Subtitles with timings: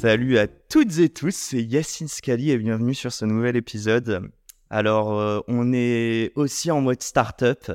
[0.00, 4.30] Salut à toutes et tous, c'est Yacine Scali et bienvenue sur ce nouvel épisode.
[4.70, 7.70] Alors, euh, on est aussi en mode startup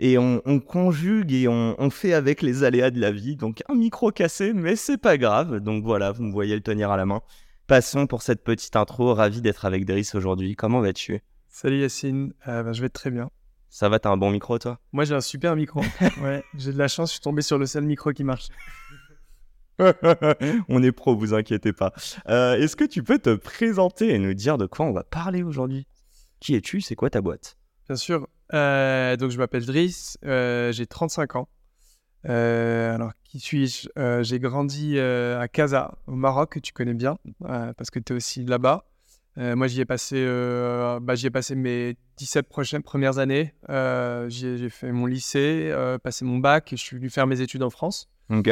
[0.00, 3.36] et on, conjugue et on, fait avec les aléas de la vie.
[3.36, 5.60] Donc, un micro cassé, mais c'est pas grave.
[5.60, 7.20] Donc voilà, vous me voyez le tenir à la main.
[7.68, 9.14] Passons pour cette petite intro.
[9.14, 10.56] Ravi d'être avec Driss aujourd'hui.
[10.56, 11.20] Comment vas-tu?
[11.48, 13.30] Salut Yacine, euh, ben, je vais très bien.
[13.70, 14.80] Ça va, t'as un bon micro toi?
[14.92, 15.82] Moi j'ai un super micro.
[16.22, 18.48] ouais, j'ai de la chance, je suis tombé sur le seul micro qui marche.
[20.68, 21.92] on est pro, vous inquiétez pas.
[22.28, 25.42] Euh, est-ce que tu peux te présenter et nous dire de quoi on va parler
[25.42, 25.86] aujourd'hui?
[26.40, 26.80] Qui es-tu?
[26.80, 27.56] C'est quoi ta boîte?
[27.86, 28.28] Bien sûr.
[28.54, 31.48] Euh, donc, je m'appelle Driss, euh, j'ai 35 ans.
[32.24, 33.88] alors, qui suis-je?
[34.22, 38.44] J'ai grandi à Casa, au Maroc, que tu connais bien, parce que tu es aussi
[38.44, 38.84] là-bas.
[39.36, 40.24] moi, j'y ai, passé,
[41.00, 43.54] bah, ai passé mes 17 prochaines, premières années.
[43.68, 47.70] j'ai fait mon lycée, passé mon bac, et je suis venu faire mes études en
[47.70, 48.08] France.
[48.30, 48.50] Ok.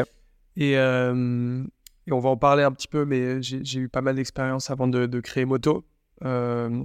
[0.59, 1.65] Euh,
[2.07, 4.89] et, on va en parler un petit peu, mais j'ai eu pas mal d'expérience avant
[4.89, 5.85] de, créer Moto.
[6.25, 6.83] Euh,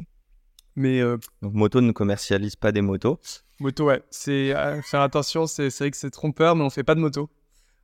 [0.75, 3.19] mais euh, Donc Moto ne commercialise pas des motos.
[3.59, 4.01] Moto, ouais.
[4.09, 5.47] C'est faire attention.
[5.47, 7.29] C'est vrai que c'est trompeur, mais on fait pas de moto.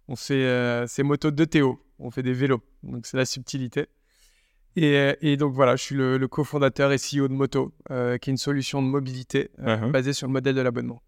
[0.07, 1.79] On fait c'est moto de Théo.
[1.99, 2.61] On fait des vélos.
[2.83, 3.87] Donc c'est la subtilité.
[4.75, 8.81] Et, donc voilà, je suis le, cofondateur et CEO de Moto, qui est une solution
[8.81, 9.91] de mobilité uh-huh.
[9.91, 11.01] basée sur le modèle de l'abonnement.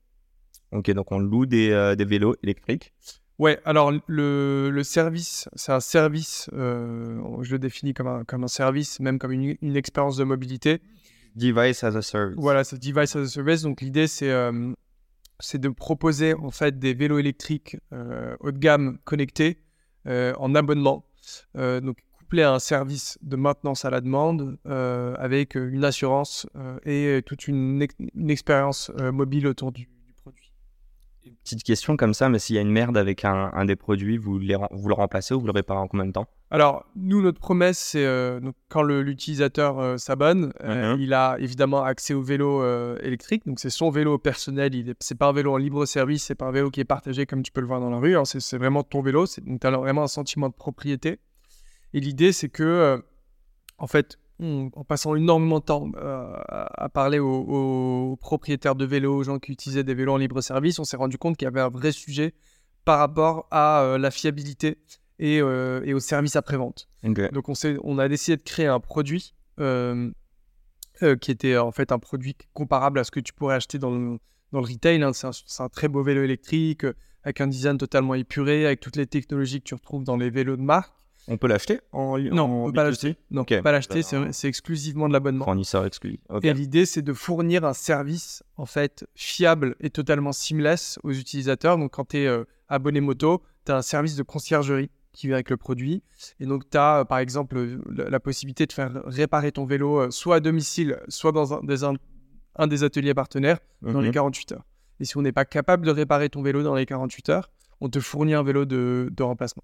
[0.71, 2.93] Ok, donc on loue des, des vélos électriques.
[3.39, 8.43] Ouais, alors le, le service, c'est un service, euh, je le définis comme un, comme
[8.43, 10.81] un service, même comme une, une, expérience de mobilité.
[11.37, 12.35] Device as a service.
[12.37, 13.61] Voilà, c'est device as a service.
[13.61, 14.73] Donc l'idée, c'est euh,
[15.39, 19.63] c'est de proposer en fait des vélos électriques euh, haut de gamme connectés
[20.05, 21.05] en abonnement.
[21.55, 26.47] donc couplé à un service de maintenance à la demande avec une assurance
[26.83, 27.85] et toute une,
[28.15, 29.87] une expérience mobile autour du,
[31.43, 34.39] Petite question comme ça, mais s'il y a une merde avec un, des produits, vous,
[34.39, 36.27] vous le remplacez ou vous le réparez en combien de temps?
[36.51, 42.13] Alors, nous, notre promesse, c'est euh, quand l'utilisateur euh, s'abonne, euh, il a évidemment accès
[42.13, 42.63] au vélo
[42.97, 43.45] électrique.
[43.45, 44.71] Donc, c'est son vélo personnel.
[44.99, 47.25] Ce n'est pas un vélo en libre service, c'est pas un vélo qui est partagé
[47.25, 48.17] comme tu peux le voir dans la rue.
[48.17, 48.25] Hein.
[48.25, 49.25] c'est vraiment ton vélo.
[49.45, 51.19] Donc, tu as vraiment un sentiment de propriété.
[51.93, 53.03] Et l'idée, c'est que,
[53.77, 59.23] en fait, en passant énormément de temps euh, à parler aux, propriétaires de vélos, aux
[59.23, 61.61] gens qui utilisaient des vélos en libre service, on s'est rendu compte qu'il y avait
[61.61, 62.33] un vrai sujet
[62.85, 64.77] par rapport à euh, la fiabilité
[65.19, 66.87] et, euh, et, au service après-vente.
[67.03, 72.35] Donc on, on, a décidé de créer un produit qui était en fait un produit
[72.53, 74.19] comparable à ce que tu pourrais acheter dans le,
[74.53, 75.03] dans le retail.
[75.03, 75.11] Hein.
[75.13, 76.85] C'est un, très beau vélo électrique
[77.23, 80.55] avec un design totalement épuré, avec toutes les technologies que tu retrouves dans les vélos
[80.55, 80.93] de marque.
[81.27, 83.15] On peut l'acheter en, Non, on peut pas l'acheter.
[83.29, 85.45] Non, pas l'acheter, c'est exclusivement de l'abonnement.
[85.45, 86.19] Fournisseur exclusif.
[86.41, 91.77] Et l'idée, c'est de fournir un service en fait fiable et totalement seamless aux utilisateurs.
[91.77, 95.35] Donc, quand tu es euh, abonné moto, tu as un service de conciergerie qui vient
[95.35, 96.03] avec le produit.
[96.39, 100.11] Et donc, tu as, euh, par exemple, la, possibilité de faire réparer ton vélo euh,
[100.11, 104.57] soit à domicile, soit dans un des, un, des ateliers partenaires dans les 48 mhm.
[104.57, 104.65] heures.
[104.99, 107.51] Et si on n'est pas capable de réparer ton vélo dans les 48 heures,
[107.81, 109.63] on te fournit un vélo de remplacement.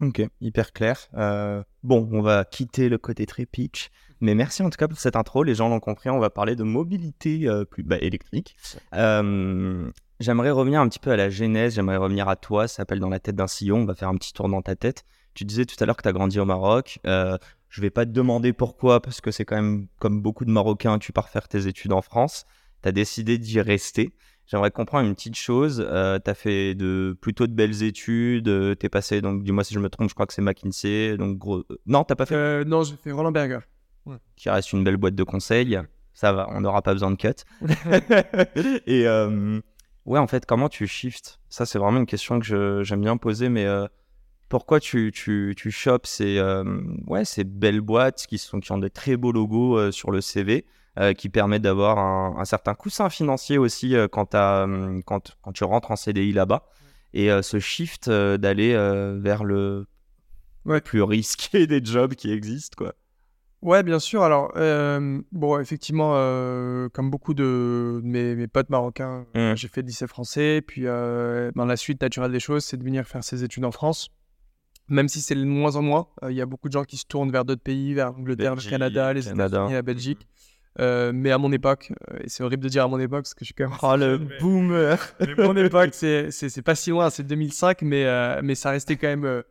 [0.00, 1.08] Ok, hyper clair.
[1.14, 3.90] Euh, bon, on va quitter le côté très pitch,
[4.20, 5.44] mais merci en tout cas pour cette intro.
[5.44, 8.56] Les gens l'ont compris, on va parler de mobilité euh, plus bah, électrique.
[8.94, 9.88] Euh,
[10.18, 13.08] j'aimerais revenir un petit peu à la genèse, j'aimerais revenir à toi, ça s'appelle Dans
[13.08, 15.04] la tête d'un sillon, on va faire un petit tour dans ta tête.
[15.34, 16.98] Tu disais tout à l'heure que tu as grandi au Maroc.
[17.04, 20.98] je vais pas te demander pourquoi, parce que c'est quand même comme beaucoup de Marocains,
[20.98, 22.46] tu pars faire tes études en France.
[22.82, 24.12] Tu as décidé d'y rester.
[24.46, 25.84] J'aimerais comprendre une petite chose.
[25.86, 28.48] Euh, tu as fait de, plutôt de belles études.
[28.48, 31.16] Euh, tu es passé, donc dis-moi si je me trompe, je crois que c'est McKinsey.
[31.16, 31.58] Donc gros...
[31.70, 32.34] Euh, non, t'as pas fait?
[32.34, 33.60] Euh, Non, j'ai fait Roland Berger.
[34.36, 35.78] Qui reste une belle boîte de conseils.
[36.12, 37.42] Ça va, on n'aura pas besoin de cut.
[38.86, 39.06] Et
[40.04, 41.40] ouais, en fait, comment tu shifts?
[41.48, 43.66] Ça, c'est vraiment une question que j'aime bien poser, mais
[44.50, 46.38] pourquoi tu, tu, tu chopes ces,
[47.06, 50.66] ouais, ces belles boîtes qui, sont, qui ont des très beaux logos sur le CV
[50.66, 50.68] euh,
[51.16, 55.90] qui permet d'avoir un, certain coussin financier aussi euh, quand, hum, quand, quand, tu rentres
[55.90, 56.66] en CDI là-bas.
[57.12, 58.74] Et euh, ce shift d'aller
[59.20, 59.86] vers le
[60.84, 62.94] plus risqué des jobs qui existent, quoi.
[63.62, 64.22] Ouais, bien sûr.
[64.22, 64.52] Alors,
[65.32, 66.12] bon, effectivement,
[66.92, 69.54] comme beaucoup de mes, mes potes marocains, mmh.
[69.54, 70.60] j'ai fait le lycée français.
[70.60, 74.10] Puis, dans la suite naturelle des choses, c'est de venir faire ses études en France.
[74.88, 76.08] même si c'est de moins en moins.
[76.28, 78.68] Il y a beaucoup de gens qui se tournent vers d'autres pays, vers l'Angleterre, le
[78.68, 80.28] Canada, les États-Unis, la Belgique.
[80.78, 81.92] Mais à mon époque,
[82.22, 83.78] et c'est horrible de dire à mon époque parce que je suis quand même.
[83.82, 88.70] Oh le boomer Mais mon époque, c'est pas si loin, c'est 2005, mais, mais ça
[88.70, 89.44] restait quand même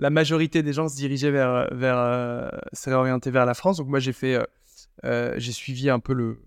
[0.00, 2.48] la majorité des gens se dirigeaient vers, vers euh,
[2.86, 3.76] orientés vers la France.
[3.76, 4.44] Donc moi j'ai fait, euh,
[5.04, 6.38] euh, j'ai suivi un peu le,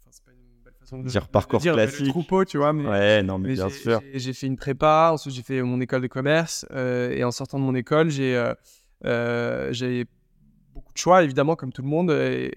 [0.00, 2.72] enfin, c'est pas une belle façon de dire parcours dire, classique, le troupeau, tu vois.
[2.72, 4.00] Mais, ouais, non mais, bien sûr.
[4.14, 7.64] J'ai fait une prépa, ensuite j'ai fait mon école de commerce et en sortant de
[7.64, 8.34] mon école j'ai
[10.98, 12.50] choix évidemment comme tout le monde et,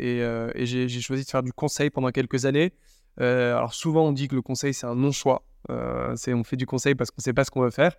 [0.55, 2.73] et j'ai choisi de faire du conseil pendant quelques années.
[3.17, 5.43] alors souvent on dit que le conseil c'est un non choix.
[6.15, 7.95] c'est on fait du conseil parce qu'on sait pas ce qu'on veut faire.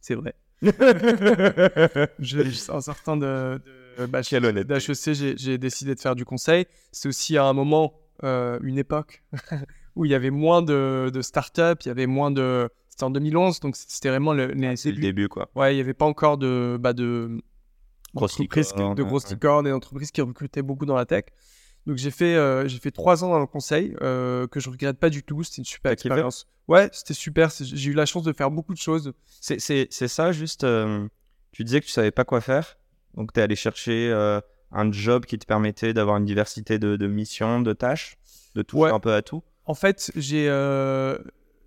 [0.00, 0.34] C'est vrai.
[2.18, 3.60] je, en sortant de,
[3.98, 6.66] de bah, d'HEC, j'ai décidé de faire du conseil.
[6.92, 7.94] C'est aussi à un moment,
[8.24, 9.22] euh, une époque,
[9.96, 12.68] où il y avait moins de, de start-up, il y avait moins de.
[12.88, 15.48] C'était en 2011, donc c'était vraiment le, les le début, quoi.
[15.54, 16.76] Ouais, il n'y avait pas encore de.
[16.80, 17.40] Bah, de
[18.14, 21.24] de grosses licornes et d'entreprises qui recrutaient beaucoup dans la tech.
[21.86, 24.98] Donc j'ai fait, euh, j'ai fait trois ans dans le conseil euh, que je regrette
[24.98, 25.42] pas du tout.
[25.42, 26.46] C'était une super expérience.
[26.68, 27.50] Ouais, c'était super.
[27.60, 29.12] J'ai eu la chance de faire beaucoup de choses.
[29.40, 30.64] C'est ça, juste.
[30.64, 31.08] Euh,
[31.52, 32.76] tu disais que tu savais pas quoi faire.
[33.14, 34.12] Donc tu es allé chercher
[34.70, 38.18] un job qui te permettait d'avoir une diversité de, missions, de tâches,
[38.54, 39.42] de toucher un peu à tout.
[39.64, 40.46] En fait, j'ai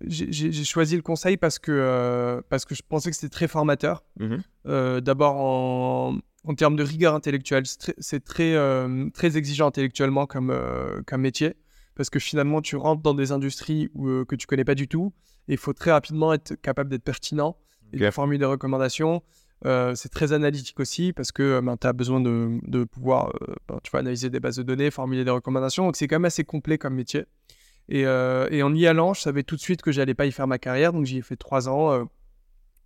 [0.06, 4.04] j'ai choisi le conseil parce que, parce que je pensais que c'était très formateur.
[4.18, 4.36] Mmh
[5.00, 7.64] d'abord en en termes de rigueur intellectuelle.
[7.66, 11.54] C'est très, euh, très, exigeant intellectuellement comme, euh, comme métier,
[11.94, 14.88] parce que finalement, tu rentres dans des industries où, euh, que tu connais pas du
[14.88, 15.12] tout,
[15.48, 17.56] et il faut très rapidement être capable d'être pertinent
[17.92, 19.22] et de formuler des recommandations.
[19.64, 23.32] c'est très analytique aussi, parce que ben, tu as besoin de, de pouvoir
[23.68, 26.24] ben, tu vois, analyser des bases de données, formuler des recommandations, donc c'est quand même
[26.24, 27.24] assez complet comme métier.
[27.88, 30.46] Et, et, en y allant, je savais tout de suite que j'allais pas y faire
[30.46, 32.06] ma carrière, donc j'y ai fait trois ans,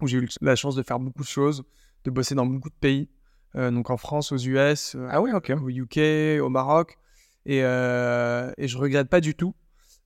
[0.00, 1.64] où j'ai eu la chance de faire beaucoup de choses,
[2.04, 3.08] de bosser dans beaucoup de pays.
[3.56, 6.98] Euh, donc en France, aux US, euh, ah oui, au UK, au Maroc,
[7.46, 9.54] et, euh, et je regrette pas du tout.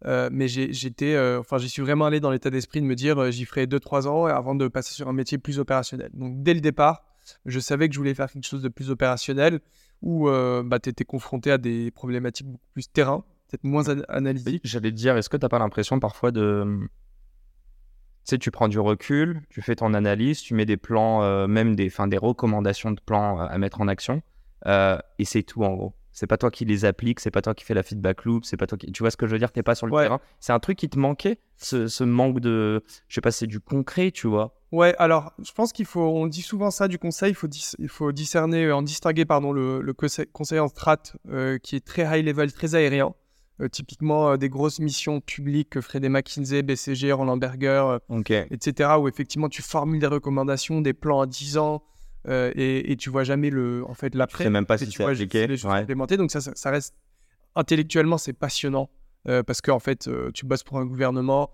[0.05, 3.67] mais j'étais, enfin, j'y suis vraiment allé dans l'état d'esprit de me dire, j'y ferai
[3.67, 6.11] 2-3 ans avant de passer sur un métier plus opérationnel.
[6.15, 7.05] Donc dès le départ,
[7.47, 9.61] je savais que je voulais faire quelque chose de plus opérationnel
[10.03, 14.63] où bah, tu étais confronté à des problématiques beaucoup plus terrain, peut-être moins analytiques.
[14.65, 16.89] J'allais te dire, est-ce que tu n'as pas l'impression parfois de,
[18.25, 21.47] tu sais, tu prends du recul, tu fais ton analyse, tu mets des plans, euh,
[21.47, 24.23] même des, des recommandations de plans euh, à mettre en action,
[24.67, 25.95] euh, et c'est tout en gros.
[26.13, 28.57] C'est pas toi qui les appliques, c'est pas toi qui fais la feedback loop, c'est
[28.57, 28.91] pas toi qui.
[28.93, 30.21] Tu vois ce que je veux dire T'es pas sur le terrain.
[30.41, 32.83] C'est un truc qui te manquait, ce, manque de.
[33.09, 34.57] Je sais pas, c'est du concret, tu vois.
[34.73, 36.03] Ouais, alors je pense qu'il faut.
[36.03, 37.49] On dit souvent ça du conseil, il faut,
[37.79, 41.03] il faut discerner, en distinguer, pardon, le, le conseil en strat
[41.63, 43.15] qui est très high level, très aérien.
[43.61, 48.45] Euh, typiquement euh, des grosses missions publiques que feraient des McKinsey, BCG, Roland Berger, euh,
[48.51, 51.83] etc., où effectivement tu formules des recommandations, des plans à 10 ans,
[52.29, 54.45] et, et, tu vois jamais le, en fait, l'après.
[54.45, 55.49] Tu sais même pas si c'est appliqué.
[55.65, 56.19] implémenté.
[56.19, 56.95] Donc ça, ça, reste
[57.57, 58.91] intellectuellement, c'est passionnant
[59.25, 61.51] parce qu'en fait, tu bosses pour un gouvernement,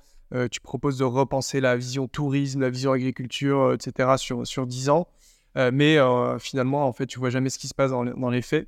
[0.50, 4.14] tu proposes de repenser la vision tourisme, la vision agriculture, etc.
[4.16, 5.06] sur sur 10 ans,
[5.54, 5.98] mais
[6.40, 8.66] finalement, en fait, tu vois jamais ce qui se passe dans, dans les faits.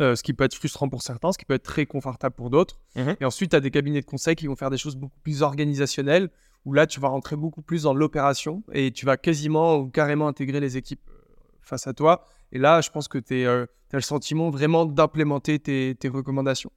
[0.00, 2.48] Euh, ce qui peut être frustrant pour certains, ce qui peut être très confortable pour
[2.48, 2.78] d'autres.
[2.96, 3.16] Mhm.
[3.20, 5.42] Et ensuite, tu as des cabinets de conseil qui vont faire des choses beaucoup plus
[5.42, 6.30] organisationnelles,
[6.64, 10.26] où là, tu vas rentrer beaucoup plus dans l'opération et tu vas quasiment ou carrément
[10.26, 12.24] intégrer les équipes euh, face à toi.
[12.52, 16.72] Et là, je pense que tu euh, as le sentiment vraiment d'implémenter tes, recommandations.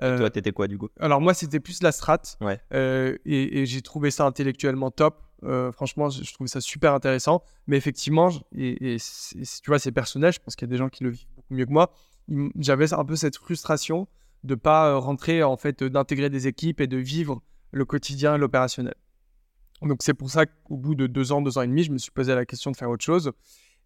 [0.00, 0.88] Et toi, t'étais quoi du coup?
[0.98, 2.22] Alors moi, c'était plus la strat.
[2.40, 2.58] Ouais.
[3.24, 5.22] et, j'ai trouvé ça intellectuellement top.
[5.72, 7.42] franchement, je, trouve ça super intéressant.
[7.66, 10.32] Mais effectivement, et, et tu vois, c'est personnel.
[10.32, 11.92] Je pense qu'il y a des gens qui le vivent beaucoup mieux que moi
[12.58, 14.08] j'avais un peu cette frustration
[14.44, 18.94] de pas euh, rentrer en fait d'intégrer des équipes et de vivre le quotidien l'opérationnel.
[19.82, 21.98] Donc c'est pour ça qu'au bout de deux ans, deux ans et demi, je me
[21.98, 23.32] suis posé la question de faire autre chose.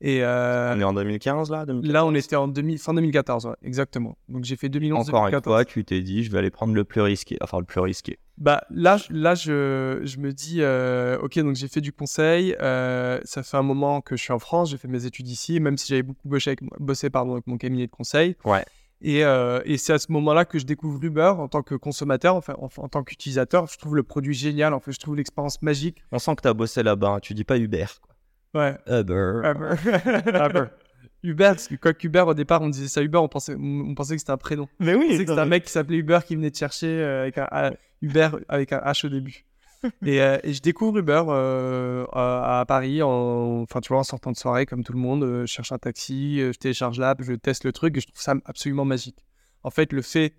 [0.03, 4.19] Et euh, on est en 2015 là Là, on était en demi, fin 2014, exactement.
[4.29, 6.85] Donc j'ai fait 2011 Encore une fois, tu t'es dit, je vais aller prendre le
[6.85, 8.19] plus risqué, enfin le plus risqué.
[8.39, 12.55] Bah là, là je, je me dis, euh, ok, donc j'ai fait du conseil.
[12.61, 15.59] Euh, ça fait un moment que je suis en France, j'ai fait mes études ici,
[15.61, 18.37] même si j'avais beaucoup bossé, avec, bossé pardon, avec mon cabinet de conseil.
[18.45, 18.65] Ouais.
[19.03, 22.55] Et, et c'est à ce moment-là que je découvre Uber en tant que consommateur, enfin
[22.59, 23.67] en, en, tant qu'utilisateur.
[23.67, 26.03] Je trouve le produit génial, en fait, je trouve l'expérience magique.
[26.13, 27.21] On sent que tu as bossé là-bas, hein.
[27.21, 27.87] tu dis pas Uber.
[28.01, 28.15] Quoi.
[28.63, 28.79] Ouais.
[28.87, 29.43] Uber.
[29.45, 30.65] Uber.
[31.23, 34.15] Uber, parce que quoi Uber, au départ, on disait ça Uber, on pensait, on, pensait
[34.15, 34.69] que c'était un prénom.
[34.79, 35.07] Mais oui.
[35.07, 37.39] On pensait que c'était un mec qui s'appelait Uber qui venait te chercher euh, avec
[37.39, 39.45] un Uber avec un H au début.
[40.05, 44.33] et, euh, et, je découvre Uber euh, à, Paris, en, enfin tu vois, en sortant
[44.33, 47.65] de soirée comme tout le monde, je cherche un taxi, je télécharge l'app, je teste
[47.65, 49.25] le truc et je trouve ça absolument magique.
[49.63, 50.35] En fait, le fait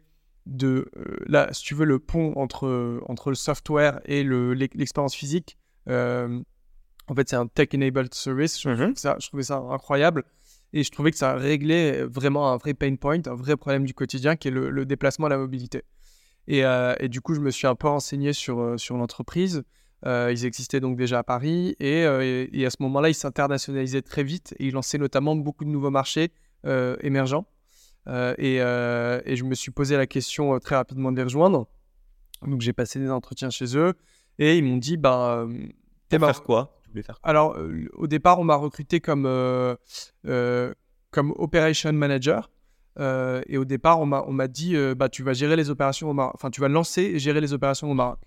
[0.45, 0.89] de,
[1.27, 5.57] là, si tu veux, le pont entre, entre le software et l'expérience physique,
[7.09, 8.59] En fait, c'est un tech-enabled service.
[8.61, 8.95] Je, Mhm.
[8.95, 10.23] ça, je trouvais ça incroyable.
[10.73, 13.93] Et je trouvais que ça réglait vraiment un vrai pain point, un vrai problème du
[13.93, 15.83] quotidien qui est le, le déplacement, la mobilité.
[16.47, 19.63] Et, euh, et du coup, je me suis un peu renseigné sur, euh, sur l'entreprise.
[20.05, 23.15] Euh, ils existaient donc déjà à Paris et, euh, et- et à ce moment-là, ils
[23.15, 26.31] s'internationalisaient très vite et ils lançaient notamment beaucoup de nouveaux marchés
[27.01, 27.45] émergents.
[28.07, 31.67] Et, je me suis posé la question très rapidement de les rejoindre.
[32.45, 33.93] Donc j'ai passé des entretiens chez eux
[34.37, 35.47] et ils m'ont dit euh,
[36.07, 36.79] t'es faire quoi?
[36.83, 37.29] Tu voulais faire quoi?
[37.29, 37.57] Alors,
[37.93, 39.23] au départ, on m'a recruté comme,
[40.23, 42.51] comme Operation Manager.
[42.99, 45.69] Euh, et au départ, on m'a on m'a dit euh, bah, tu vas gérer les
[45.69, 46.33] opérations au Maroc.
[46.35, 48.19] Enfin, tu vas lancer et gérer les opérations au Maroc.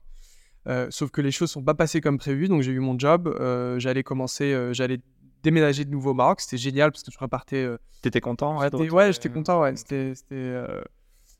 [0.68, 2.46] Euh, sauf que les choses sont pas passées comme prévu.
[2.48, 3.34] Donc, j'ai eu mon job.
[3.78, 5.00] j'allais commencer, j'allais
[5.42, 6.40] déménager de nouveau au Maroc.
[6.40, 7.64] C'était génial parce que je repartais.
[7.64, 9.60] euh, T'étais content ouais, j'étais- retrouver- ouais, j'étais content.
[9.62, 9.74] Ouais.
[9.76, 10.54] C'était c'était,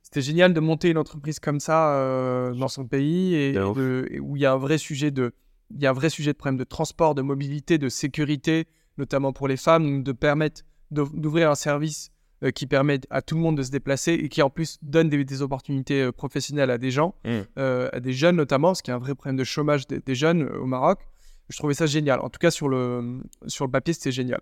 [0.02, 3.62] c'était génial de monter une entreprise comme ça euh, dans son pays et, De et
[3.62, 3.76] ouf.
[3.76, 5.32] de- et où il y a un vrai sujet de,
[5.70, 8.66] il y a un vrai sujet de problème de transport, de mobilité, de sécurité,
[8.98, 12.10] notamment pour les femmes, de permettre d'ouvrir un service
[12.42, 15.08] euh, qui permet à tout le monde de se déplacer et qui en plus donne
[15.08, 17.30] des, des opportunités euh, professionnelles à des gens, Mm.
[17.58, 20.14] euh, à des jeunes notamment, qu'il y a un vrai problème de chômage des, des
[20.14, 21.00] jeunes euh, au Maroc.
[21.48, 22.20] Je trouvais ça génial.
[22.20, 24.40] En tout cas, sur le, sur le papier, c'était génial.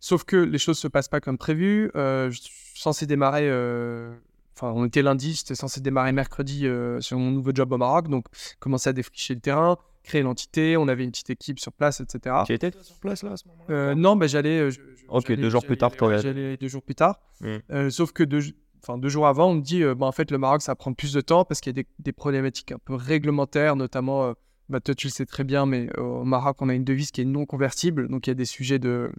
[0.00, 1.90] Sauf que les choses se passent pas comme prévu.
[1.96, 3.48] Euh, je suis censé démarrer.
[3.48, 4.14] euh,
[4.54, 8.08] Enfin, on était lundi, j'étais censé démarrer mercredi euh, sur mon nouveau job au Maroc.
[8.08, 8.26] Donc,
[8.60, 10.76] commencer à défricher le terrain, créer l'entité.
[10.76, 12.36] On avait une petite équipe sur place, etc.
[12.46, 14.58] Tu étais sur place là à ce moment-là Euh, non, bah, j'allais.
[14.58, 14.70] euh,
[15.08, 17.20] Ok, deux jours plus tard, ouais, t'aurais- J'allais deux jours plus tard.
[17.40, 17.46] Mm.
[17.70, 18.40] Euh, sauf que deux,
[18.82, 20.76] enfin, deux jours avant, on me dit euh, bah, en fait, le Maroc, ça va
[20.76, 24.24] prendre plus de temps parce qu'il y a des, des problématiques un peu réglementaires, notamment.
[24.24, 24.32] euh,
[24.68, 27.10] bah, toi, tu le sais très bien, mais euh, au Maroc, on a une devise
[27.10, 28.08] qui est non convertible.
[28.08, 29.10] Donc, il y a des sujets de.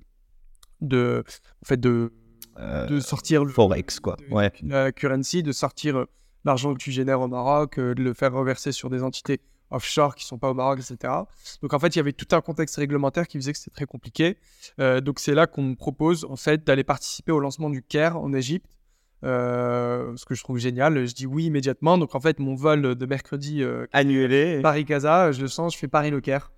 [0.81, 1.23] de
[1.63, 2.11] en fait, de,
[2.59, 3.51] Euh, de sortir le.
[3.51, 4.15] Forex, quoi.
[4.17, 4.51] de- Ouais.
[4.63, 6.05] La currency, de sortir
[6.45, 9.39] l'argent que tu génères au Maroc, euh, de le faire reverser sur des entités
[9.71, 11.13] offshore qui sont pas au Maroc, etc.
[11.61, 13.85] Donc en fait, il y avait tout un contexte réglementaire qui faisait que c'était très
[13.85, 14.37] compliqué.
[14.79, 18.17] Euh, donc c'est là qu'on me propose en fait d'aller participer au lancement du Caire
[18.17, 18.77] en Égypte,
[19.23, 21.05] euh, ce que je trouve génial.
[21.05, 21.97] Je dis oui immédiatement.
[21.97, 24.59] Donc en fait, mon vol de mercredi euh, Annulé.
[24.61, 26.51] Paris-Casa, je le sens, je fais Paris-Le Caire.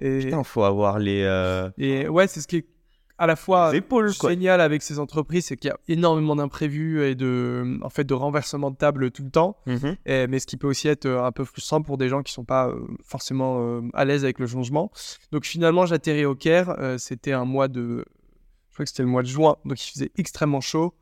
[0.00, 1.22] Et, Putain, faut avoir les,
[1.76, 2.66] et ouais, c'est ce qui est
[3.18, 7.02] à la fois les épaules, génial avec ces entreprises, c'est qu'il y a énormément d'imprévus
[7.04, 9.56] et de, en fait, de renversements de table tout le temps.
[9.66, 9.96] Mhm.
[10.06, 12.32] Et- mais ce qui peut aussi être euh, un peu frustrant pour des gens qui
[12.32, 14.90] sont pas euh, forcément euh, à l'aise avec le changement.
[15.32, 16.70] Donc finalement, j'atterris au Caire.
[16.78, 18.04] euh, c'était un mois de,
[18.68, 20.94] je crois que c'était le mois de juin, donc il faisait extrêmement chaud.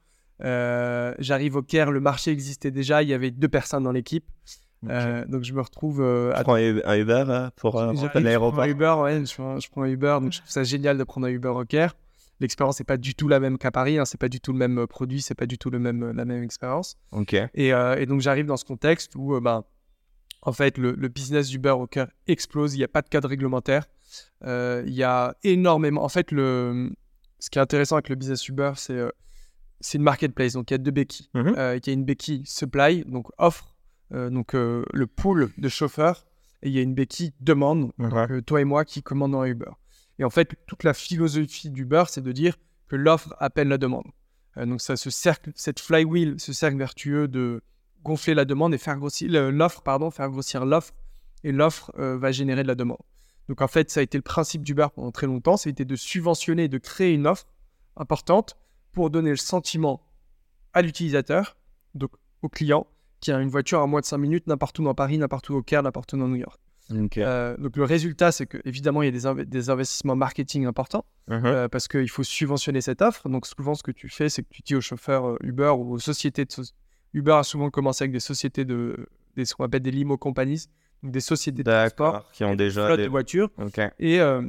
[1.19, 4.25] J'arrive au Caire, le marché existait déjà, il y avait deux personnes dans l'équipe.
[4.89, 8.51] Euh, donc je me retrouve euh, Tu prends un Uber pour euh, l'aéroport?
[8.51, 10.65] Je prends un Uber, ouais, je prends, je prends un Uber, donc je trouve ça
[10.65, 11.97] génial de prendre un Uber au Caire.
[12.41, 14.59] L'expérience n'est pas du tout la même qu'à Paris, hein, c'est pas du tout le
[14.59, 16.97] même euh, produit, c'est pas du tout le même, euh, la même expérience.
[17.13, 17.33] Ok.
[17.33, 19.65] Et, euh, et donc j'arrive dans ce contexte où, euh, ben,
[20.43, 23.29] en fait, le, le business d'Uber au Caire explose, il n'y a pas de cadre
[23.29, 23.87] réglementaire,
[24.45, 26.05] Euh, il y a énormément.
[26.05, 26.91] En fait, le,
[27.39, 29.01] ce qui est intéressant avec le business Uber, c'est
[29.81, 31.29] c'est une marketplace, donc il y a deux béquilles.
[31.35, 31.55] Mhm.
[31.57, 33.75] Il y a une béquille supply, donc offre,
[34.11, 36.25] donc le pool de chauffeurs,
[36.63, 39.73] et il y a une béquille demande, donc, toi et moi qui commandons un Uber.
[40.19, 42.57] Et en fait, toute la philosophie d'Uber, c'est de dire
[42.89, 44.07] que l'offre appelle la demande.
[44.57, 47.63] Euh, donc ça, ce cercle, cette flywheel, ce cercle vertueux de
[48.03, 50.95] gonfler la demande et faire grossir l'offre, pardon, faire grossir l'offre,
[51.45, 53.03] et l'offre euh, va générer de la demande.
[53.49, 56.69] Donc en fait, ça a été le principe d'Uber pendant très longtemps, c'était de subventionner,
[56.69, 57.47] de créer une offre
[57.97, 58.57] importante
[58.93, 60.03] pour donner le sentiment
[60.73, 61.57] à l'utilisateur,
[61.95, 62.87] donc au client,
[63.21, 65.55] qui a une voiture à moins de 5 minutes n'importe où dans Paris, n'importe où
[65.55, 66.61] au Caire, n'importe où dans New York.
[66.95, 67.19] Ok.
[67.19, 70.67] Euh, donc le résultat, c'est que évidemment, il y a des, inve- des investissements marketing
[70.67, 71.45] importants Mhm.
[71.45, 73.29] euh, parce qu'il faut subventionner cette offre.
[73.29, 75.95] Donc souvent, ce que tu fais, c'est que tu dis aux chauffeurs euh, Uber ou
[75.95, 76.51] aux sociétés de
[77.13, 80.67] Uber a souvent commencé avec des sociétés de des, ce qu'on appelle des limo companies,
[81.03, 82.31] donc des sociétés de transport.
[82.33, 83.05] Qui ont des déjà flottes des.
[83.05, 83.51] de voitures.
[83.59, 83.81] Ok.
[83.99, 84.43] Et, euh,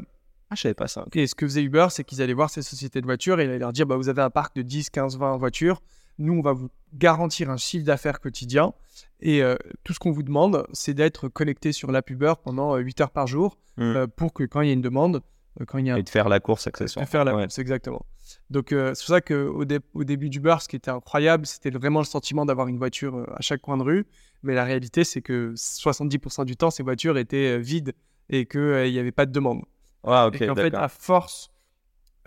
[0.49, 1.05] Ah, je savais pas ça.
[1.13, 3.49] et ce que faisait Uber, c'est qu'ils allaient voir ces sociétés de voitures et ils
[3.49, 5.81] allaient leur dire bah, vous avez un parc de 10, 15, 20 voitures.
[6.19, 8.73] Nous, on va vous garantir un chiffre d'affaires quotidien.
[9.19, 12.79] Et euh, tout ce qu'on vous demande, c'est d'être connecté sur l'app Uber pendant euh,
[12.79, 13.81] 8 heures par jour Mm.
[13.95, 15.21] euh, pour que quand il y a une demande,
[15.61, 17.07] euh, quand il y a Et de faire la course de accessoire.
[17.07, 17.43] faire la Ouais.
[17.43, 18.03] course, exactement.
[18.49, 21.45] Donc, euh, c'est pour ça qu'au dé- au début du bar, ce qui était incroyable,
[21.45, 24.07] c'était vraiment le sentiment d'avoir une voiture euh, à chaque coin de rue.
[24.41, 27.93] Mais la réalité, c'est que 70% du temps, ces voitures étaient euh, vides
[28.29, 29.61] et qu'il n'y avait pas de demande.
[30.03, 30.41] Ah, ok.
[30.41, 31.51] et qu'en fait, à force.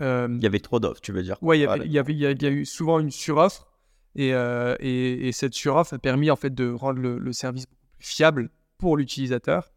[0.01, 1.37] euh, Il y avait trop d'offres, tu veux dire.
[1.43, 3.01] il y Ah, avait- il y, avait, il y a, il y a eu souvent
[3.01, 3.67] une suroffre.
[4.17, 7.67] Et, euh, et, et cette suroffre a permis en fait de rendre le, le service
[7.67, 9.71] plus fiable pour l'utilisateur.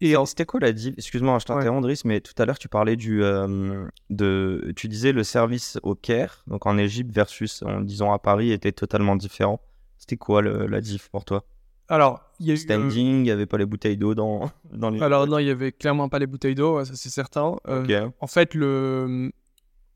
[0.00, 2.68] Et en- c'était quoi la div Excuse-moi, je t'interromps, Driss, mais tout à l'heure tu
[2.68, 7.80] parlais du euh, de, tu disais le service au Caire, donc en Égypte versus, en
[7.80, 9.60] disant à Paris, était totalement différent.
[9.98, 11.44] C'était quoi le- la diff pour toi?
[11.88, 14.50] Alors, il y a eu, euh, Standing, il n'y avait pas les bouteilles d'eau dans,
[14.72, 15.02] dans les.
[15.02, 17.56] Alors, non, il y avait clairement pas les bouteilles d'eau, ça c'est certain.
[17.66, 18.08] Euh.
[18.20, 19.32] En fait, le...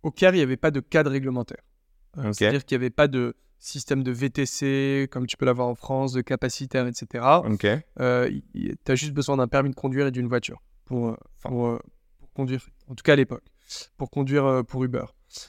[0.02, 1.62] au Caire, il n'y avait pas de cadre réglementaire.
[2.18, 2.32] Euh.
[2.32, 6.12] C'est-à-dire qu'il n'y avait pas de système de VTC, comme tu peux l'avoir en France,
[6.12, 7.24] de capacitaire, etc.
[7.44, 7.66] Ok.
[8.00, 11.66] Euh, tu as juste besoin d'un permis de conduire et d'une voiture pour, euh, pour,
[11.68, 11.78] euh,
[12.18, 13.44] pour conduire, en tout cas à l'époque,
[13.96, 15.04] pour conduire euh, pour Uber.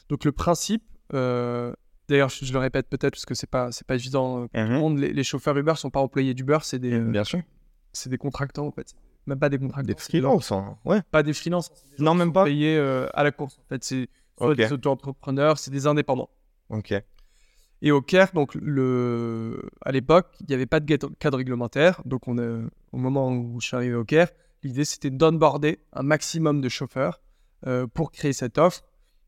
[0.10, 1.74] Donc le principe, euh,
[2.08, 4.42] d'ailleurs je, je le répète peut-être parce que c'est pas c'est pas évident.
[4.42, 4.80] pour tout le Mhm.
[4.80, 7.42] monde, les, les chauffeurs Uber sont pas employés d'Uber, c'est des Bien sûr.
[7.94, 8.94] c'est des contractants en fait,
[9.26, 10.78] même pas des contractants, Des freelances, hein.
[10.86, 11.02] ouais.
[11.12, 12.44] pas des freelances, hein, Non, même sont pas.
[12.46, 13.58] payés euh, à la course.
[13.60, 16.30] En fait, c'est soit des auto-entrepreneurs, c'est des indépendants.
[16.70, 16.94] Ok.
[17.86, 19.70] Et au Caire, donc le...
[19.82, 22.02] à l'époque, il n'y avait pas de cadre réglementaire.
[22.06, 22.62] Donc on a-
[22.94, 24.30] au moment où je suis arrivé au Caire,
[24.64, 27.20] l'idée c'était d'onboarder un maximum de chauffeurs
[27.68, 28.84] euh, pour créer cette offre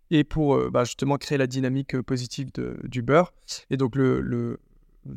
[0.10, 3.24] et pour euh, bah, justement créer la dynamique euh, positive de- d'Uber.
[3.70, 4.60] Et donc le, le-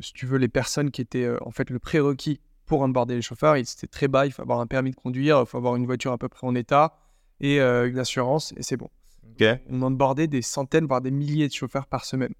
[0.01, 3.21] si tu veux, les personnes qui étaient euh, en fait le prérequis pour onboarder les
[3.21, 4.25] chauffeurs, c'était très bas.
[4.25, 6.45] Il faut avoir un permis de conduire, il faut avoir une voiture à peu près
[6.45, 6.97] en état
[7.39, 8.89] et euh, une assurance et c'est bon.
[9.69, 12.33] On onboardait des centaines, voire des milliers de chauffeurs par semaine.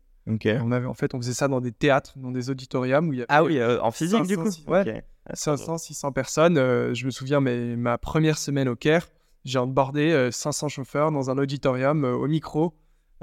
[0.61, 3.17] On avait, en fait, on faisait ça dans des théâtres, dans des auditoriums où il
[3.17, 4.51] y avait Ah oui, euh, en physique du 500, coup.
[4.51, 4.97] si- ouais.
[4.97, 5.03] Ok.
[5.33, 6.57] 500, 600 personnes.
[6.57, 9.07] Euh, je me souviens, mais ma première semaine au Caire,
[9.45, 12.75] j'ai onboardé euh, 500 chauffeurs dans un auditorium euh, au micro.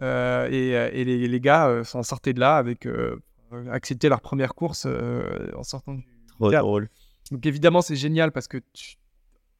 [0.02, 2.86] Et, et les, les gars s'en sortaient de là avec
[3.70, 4.86] accepté leur première course
[5.56, 6.04] en sortant du
[6.38, 6.64] Trop théâtre.
[6.66, 6.90] drôle.
[7.30, 8.96] Donc évidemment, c'est génial parce que tu-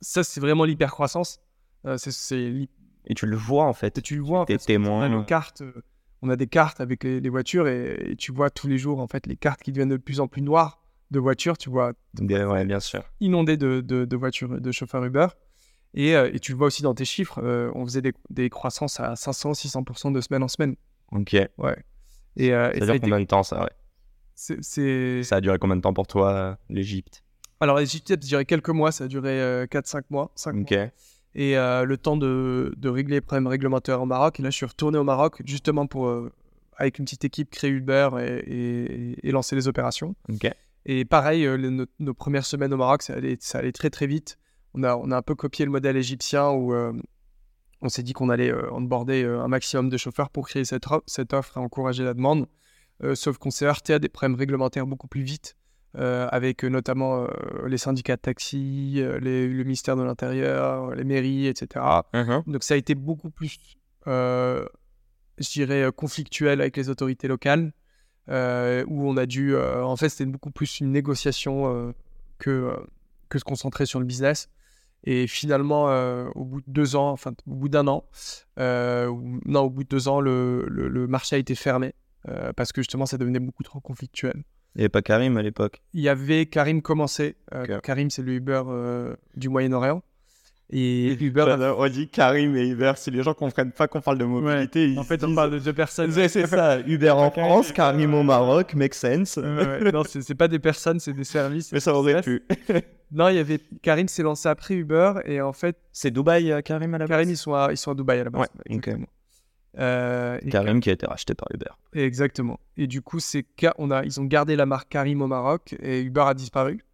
[0.03, 1.41] ça, c'est vraiment l'hypercroissance.
[1.97, 2.69] C'est-
[3.07, 4.03] Et tu le vois en fait.
[4.03, 5.05] tu le vois en fait, témoin.
[5.11, 5.73] Euh,
[6.23, 9.01] on a des cartes avec les, les voitures et, et tu vois tous les jours
[9.01, 11.57] en fait les cartes qui deviennent de plus en plus noires de voitures.
[11.59, 13.03] Tu vois Bien- Ouais, bien sûr.
[13.21, 15.27] inondé de, de, de voitures, de chauffeurs Uber.
[15.95, 18.51] Et, euh, et tu le vois aussi dans tes chiffres, euh, on faisait des, des
[18.51, 20.77] croissances à 500-600% de semaine en semaine.
[21.13, 21.35] Ok.
[21.59, 21.85] Ouais.
[22.37, 23.71] Et, euh, et Ça dure été- combien de temps ça ouais?
[24.35, 27.23] Ça a duré combien de temps pour toi, euh, l'Égypte
[27.61, 30.31] Alors, l'Égypte, ça a duré quelques mois, ça a duré euh, 4-5 mois.
[30.35, 30.71] 5 Ok.
[30.73, 30.87] mois.
[31.39, 34.41] Et euh, le temps de, de régler les problèmes réglementaires au Maroc.
[34.41, 36.33] Et là, je suis retourné au Maroc justement pour, euh,
[36.79, 40.15] avec une petite équipe, créer Uber et, et- et lancer les opérations.
[40.87, 43.91] Et pareil, euh, les- nos, nos premières semaines au Maroc, ça allait, ça allait très
[43.91, 44.39] très vite.
[44.73, 46.93] On a, on a un peu copié le modèle égyptien où euh,
[47.83, 50.87] on s'est dit qu'on allait onboarder un maximum de chauffeurs pour créer cette,
[51.35, 52.47] offre et encourager la demande.
[53.15, 55.56] Sauf qu'on s'est heurté à des problèmes réglementaires beaucoup plus vite,
[55.97, 57.27] euh, avec euh, notamment euh,
[57.69, 61.85] les syndicats de taxi, les- le ministère de l'Intérieur, les mairies, etc.
[62.15, 62.43] Mhm.
[62.47, 63.59] Donc ça a été beaucoup plus,
[64.07, 67.73] je dirais, conflictuel avec les autorités locales,
[68.29, 71.95] où on a dû, en fait, c'était beaucoup plus une négociation
[72.39, 72.77] que,
[73.29, 74.49] que se concentrer sur le business.
[75.05, 78.05] Et finalement, euh, au bout de deux ans, enfin au bout d'un an,
[78.59, 79.13] euh,
[79.45, 81.95] non, au bout de deux ans, le, le- le marché a été fermé
[82.29, 84.43] euh, parce que justement, ça devenait beaucoup trop conflictuel.
[84.77, 85.81] Il n'y avait pas Karim à l'époque.
[85.95, 87.37] Il y avait Karim commencé.
[87.55, 87.81] Euh.
[87.81, 90.03] Karim, c'est le Uber euh, du Moyen-Orient.
[90.69, 94.27] Et Uber, on dit Karim et Uber, si les gens comprennent pas qu'on parle de
[94.27, 96.13] mobilité, en fait, on parle de deux personnes.
[96.13, 99.39] C'est ça, Uber en France, Karim au Maroc, make sense.
[99.39, 99.93] Ouais, ouais.
[99.93, 101.73] non, c'est pas des personnes, c'est des services.
[101.73, 102.43] Mais ça aurait pu.
[103.13, 106.61] Non, il y avait Karim s'est lancé après Uber et en fait, C'est Dubaï, euh,
[106.61, 108.41] Karim à la Karim ils sont à, ils sont à Dubaï à la base.
[108.41, 109.07] Ouais, exactement.
[109.79, 111.71] Euh, et Karim qui a été racheté par Uber.
[111.95, 112.59] Exactement.
[112.77, 113.45] Et du coup, c'est
[113.79, 116.85] on a, ils ont gardé la marque Karim au Maroc et Uber a disparu.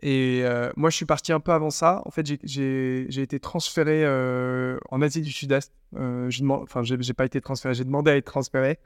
[0.00, 2.02] Et euh, moi, je suis parti un peu avant ça.
[2.04, 5.72] En fait, j'ai- été transféré euh, en Asie du Sud-Est.
[5.96, 6.30] Euh,
[6.62, 8.78] enfin, j'ai pas été transféré, j'ai demandé à être transféré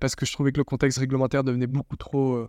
[0.00, 2.48] parce que je trouvais que le contexte réglementaire devenait beaucoup trop.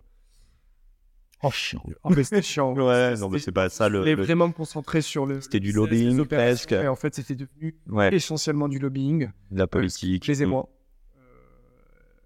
[1.42, 1.82] Oh, chiant.
[2.02, 2.74] En fait, c'était chiant.
[2.74, 4.04] Ouais, non, mais c'est pas ça le.
[4.04, 5.40] le- vraiment me concentrer sur le.
[5.40, 6.72] C'était du les- lobbying, les presque.
[6.72, 9.30] Et en fait, c'était devenu Ouais, essentiellement du lobbying.
[9.50, 10.24] de la politique.
[10.24, 10.68] Plaisez-moi.
[11.16, 11.20] Euh,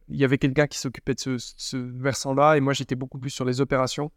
[0.08, 3.30] Il y avait quelqu'un qui s'occupait de ce, ce versant-là et moi j'étais beaucoup plus
[3.30, 4.10] sur les opérations.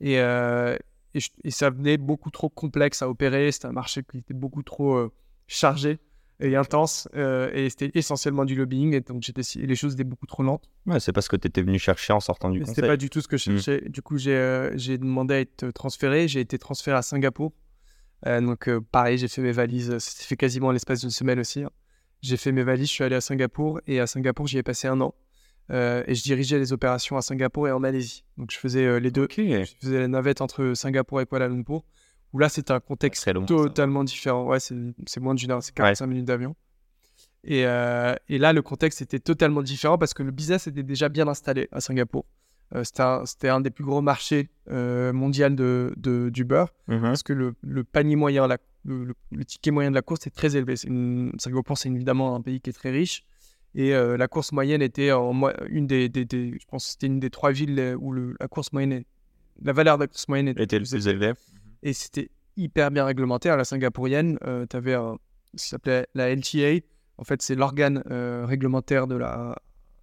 [0.00, 0.76] Et, euh,
[1.14, 3.50] et, je- et ça venait beaucoup trop complexe à opérer.
[3.52, 5.12] C'était un marché qui était beaucoup trop euh,
[5.46, 5.98] chargé
[6.40, 7.08] et intense.
[7.14, 8.94] euh, et c'était essentiellement du lobbying.
[8.94, 9.22] Et donc
[9.56, 10.64] les choses étaient beaucoup trop lentes.
[10.86, 12.90] Ouais, c'est parce que tu étais venu chercher en sortant du Mais c'était conseil.
[12.90, 13.54] pas du tout ce que je Mm.
[13.58, 13.88] cherchais.
[13.88, 16.28] Du coup, j'ai, euh, j'ai demandé à être transféré.
[16.28, 17.52] J'ai été transféré à Singapour.
[18.26, 19.96] Euh, donc, pareil, j'ai fait mes valises.
[19.98, 21.62] C'était fait quasiment en l'espace d'une semaine aussi.
[21.62, 21.70] hein.
[22.22, 23.80] J'ai fait mes valises, je suis allé à Singapour.
[23.86, 25.14] Et à Singapour, j'y ai passé un an.
[25.70, 28.24] Et je dirigeais les opérations à Singapour et en Malaisie.
[28.36, 29.24] Donc, je faisais les deux.
[29.24, 29.34] Ok.
[29.38, 31.84] Je faisais la navette entre Singapour et Kuala Lumpur.
[32.36, 33.40] Où là, c'était un contexte long.
[33.40, 33.46] ça.
[33.46, 34.44] totalement différent.
[34.46, 36.54] Ouais, c'est c'est moins d'une heure, c'est 45 minutes d'avion.
[37.44, 41.08] Et, euh, et là, le contexte était totalement différent parce que le business était déjà
[41.08, 42.26] bien installé à Singapour.
[42.74, 42.82] Euh,
[43.24, 47.00] c'était un, des plus gros marchés euh, mondial de, de- du beurre Mhm.
[47.00, 49.14] parce que le, le panier moyen, la- le,
[49.46, 50.76] ticket moyen de la course est très élevé.
[50.76, 53.24] C'est une- Singapour, c'est évidemment un pays qui est très riche.
[53.74, 55.32] Et euh, la course moyenne était en,
[55.68, 58.72] une des, des- des- je pense c'était une des trois villes où le- la course
[58.72, 59.06] moyenne est
[59.62, 61.32] la valeur d'accroissement moyenne était, était le plus élevée.
[61.86, 63.48] Et c'était hyper bien réglementé.
[63.48, 64.94] À la singapourienne, tu avais
[65.54, 66.84] ce qui s'appelait la LTA.
[67.16, 68.02] En fait, c'est l'organe
[68.44, 69.56] réglementaire de la,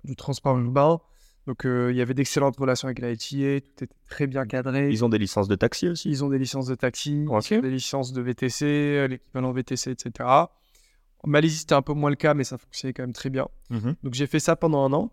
[0.06, 1.00] du transport urbain.
[1.46, 4.90] Donc, il y avait d'excellentes relations avec la LTA, tout était très bien cadré.
[4.90, 8.14] Ils ont des licences de taxi aussi Ils ont des licences de taxi, des licences
[8.14, 10.30] de VTC, l'équivalent VTC, etc.
[10.30, 10.50] En
[11.30, 13.50] Malaisie, c'était un peu moins le cas, mais ça fonctionnait quand même très bien.
[13.70, 15.12] Mmh Donc, j'ai fait ça pendant un an.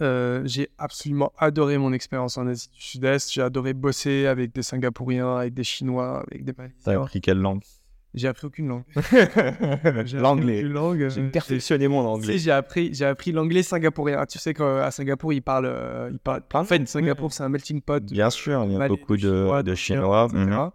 [0.00, 3.32] Euh, j'ai absolument adoré mon expérience en Asie du Sud-Est.
[3.32, 6.78] J'ai adoré bosser avec des Singapouriens, avec des Chinois, avec des Malaisiens.
[6.84, 7.62] T'as appris quelle langue?
[8.14, 8.84] J'ai appris aucune langue.
[10.14, 10.64] L'anglais.
[11.10, 12.38] J'ai euh, perfectionné mon anglais.
[12.38, 14.24] J'ai appris, j'ai appris l'anglais singapourien.
[14.26, 16.60] Tu sais qu'à Singapour, ils parlent, euh, ils parlent plein.
[16.60, 18.04] En fait, Singapour, c'est un melting pot.
[18.04, 20.28] Bien sûr, il y a beaucoup de, de Chinois.
[20.32, 20.70] Mhm.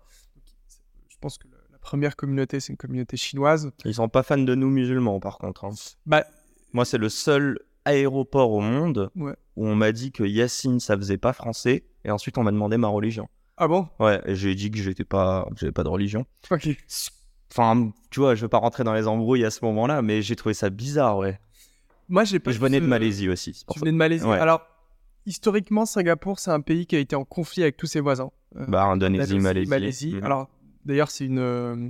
[1.08, 3.72] Je pense que la première communauté, c'est une communauté chinoise.
[3.86, 5.64] Ils sont pas fans de nous musulmans, par contre.
[5.64, 5.72] Hein.
[6.06, 6.26] Bah,
[6.74, 7.58] moi, c'est le seul
[7.90, 11.86] aéroport au monde où on m'a dit que Yacine, ça faisait pas français.
[12.06, 13.28] Et ensuite, on m'a demandé ma religion.
[13.58, 13.88] Ah bon?
[14.00, 16.26] Ouais, et j'ai dit que j'étais pas, j'avais pas de religion.
[16.50, 16.70] Ok.
[17.52, 20.36] Enfin, tu vois, je veux pas rentrer dans les embrouilles à ce moment-là, mais j'ai
[20.36, 21.40] trouvé ça bizarre, ouais.
[22.08, 22.52] Moi, j'ai pas.
[22.52, 23.66] Je venais de Malaisie aussi.
[23.72, 24.26] Tu venais de Malaisie?
[24.26, 24.62] Alors,
[25.26, 28.32] historiquement, Singapour, c'est un pays qui a été en conflit avec tous ses voisins.
[28.56, 29.70] Euh, bah, Indonésie, Malaisie.
[29.70, 30.16] Malaisie.
[30.16, 30.24] Mhm.
[30.24, 30.50] Alors,
[30.86, 31.40] d'ailleurs, c'est une.
[31.40, 31.90] Euh,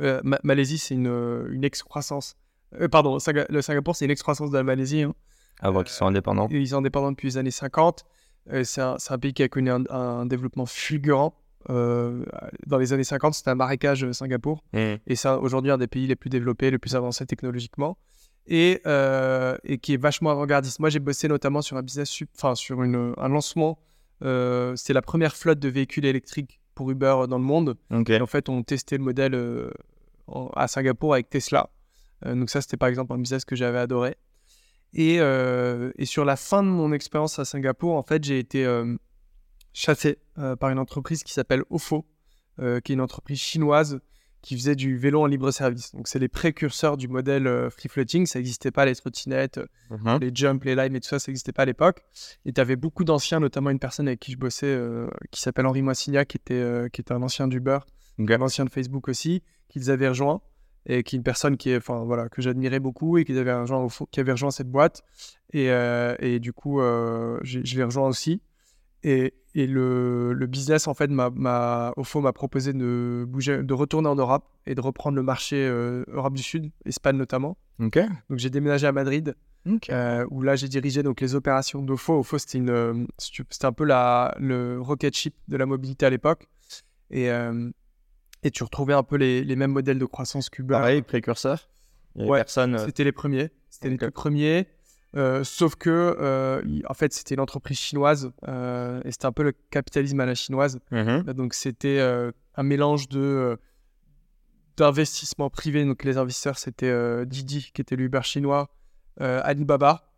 [0.00, 2.36] euh, Malaisie, c'est une, une excroissance
[2.80, 5.02] euh, pardon, le Singapour, c'est une excroissance de la Malaisie.
[5.02, 5.14] Hein.
[5.60, 6.48] Avant qu'ils soient indépendants.
[6.50, 8.04] Ils sont indépendants depuis les années 50.
[8.52, 11.34] Euh, c'est un, pays qui a connu un, développement fulgurant.
[11.70, 12.24] Euh,
[12.66, 14.62] dans les années 50, c'était un marécage Singapour.
[14.72, 14.78] Mmh.
[15.06, 17.96] Et c'est aujourd'hui un des pays les plus développés, les plus avancés technologiquement.
[18.46, 18.82] Et,
[19.64, 20.78] et qui est vachement avant-gardiste.
[20.78, 23.78] Moi, j'ai bossé notamment sur un business, enfin, sur une, un lancement.
[24.20, 27.76] c'est la première flotte de véhicules électriques pour Uber dans le monde.
[28.08, 29.70] Et en fait, on testait le modèle
[30.56, 31.70] à Singapour avec Tesla.
[32.26, 34.16] Euh, donc ça, c'était par exemple un business que j'avais adoré.
[34.92, 38.64] Et, euh, et, sur la fin de mon expérience à Singapour, en fait, j'ai été
[38.64, 38.96] euh,
[39.72, 40.18] chassé
[40.60, 42.06] par une entreprise qui s'appelle Ofo,
[42.58, 44.00] qui est une entreprise chinoise
[44.40, 45.94] qui faisait du vélo en libre service.
[45.94, 48.26] Donc, c'est les précurseurs du modèle free floating.
[48.26, 49.58] Ça n'existait pas, les trottinettes,
[49.90, 50.18] mhm.
[50.20, 52.02] les jumps, les limes et tout ça, ça n'existait pas à l'époque.
[52.44, 54.78] Et tu avais beaucoup d'anciens, notamment une personne avec qui je bossais,
[55.32, 57.78] qui s'appelle Henri Moissignac, qui était, qui était un ancien d'Uber,
[58.18, 60.40] un ancien de Facebook aussi, qu'ils avaient rejoint
[60.86, 63.54] et qui est une personne qui est, enfin voilà, que j'admirais beaucoup et qui avait
[63.54, 65.02] rejoint, qui avait rejoint cette boîte.
[65.52, 68.42] Et, euh, et du coup, euh, je l'ai rejoint aussi.
[69.02, 73.74] Et, et le, le, business, en fait, m'a, au fond, m'a proposé de bouger, de
[73.74, 77.58] retourner en Europe et de reprendre le marché euh, Europe du Sud, Espagne notamment.
[78.30, 79.34] Donc j'ai déménagé à Madrid,
[80.30, 82.20] où là j'ai dirigé donc les opérations d'OFO.
[82.20, 86.48] OFO, c'était une, c'était un peu la, le rocket ship de la mobilité à l'époque.
[87.10, 87.28] Et
[88.44, 90.74] et tu retrouvais un peu les, les mêmes modèles de croissance qu'Uber.
[90.74, 91.68] Pareil, précurseur.
[92.14, 93.50] Ouais, euh, c'était les premiers.
[93.70, 94.68] C'était les premiers.
[95.16, 99.52] Euh, sauf que, euh, en fait, c'était une entreprise chinoise et c'était un peu le
[99.70, 100.78] capitalisme à la chinoise.
[100.92, 101.32] Mm-hmm.
[101.32, 103.58] Donc, c'était un mélange de
[104.76, 105.84] d'investissement privé.
[105.84, 108.70] Donc, les investisseurs, c'était Didi, qui était l'Uber chinois,
[109.18, 110.13] Alibaba,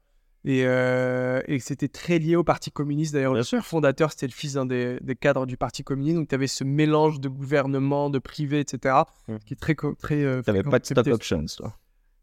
[0.48, 3.14] euh, et, c'était très lié au Parti communiste.
[3.14, 6.16] D'ailleurs, le fondateur, c'était le fils d'un des, cadres du Parti communiste.
[6.16, 8.94] Donc, tu avais ce mélange de gouvernement, de privé, etc.
[9.28, 9.36] Mmh.
[9.44, 9.74] qui est très.
[9.74, 11.76] très euh, tu n'avais pas de stock options, toi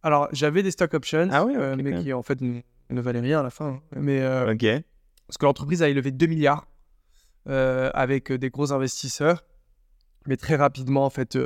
[0.04, 3.44] Alors, j'avais des stock options, ah euh, mais qui, en fait, ne, valaient rien à
[3.44, 3.68] la fin.
[3.68, 3.82] Hein.
[3.98, 4.22] Mais.
[5.28, 6.68] Parce que l'entreprise a élevé 2 milliards
[7.46, 9.44] avec des gros investisseurs.
[10.26, 11.38] Mais très rapidement, en fait,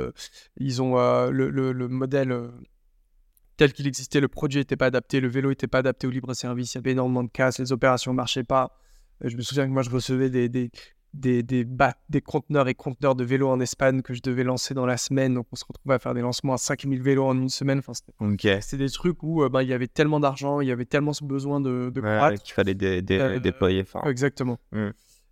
[0.56, 0.96] ils ont
[1.30, 2.50] le, le, modèle
[3.58, 6.32] tel qu'il existait, le produit n'était pas adapté, le vélo n'était pas adapté au libre
[6.32, 8.78] service, il y avait énormément de casse, les opérations ne marchaient pas.
[9.24, 10.70] Euh, je me souviens que moi, je recevais des, des,
[11.12, 11.66] des, des,
[12.08, 15.34] des conteneurs et conteneurs de vélos en Espagne que je devais lancer dans la semaine.
[15.34, 17.80] Donc, on se retrouvait à faire des lancements à 5000 vélos en une semaine.
[17.80, 17.94] Enfin,
[18.60, 21.12] c'était des trucs où euh, bah, il y avait tellement d'argent, il y avait tellement
[21.12, 22.00] ce besoin de, de
[22.38, 23.84] qu'il fallait euh, déployer.
[24.06, 24.60] Exactement.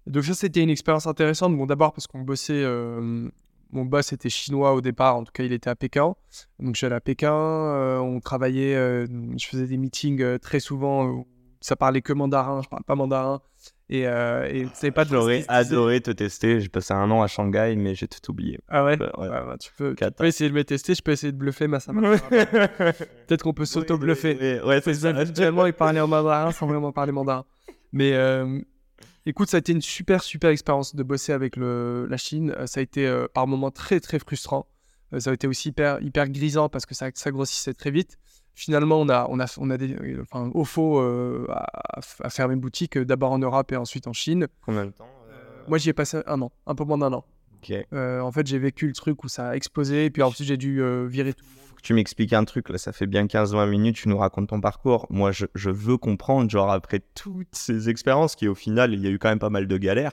[0.08, 1.56] Donc, ça, c'était une expérience intéressante.
[1.56, 2.64] Bon, d'abord parce qu'on bossait
[3.72, 6.14] mon boss était chinois au départ, en tout cas il était à Pékin.
[6.58, 9.06] Donc j'allais à Pékin, euh, on travaillait, euh,
[9.38, 11.26] je faisais des meetings euh, très souvent,
[11.60, 13.40] ça parlait que mandarin, je parle pas mandarin.
[13.88, 17.94] Et, et c'est pas J'aurais adoré te tester, j'ai passé un an à Shanghai, mais
[17.94, 18.58] j'ai tout oublié.
[18.68, 21.78] Ah ouais, bah, tu, peux, essayer de me tester, je peux essayer de bluffer, mais
[21.78, 24.60] ça marche Peut-être qu'on peut, s'auto-bluffer.
[24.64, 25.12] Ouais, c'est ça.
[25.12, 27.44] Il parlait en mandarin sans vraiment parler mandarin.
[27.92, 28.12] Mais
[29.28, 32.54] Écoute, ça a été une super, super expérience de bosser avec le, la Chine.
[32.56, 34.68] Euh, ça a été euh, par moments très, très frustrant.
[35.12, 38.18] Euh, ça a été aussi hyper, hyper grisant parce que ça, ça grossissait très vite.
[38.54, 43.32] Finalement, on a, on a, on a des, enfin, Ofo a, fermé une boutique d'abord
[43.32, 44.46] en Europe et ensuite en Chine.
[44.64, 45.08] Combien de temps
[45.68, 47.24] Moi, j'y ai passé un an, un peu moins d'un an.
[47.92, 50.80] en fait, j'ai vécu le truc où ça a explosé et puis ensuite, j'ai dû
[51.06, 51.44] virer tout
[51.86, 55.06] tu m'expliques un truc, là, ça fait bien 15-20 minutes, tu nous racontes ton parcours.
[55.08, 59.06] Moi, je, je, veux comprendre, genre, après toutes ces expériences, qui au final, il y
[59.06, 60.10] a eu quand même pas mal de galères.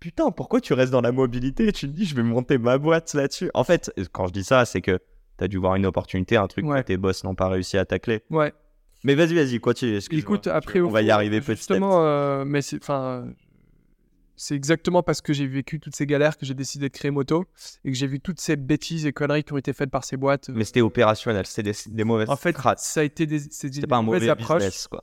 [0.00, 1.68] putain, pourquoi tu restes dans la mobilité?
[1.68, 4.42] Et tu te dis, je vais monter ma boîte là-dessus En fait, quand je dis
[4.42, 5.00] ça, c'est que
[5.36, 7.84] tu as dû voir une opportunité, un truc que tes boss n'ont pas réussi à
[7.84, 8.22] tacler.
[8.30, 8.54] Ouais.
[9.04, 9.98] Mais vas-y, vas-y, continue.
[10.12, 13.26] Écoute, après, on va y arriver petit Justement, euh, mais c'est, enfin,
[14.36, 17.44] c'est exactement parce que j'ai vécu toutes ces galères que j'ai décidé de créer Moto
[17.84, 20.16] et que j'ai vu toutes ces bêtises et conneries qui ont été faites par ces
[20.16, 20.48] boîtes.
[20.48, 23.96] Mais c'était opérationnel, c'était des, des, mauvaises En fait, ça a été des, des pas
[23.96, 24.62] un mauvais approches.
[24.62, 25.00] Business, quoi.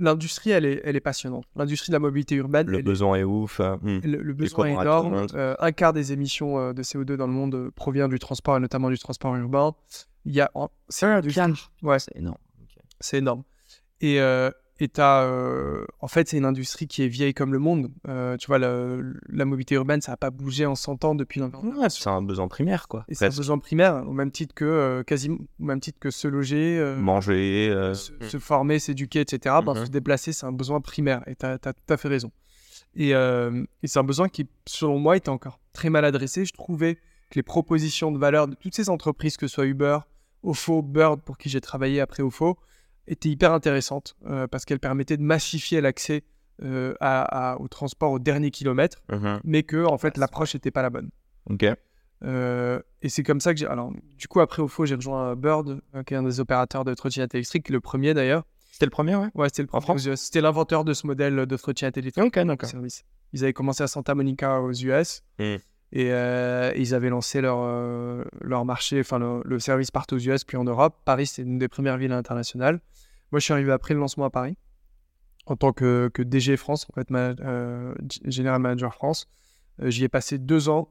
[0.00, 1.44] L'industrie, elle est, elle est passionnante.
[1.56, 2.68] L'industrie de la mobilité urbaine.
[2.68, 3.58] Le besoin est, ouf.
[3.58, 4.00] Euh, hmm.
[4.04, 5.26] Le, besoin est énorme.
[5.34, 8.60] Euh, un quart des émissions euh, de CO2 dans le monde provient du transport et
[8.60, 9.74] notamment du transport urbain.
[10.24, 10.50] Il y a.
[10.88, 11.06] C'est
[11.82, 11.98] Ouais.
[11.98, 12.38] C'est énorme.
[13.00, 13.42] C'est énorme.
[14.00, 14.20] Et,
[14.80, 17.90] et euh, en fait, c'est une industrie qui est vieille comme le monde.
[18.06, 21.90] Euh, tu vois, la mobilité urbaine, ça n'a pas bougé en 100 ans depuis ouais,
[21.90, 23.04] c'est un besoin primaire, quoi.
[23.10, 26.28] c'est un besoin primaire, au même titre que, euh, quasiment, au même titre que se
[26.28, 28.40] loger, manger, se, mm.
[28.40, 29.56] former, s'éduquer, etc.
[29.64, 29.86] Ben, mm-hmm.
[29.86, 31.22] se déplacer, c'est un besoin primaire.
[31.26, 32.30] Et tu as, tout à fait raison.
[32.94, 36.44] Et, et c'est un besoin qui, selon moi, était encore très mal adressé.
[36.44, 36.96] Je trouvais
[37.30, 39.98] que les propositions de valeur de toutes ces entreprises, que ce soit Uber,
[40.44, 42.58] Ofo, Bird, pour qui j'ai travaillé après Ofo,
[43.08, 46.24] était hyper intéressante euh, parce qu'elle permettait de massifier l'accès
[46.62, 46.94] euh,
[47.58, 49.40] au transport au dernier kilomètre, mhm.
[49.44, 51.10] mais que en fait l'approche n'était pas la bonne.
[51.50, 51.64] Ok.
[52.24, 53.66] Euh, et c'est comme ça que j'ai.
[53.66, 56.92] Alors, du coup, après, au faux, j'ai rejoint Bird, qui est un des opérateurs de
[56.94, 58.44] trottinette électrique, le premier d'ailleurs.
[58.72, 59.28] C'était le premier, ouais?
[59.34, 60.16] Ouais, c'était le premier.
[60.16, 62.24] C'était l'inventeur de ce modèle de trottinette électrique.
[62.24, 62.70] Ok, d'accord.
[63.32, 65.22] Ils avaient commencé à Santa Monica aux US.
[65.38, 65.56] Hmm.
[65.92, 67.58] Et ils avaient lancé leur,
[68.42, 70.96] leur marché, enfin le, service partout aux US, puis en Europe.
[71.04, 72.80] Paris, c'est une des premières villes internationales.
[73.32, 74.56] Moi, je suis arrivé après le lancement à Paris
[75.48, 79.26] en tant que, DG France, en fait, ma, euh, General Manager France.
[79.82, 80.90] Euh, j'y ai passé deux ans.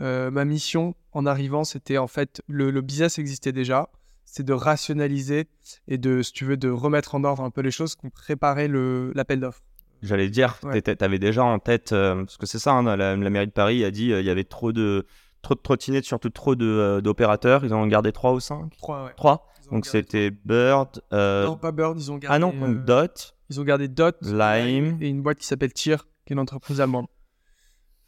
[0.00, 3.88] Euh, ma mission en arrivant, c'était en fait, le, le business existait déjà,
[4.24, 5.48] c'est de rationaliser
[5.88, 8.68] et de, si tu veux, de remettre en ordre un peu les choses, qu'on préparait
[8.68, 9.62] l'appel d'offres.
[10.06, 13.52] J'allais dire, tu avais déjà en tête, parce que c'est ça, hein, la, mairie de
[13.52, 15.06] Paris a dit il y avait trop de,
[15.42, 17.64] trop de trottinettes, surtout trop d'opérateurs.
[17.64, 19.12] Ils en ont gardé trois ou cinq Trois, ouais.
[19.16, 21.02] Trois donc c'était Bird.
[21.12, 21.46] Euh...
[21.46, 22.34] Non, pas Bird, ils ont gardé.
[22.34, 23.36] Ah non, euh, Dot.
[23.50, 24.98] Ils ont gardé Dot, Lime.
[25.00, 27.06] Et une boîte qui s'appelle Tier, qui est une entreprise allemande.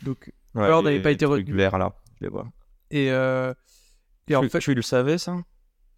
[0.05, 1.53] Donc Bird n'avait pas été retenu.
[1.53, 2.47] vert là, je les vois.
[2.91, 3.53] Et, euh...
[4.29, 4.61] et en fait.
[4.61, 5.37] Tu le savais ça?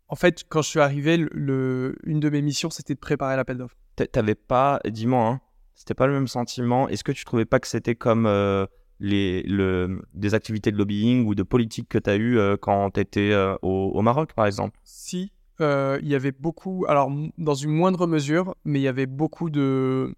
[0.08, 1.96] En fait, quand je suis arrivé, le...
[2.04, 3.76] une de mes missions c'était de préparer l'appel d'offres.
[4.12, 5.40] T'avais pas, dis-moi, hein,
[5.80, 6.88] c'était pas le même sentiment.
[6.88, 8.26] Est-ce que tu trouvais pas que c'était comme.
[8.26, 8.66] Euh,
[9.02, 12.90] les, le, des activités de lobbying ou de politique que tu as eu euh, quand
[12.90, 14.78] tu étais au, au, Maroc, par exemple?
[14.84, 19.06] Si, euh, il y avait beaucoup, alors dans une moindre mesure, mais il y avait
[19.06, 20.14] beaucoup de,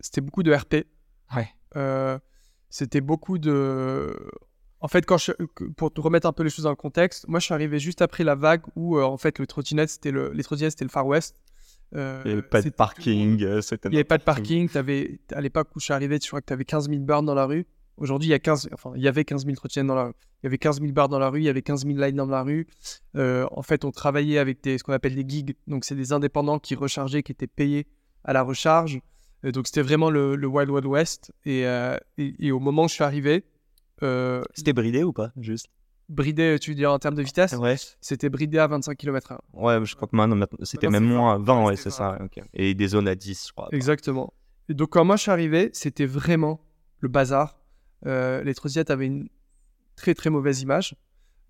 [0.00, 0.86] c'était beaucoup de RP.
[1.36, 1.48] Ouais.
[1.76, 2.18] Euh,
[2.68, 4.16] c'était beaucoup de,
[4.80, 5.32] en fait, quand je...
[5.76, 8.00] pour te remettre un peu les choses dans le contexte, moi je suis arrivé juste
[8.00, 10.90] après la vague où euh, en fait le trottinette c'était le, les trottinettes c'était le
[10.90, 11.36] Far West.
[11.92, 13.38] Il n'y avait pas de parking.
[13.38, 14.68] Il n'y avait pas de parking.
[14.74, 15.20] Avais...
[15.32, 17.34] À l'époque où je suis arrivé, tu crois que tu avais 15 000 bornes dans
[17.34, 17.66] la rue.
[18.00, 20.14] Aujourd'hui, il y a 15, enfin, il y avait 15 000 trottinettes dans la rue.
[20.42, 22.16] Il y avait 15 000 bars dans la rue, il y avait 15 000 lines
[22.16, 22.66] dans la rue.
[23.14, 25.54] Euh, en fait, on travaillait avec des, ce qu'on appelle des gigs.
[25.66, 27.86] Donc, c'est des indépendants qui rechargeaient, qui étaient payés
[28.24, 29.00] à la recharge.
[29.44, 31.32] Euh, donc, c'était vraiment le, Wild Wild West.
[31.46, 33.44] Euh, et, et, au moment où je suis arrivé.
[34.54, 35.66] c'était bridé ou pas Juste?
[36.10, 37.76] Bridé, tu veux dire en termes de vitesse Ouais.
[38.00, 39.38] C'était bridé à 25 km/h.
[39.54, 42.18] Ouais, je crois que maintenant, c'était même moins à 20, ouais, c'est ça.
[42.52, 43.68] Et des zones à 10, je crois.
[43.72, 44.34] Exactement.
[44.68, 46.60] Et donc, quand moi je suis arrivé, c'était vraiment
[46.98, 47.60] le bazar
[48.06, 49.28] euh, les trottinettes avaient une
[49.96, 50.94] très très mauvaise image.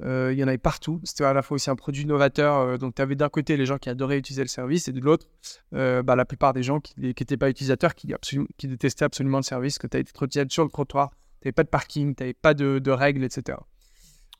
[0.03, 1.01] Euh, il y en avait partout.
[1.05, 2.57] C'était à la fois aussi un produit novateur.
[2.57, 5.01] Euh, donc, tu avais d'un côté les gens qui adoraient utiliser le service et de
[5.01, 5.27] l'autre,
[5.73, 8.15] bah, la plupart des gens qui n'étaient pas utilisateurs, qui,
[8.57, 11.53] qui détestaient absolument le service, que tu avais des trottinettes sur le trottoir, tu n'avais
[11.53, 13.59] pas de parking, tu n'avais pas de, règles, etc.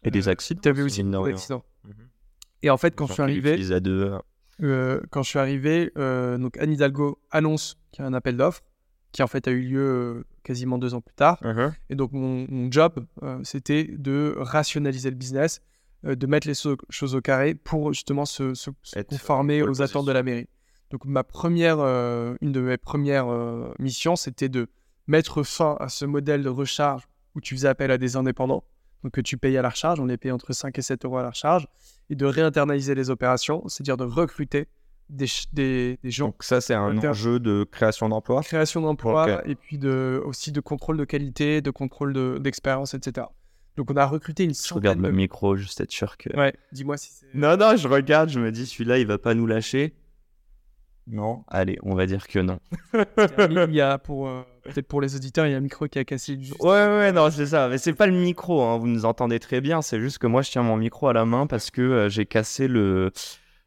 [0.05, 0.61] Et des accidents.
[0.63, 1.65] Tu avais aussi des accidents.
[1.85, 1.95] Mhm.
[2.63, 3.57] Et en fait, quand je suis arrivé.
[5.11, 8.63] quand je suis arrivé, donc Anne Hidalgo annonce qu'il y a un appel d'offres
[9.13, 11.41] qui en fait a eu lieu euh, quasiment deux ans plus tard.
[11.43, 11.73] Uh-huh.
[11.89, 15.61] Et donc mon, job, euh, c'était de rationaliser le business,
[16.05, 16.55] euh, de mettre les
[16.89, 18.53] choses au carré pour justement se,
[19.09, 20.49] conformer aux attentes de la mairie.
[20.91, 23.29] Donc ma première, une de mes premières
[23.79, 24.67] missions, c'était de
[25.07, 27.05] mettre fin à ce modèle de recharge
[27.37, 28.65] où tu faisais appel à des indépendants,
[29.03, 31.19] donc que tu payais à la recharge, on les payait entre 5 et 7 euros
[31.19, 31.67] à la recharge,
[32.09, 34.69] et de réinternaliser les opérations, c'est-à-dire de recruter
[35.09, 36.27] des, des, gens.
[36.27, 38.43] Donc ça, c'est un enjeu de création d'emplois?
[38.43, 43.27] Création d'emplois et puis de, aussi de contrôle de qualité, de contrôle d'expérience, etc.
[43.77, 46.37] Donc on a recruté une Je regarde le micro, juste être sûr que...
[46.37, 47.27] Ouais, dis-moi si c'est...
[47.35, 49.95] Non, non, je regarde, je me dis, celui-là, il va pas nous lâcher.
[51.07, 52.61] Non, allez, on va dire que non.
[53.51, 54.29] il y a pour...
[54.29, 56.39] Euh, peut-être pour les auditeurs, il y a un micro qui a cassé.
[56.41, 56.61] Juste...
[56.61, 57.69] Ouais, ouais, non, c'est ça.
[57.69, 58.79] Mais c'est pas le micro, hein.
[58.79, 59.83] vous nous entendez très bien.
[59.83, 62.27] C'est juste que moi, je tiens mon micro à la main parce que euh, j'ai
[62.27, 63.11] cassé le,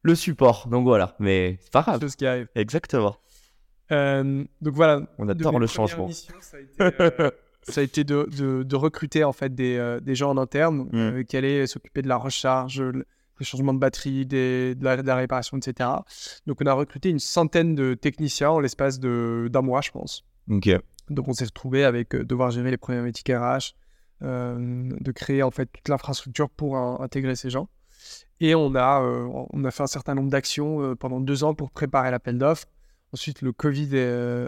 [0.01, 0.67] le support.
[0.67, 2.07] Donc voilà, mais c'est pas grave.
[2.07, 2.47] ce qui arrive.
[2.55, 3.17] Exactement.
[3.91, 5.01] Euh, donc voilà.
[5.17, 6.09] On adore le changement.
[6.09, 7.31] ça a été, euh,
[7.63, 8.27] ça a été de,
[8.63, 11.25] de, recruter en fait des, des gens en interne mmh.
[11.25, 12.81] qui allaient s'occuper de la recharge,
[13.43, 15.89] des changements de batterie, des, de, la, réparation, etc.
[16.47, 20.25] Donc, on a recruté une centaine de techniciens en l'espace d'un mois, je pense.
[21.10, 23.75] Donc, on s'est retrouvé avec devoir gérer les problématiques RH,
[24.21, 27.67] de créer en fait toute l'infrastructure pour intégrer ces gens.
[28.39, 32.12] Et on a, on a fait un certain nombre d'actions pendant deux ans pour préparer
[32.12, 32.67] l'appel d'offres.
[33.12, 33.97] Ensuite, le Covid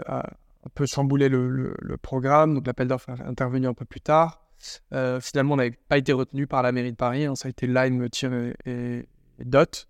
[0.06, 0.26] a
[0.64, 4.45] un peu chamboulé le, le programme, donc l'appel d'offres est intervenu un peu plus tard.
[4.92, 7.24] Euh, finalement, on n'avait pas été retenu par la mairie de Paris.
[7.24, 7.34] Hein.
[7.34, 8.32] ça a été Lime, Tir
[8.64, 9.08] et,
[9.40, 9.88] Dot.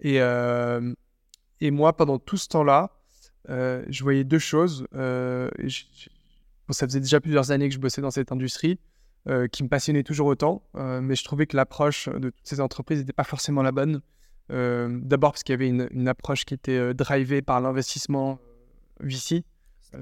[0.00, 0.94] Et, euh,
[1.60, 2.90] et moi, pendant tout ce temps-là,
[3.50, 4.86] euh, je voyais deux choses.
[4.92, 8.78] ça faisait déjà plusieurs années que je bossais dans cette industrie.
[9.52, 13.12] qui me passionnait toujours autant, mais je trouvais que l'approche de toutes ces entreprises n'était
[13.12, 14.00] pas forcément la bonne.
[14.48, 18.38] D'abord parce qu'il y avait une, une, approche qui était drivée par l'investissement
[19.00, 19.44] VC.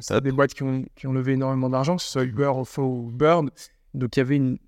[0.00, 2.82] C'est des boîtes qui ont, qui ont levé énormément d'argent, que ce soit Uber, Ofo
[2.82, 3.50] ou Bird.
[3.96, 4.58] Donc il y avait une,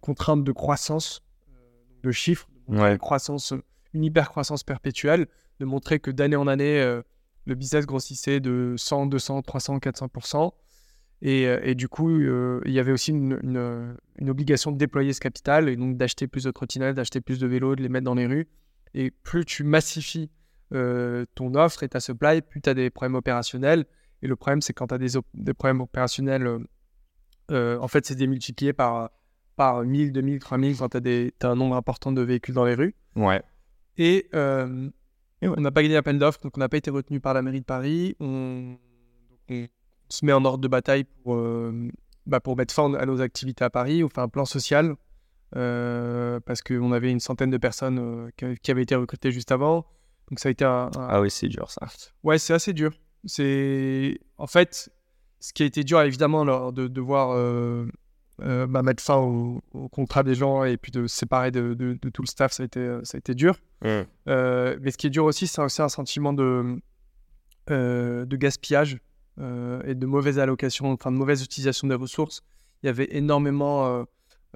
[0.00, 3.52] contrainte de croissance, euh, de chiffres, une croissance,
[3.92, 5.26] une hyper croissance perpétuelle,
[5.58, 7.02] de montrer que d'année en année, euh,
[7.46, 10.52] le business grossissait de 100, 200, 300, 400%.
[11.22, 15.68] Et, et du coup, euh, il y avait aussi une, obligation de déployer ce capital
[15.68, 18.26] et donc d'acheter plus de trottinettes, d'acheter plus de vélos, de les mettre dans les
[18.26, 18.48] rues.
[18.94, 20.30] Et plus tu massifies
[20.70, 23.84] ton offre et ta supply, plus tu as des problèmes opérationnels.
[24.22, 26.60] Et le problème, c'est quand tu as des, des, problèmes opérationnels
[27.50, 29.10] euh, en fait, c'est démultiplié par,
[29.56, 32.94] par 1000, 2000, 3000 quand tu as, un nombre important de véhicules dans les rues.
[33.16, 33.42] Ouais.
[33.98, 34.88] Et, euh,
[35.42, 37.60] on n'a pas gagné l'appel d'offres, donc on n'a pas été retenu par la mairie
[37.60, 38.14] de Paris.
[38.20, 38.76] On,
[40.08, 41.88] se met en ordre de bataille pour, euh,
[42.26, 44.04] bah, pour mettre fin à nos activités à Paris.
[44.04, 44.96] On fait un plan social
[45.52, 49.86] parce qu'on avait une centaine de personnes qui, avaient été recrutées juste avant.
[50.28, 50.90] Donc ça a été un...
[50.96, 51.88] Ah oui, c'est dur ça.
[52.22, 52.92] Ouais, c'est assez dur.
[53.24, 54.90] C'est en fait
[55.40, 57.86] ce qui a été dur, évidemment, alors, de devoir euh,
[58.42, 62.22] euh, bah, mettre fin au, contrat des gens et puis de se séparer de, tout
[62.22, 63.56] le staff, ça a été, ça a été dur.
[63.82, 63.88] Mmh.
[64.28, 66.78] Euh, mais ce qui est dur aussi, c'est aussi un sentiment de,
[67.68, 68.98] de gaspillage
[69.38, 72.42] et de mauvaise allocation, enfin de mauvaise utilisation des ressources.
[72.82, 74.04] Il y avait énormément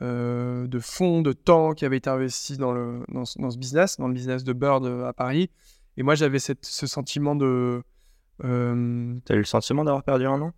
[0.02, 4.14] de fonds, de temps qui avaient été investis dans, le, dans, ce business, dans le
[4.14, 5.48] business de Bird à Paris.
[5.96, 7.82] Et moi, j'avais ce sentiment de.
[8.42, 9.14] Euh...
[9.24, 10.52] Tu as eu le sentiment d'avoir perdu un an?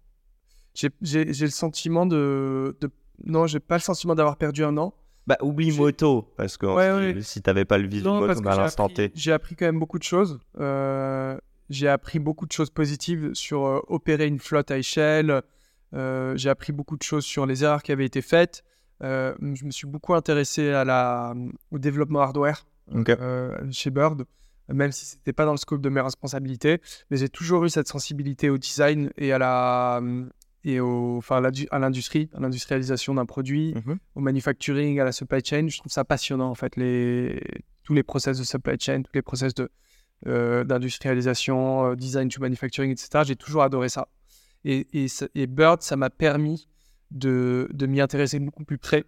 [1.03, 2.91] J'ai le sentiment de, de...
[3.25, 4.95] Non, j'ai pas le sentiment d'avoir perdu un an.
[5.27, 9.11] Bah, oublie moto, parce que si, t'avais pas le moto à l'instant T.
[9.15, 10.39] J'ai appris quand même beaucoup de choses.
[10.61, 11.37] Euh,
[11.69, 15.43] j'ai appris beaucoup de choses positives sur euh, opérer une flotte à échelle.
[15.95, 18.63] Euh, j'ai appris beaucoup de choses sur les erreurs qui avaient été faites.
[19.01, 21.35] je me suis beaucoup intéressé à la,
[21.73, 22.65] au développement hardware
[23.73, 24.27] chez Bird,
[24.69, 26.81] même si c'était pas dans le scope de mes responsabilités.
[27.11, 30.01] Mais j'ai toujours eu cette sensibilité au design et à la,
[30.67, 33.99] et au, enfin, à l'industrie, à l'industrialisation d'un produit, mhm.
[34.17, 35.69] au manufacturing, à la supply chain.
[35.69, 37.41] Je trouve ça passionnant, en fait, les,
[37.85, 39.71] tous les process de supply chain, tous les process de,
[40.27, 43.23] euh, d'industrialisation, euh, design to manufacturing, etc.
[43.25, 44.09] J'ai toujours adoré ça.
[44.65, 46.67] Et, et, Bird, ça m'a permis
[47.13, 49.05] de, de m'y intéresser beaucoup plus près.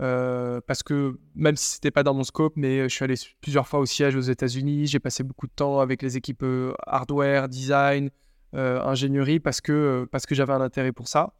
[0.00, 3.68] Euh, parce que même si c'était pas dans mon scope, mais je suis allé plusieurs
[3.68, 6.44] fois au siège aux États-Unis, j'ai passé beaucoup de temps avec les équipes
[6.86, 8.10] hardware, design,
[8.52, 11.34] ingénierie parce que, euh, parce que j'avais un intérêt pour ça.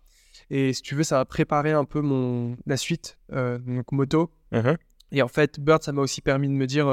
[0.51, 4.31] Et si tu veux, ça a préparé un peu mon, la suite, euh, donc moto.
[4.53, 4.77] Uh-huh.
[5.13, 6.87] Et en fait, Bird, ça m'a aussi permis de me dire,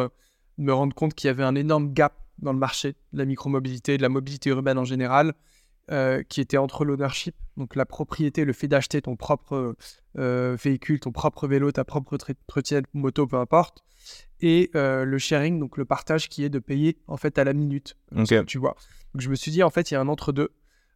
[0.58, 3.26] de me rendre compte qu'il y avait un énorme gap dans le marché de la
[3.26, 5.34] micromobilité, de la mobilité urbaine en général,
[6.30, 9.76] qui était entre l'ownership, donc la propriété, le fait d'acheter ton propre
[10.15, 13.84] véhicule, ton propre vélo, ta propre trottinette, moto, peu importe,
[14.43, 17.95] et le sharing, donc le partage qui est de payer en fait à la minute.
[18.45, 18.75] Tu vois.
[19.13, 20.49] Donc je me suis dit, en fait, il y a un entre-deux.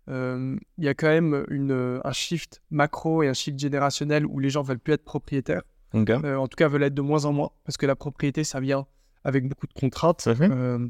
[0.10, 4.40] Euh, il y a quand même une, un shift macro et un shift générationnel où
[4.40, 5.64] les gens veulent plus être propriétaires.
[5.96, 8.60] Euh, en tout cas, veulent être de moins en moins parce que la propriété, ça
[8.60, 8.86] vient
[9.24, 10.28] avec beaucoup de contraintes.
[10.28, 10.88] Euh,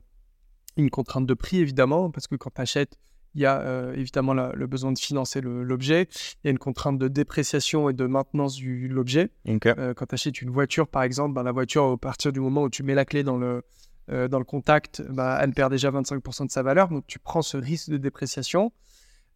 [0.75, 2.97] une contrainte de prix, évidemment, parce que quand tu achètes,
[3.37, 6.07] il y a évidemment le besoin de financer l'objet.
[6.43, 9.29] Il y a une contrainte de dépréciation et de maintenance de l'objet.
[9.45, 12.69] quand tu achètes une voiture, par exemple, ben, la voiture, à partir du moment où
[12.69, 13.63] tu mets la clé dans le,
[14.09, 16.87] euh, dans le contact, bah, elle perd déjà 25% de sa valeur.
[16.87, 18.71] Donc tu prends ce risque de dépréciation.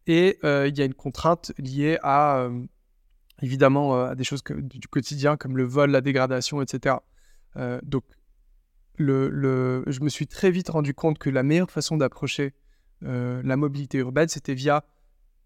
[0.06, 2.64] Et euh, il y a une contrainte liée à, euh,
[3.42, 6.96] évidemment, à des choses du quotidien comme le vol, la dégradation, etc.
[7.82, 8.04] donc
[8.96, 12.54] le, le, je me suis très vite rendu compte que la meilleure façon d'approcher
[13.02, 14.84] la mobilité urbaine, c'était via,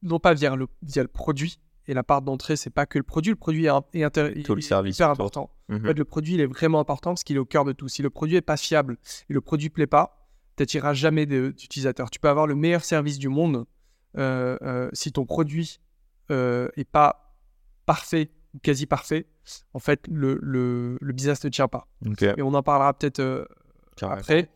[0.02, 3.04] non pas via le, via le produit, et la part d'entrée, c'est pas que le
[3.04, 3.30] produit.
[3.30, 5.50] Le produit est, est, le service hyper important.
[5.68, 5.92] En fait, mhm.
[5.92, 7.88] le produit, il est vraiment important parce qu'il est au cœur de tout.
[7.88, 8.98] Si le produit est pas fiable
[9.28, 12.10] et le produit plaît pas, tu n'attireras jamais d'utilisateurs.
[12.10, 13.66] Tu peux avoir le meilleur service du monde
[14.16, 15.80] euh, euh, si ton produit
[16.30, 17.36] euh, est pas
[17.84, 19.26] parfait ou quasi parfait,
[19.74, 21.86] en fait, le, le, le business ne tient pas.
[22.20, 23.48] Et on en parlera peut-être
[24.02, 24.50] après.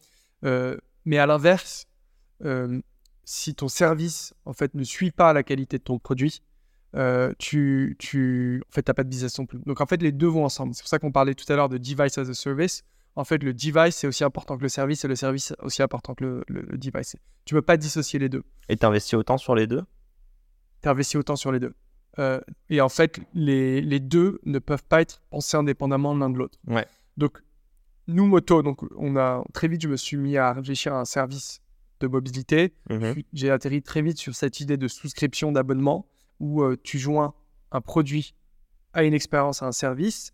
[1.05, 1.87] mais à l'inverse,
[3.31, 6.43] si ton service en fait ne suit pas la qualité de ton produit,
[6.97, 9.61] euh, tu, tu, en fait, pas de business non plus.
[9.61, 10.75] Donc, en fait, les deux vont ensemble.
[10.75, 12.83] C'est pour ça qu'on parlait tout à l'heure de device as a service.
[13.15, 16.17] En fait, le device, c'est aussi important que le service et le service, aussi important
[16.17, 17.15] que le, le, device.
[17.45, 18.43] Tu peux pas dissocier les deux.
[18.69, 19.85] Et tu investis autant sur les deux?
[20.83, 21.75] Tu investis autant sur les deux.
[22.19, 26.39] Euh, et en fait, les, les, deux ne peuvent pas être pensés indépendamment l'un de
[26.39, 26.59] l'autre.
[26.67, 26.87] Ouais.
[27.17, 27.41] Donc,
[28.09, 31.05] nous, moto, donc, on a, très vite, je me suis mis à réfléchir à un
[31.05, 31.63] service
[32.01, 32.73] de mobilité.
[32.89, 33.23] Mhm.
[33.33, 36.07] J'ai atterri très vite sur cette idée de souscription d'abonnement
[36.41, 37.35] où euh, tu joins
[37.71, 38.35] un produit
[38.93, 40.33] à une expérience, à un service.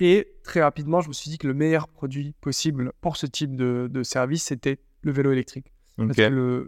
[0.00, 3.54] Et très rapidement, je me suis dit que le meilleur produit possible pour ce type
[3.54, 5.72] de, service, c'était le vélo électrique.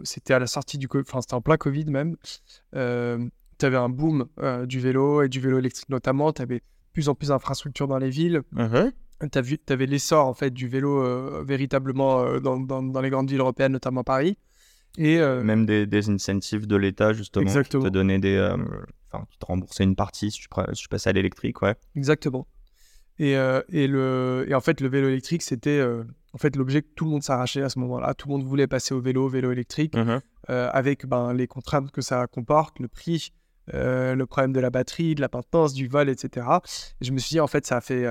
[0.03, 2.15] C'était à la sortie du enfin c'était en plein Covid même.
[2.75, 3.27] Euh,
[3.59, 6.31] tu avais un boom euh, du vélo et du vélo électrique notamment.
[6.31, 6.61] Tu avais
[6.93, 8.41] plus en plus d'infrastructures dans les villes.
[8.53, 8.93] Mhm.
[9.31, 14.03] Tu avais l'essor en fait du vélo véritablement dans, dans, les grandes villes européennes, notamment
[14.03, 14.37] Paris.
[14.97, 17.83] Et euh, Même des, des, incentives de l'État, justement, Exactement.
[17.83, 18.35] qui te donnaient des.
[18.35, 18.57] Euh,
[19.11, 21.75] enfin, qui te remboursaient une partie si tu, si passais à l'électrique, ouais.
[21.95, 22.47] Exactement.
[23.19, 25.83] Et, euh, et, le, et en fait, le vélo électrique, c'était
[26.33, 28.13] en fait l'objet que tout le monde s'arrachait à ce moment-là.
[28.15, 31.99] Tout le monde voulait passer au vélo, vélo électrique, mmh avec ben, les contraintes que
[31.99, 33.33] ça comporte, le prix,
[33.73, 36.47] le problème de la batterie, de la maintenance, du vol, etc.
[37.01, 38.05] Et je me suis dit, en fait, ça a fait,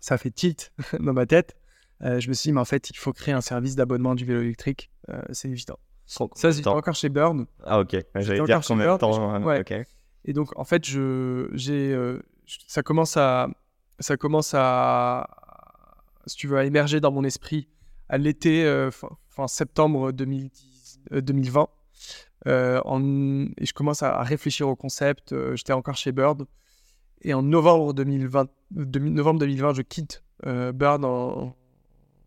[0.00, 1.54] ça fait tilt dans ma tête.
[2.00, 4.40] je me suis dit, mais en fait, il faut créer un service d'abonnement du vélo
[4.40, 5.78] électrique euh, c'est évident.
[6.06, 7.46] Ça, j'étais encore chez Burn.
[7.64, 7.96] Ah, ok.
[8.16, 9.42] J'allais dire combien de temps.
[9.44, 9.64] Ouais.
[10.24, 12.20] Et donc, en fait, je, j'ai, euh,
[12.66, 13.48] ça commence à,
[14.00, 15.28] ça commence à,
[16.26, 17.68] si tu veux, à émerger dans mon esprit
[18.08, 21.68] à l'été, euh, fin, septembre 2010, 2020.
[22.46, 25.34] En, et je commence à, réfléchir au concept.
[25.54, 26.44] j'étais encore chez Bird.
[27.22, 31.54] Et en novembre 2020, novembre 2020 je quitte Bird en,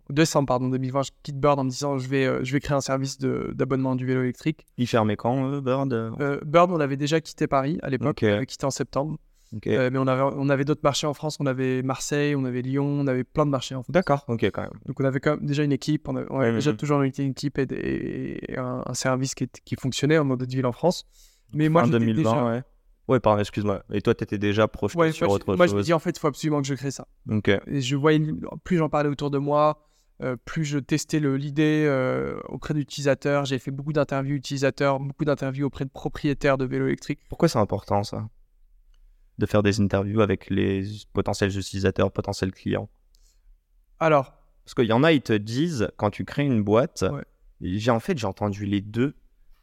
[0.09, 2.75] décembre pardon, 2020, je quitte Bird en me disant je vais, euh, je vais créer
[2.75, 4.65] un service d'abonnement du vélo électrique.
[4.77, 8.27] Il fermait quand, euh, Bird euh, Bird, on avait déjà quitté Paris à l'époque, on
[8.27, 9.17] avait quitté en septembre.
[9.65, 12.85] mais on avait, on avait d'autres marchés en France, on avait Marseille, on avait Lyon,
[12.85, 13.93] on avait plein de marchés en France.
[13.93, 14.79] D'accord, ok, quand même.
[14.85, 18.55] Donc on avait quand même déjà une équipe, on avait, déjà toujours une équipe et,
[18.57, 21.05] un, service qui, qui fonctionnait en mode de ville en France.
[21.53, 22.63] Mais moi, en 2020, ouais.
[23.07, 23.83] Ouais, pardon, excuse-moi.
[23.91, 26.11] Et toi, tu étais déjà projeté sur autre chose Moi, je me dis, en fait,
[26.11, 27.07] il faut absolument que je crée ça.
[27.29, 27.49] Ok.
[27.67, 28.21] Et je voyais,
[28.63, 29.85] plus j'en parlais autour de moi,
[30.21, 33.45] euh, plus je testais l'idée euh, auprès d'utilisateurs.
[33.45, 37.19] J'ai fait beaucoup d'interviews utilisateurs, beaucoup d'interviews auprès de propriétaires de vélos électriques.
[37.27, 38.29] Pourquoi c'est important ça?
[39.37, 42.89] De faire des interviews avec les potentiels utilisateurs, potentiels clients?
[43.99, 44.33] Alors.
[44.63, 47.03] Parce qu'il y en a, ils te disent, quand tu crées une boîte,
[47.59, 49.15] j'ai en fait, j'ai entendu les deux.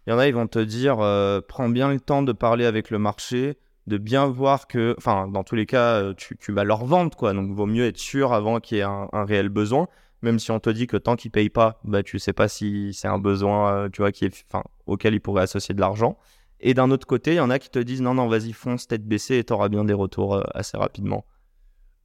[0.06, 2.64] Il y en a, ils vont te dire, euh, prends bien le temps de parler
[2.64, 6.84] avec le marché, de bien voir que, enfin, dans tous les cas, tu, vas leur
[6.84, 7.32] vendre, quoi.
[7.32, 9.88] Donc, vaut mieux être sûr avant qu'il y ait un, réel besoin
[10.22, 12.92] même si on te dit que tant qu'ils payent pas, bah, tu sais pas si
[12.92, 14.46] c'est un besoin euh, tu vois, qui est,
[14.86, 16.18] auquel ils pourraient associer de l'argent.
[16.60, 18.86] Et d'un autre côté, il y en a qui te disent non, non, vas-y, fonce
[18.86, 21.24] tête baissée et tu auras bien des retours euh, assez rapidement.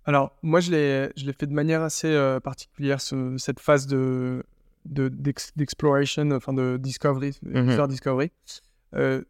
[0.05, 4.43] Alors, moi, je l'ai fait de manière assez euh, particulière, cette phase de
[4.85, 8.31] d'exploration, enfin de discovery, mm discovery.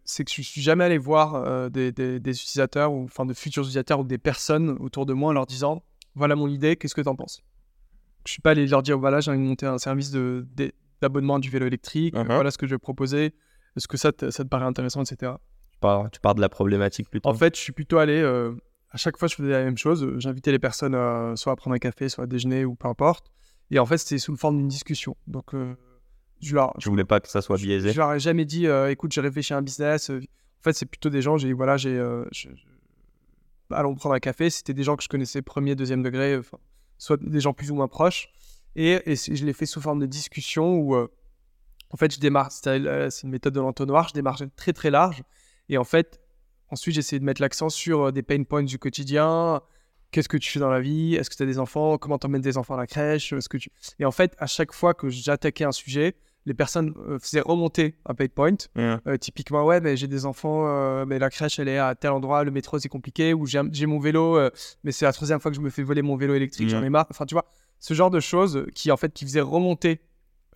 [0.04, 3.64] c'est que je suis jamais allé voir des, des, des, utilisateurs ou enfin de futurs
[3.64, 5.84] utilisateurs ou des personnes autour de moi en leur disant
[6.16, 7.42] voilà mon idée, qu'est-ce que tu en penses?
[8.26, 10.48] Je suis pas allé leur dire voilà j'ai envie de monter un service de,
[11.02, 12.26] d'abonnement du vélo électrique uh-huh.
[12.26, 13.36] voilà ce que je vais proposer
[13.76, 15.34] est-ce que ça te, ça te paraît intéressant etc
[15.72, 18.54] tu pars, tu pars de la problématique plutôt en fait je suis plutôt allé euh,
[18.90, 20.96] à chaque fois je faisais la même chose j'invitais les personnes
[21.38, 23.32] soit à prendre un café soit à déjeuner ou peu importe
[23.72, 25.76] et en fait c'était sous forme d'une discussion donc euh,
[26.42, 28.68] je leur je voulais pas que ça soit biaisé je, je leur ai jamais dit
[28.68, 30.20] euh, écoute j'ai réfléchi à un business en
[30.62, 32.00] fait c'est plutôt des gens j'ai voilà j'ai
[33.72, 36.40] allons prendre un café c'était des gens que je connaissais premier deuxième degré
[36.98, 38.30] soit des gens plus ou moins proches.
[38.76, 41.08] Et, je l'ai fait sous forme de discussion où, euh,
[41.92, 45.24] en fait, je démarre, euh, c'est une méthode de l'entonnoir, je démarre très très large.
[45.70, 46.20] Et en fait,
[46.70, 49.62] ensuite, j'essaie de mettre l'accent sur euh, des pain points du quotidien.
[50.16, 51.16] Qu'est-ce que tu fais dans la vie?
[51.16, 51.98] Est-ce que tu as des enfants?
[51.98, 53.34] Comment tu emmènes des enfants à la crèche?
[53.34, 53.70] Est-ce que tu...
[54.00, 58.14] Et en fait, à chaque fois que j'attaquais un sujet, les personnes faisaient remonter un
[58.14, 58.56] pain point.
[59.20, 62.52] typiquement, ouais, mais j'ai des enfants, mais la crèche, elle est à tel endroit, le
[62.52, 64.40] métro, c'est compliqué, ou j'ai mon vélo,
[64.86, 66.90] mais c'est la troisième fois que je me fais voler mon vélo électrique, j'en ai
[66.90, 67.08] marre.
[67.10, 67.44] Enfin, tu vois,
[67.82, 70.00] ce genre de choses qui, en fait, qui faisaient remonter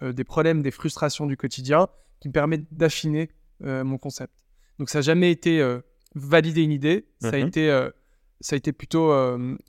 [0.02, 1.90] des problèmes, des frustrations du quotidien,
[2.22, 3.30] qui me permettent d'affiner
[3.60, 4.46] mon concept.
[4.78, 5.62] Donc, ça n'a jamais été
[6.16, 7.90] valider une idée, ça, a mmh été,
[8.42, 9.14] ça a été plutôt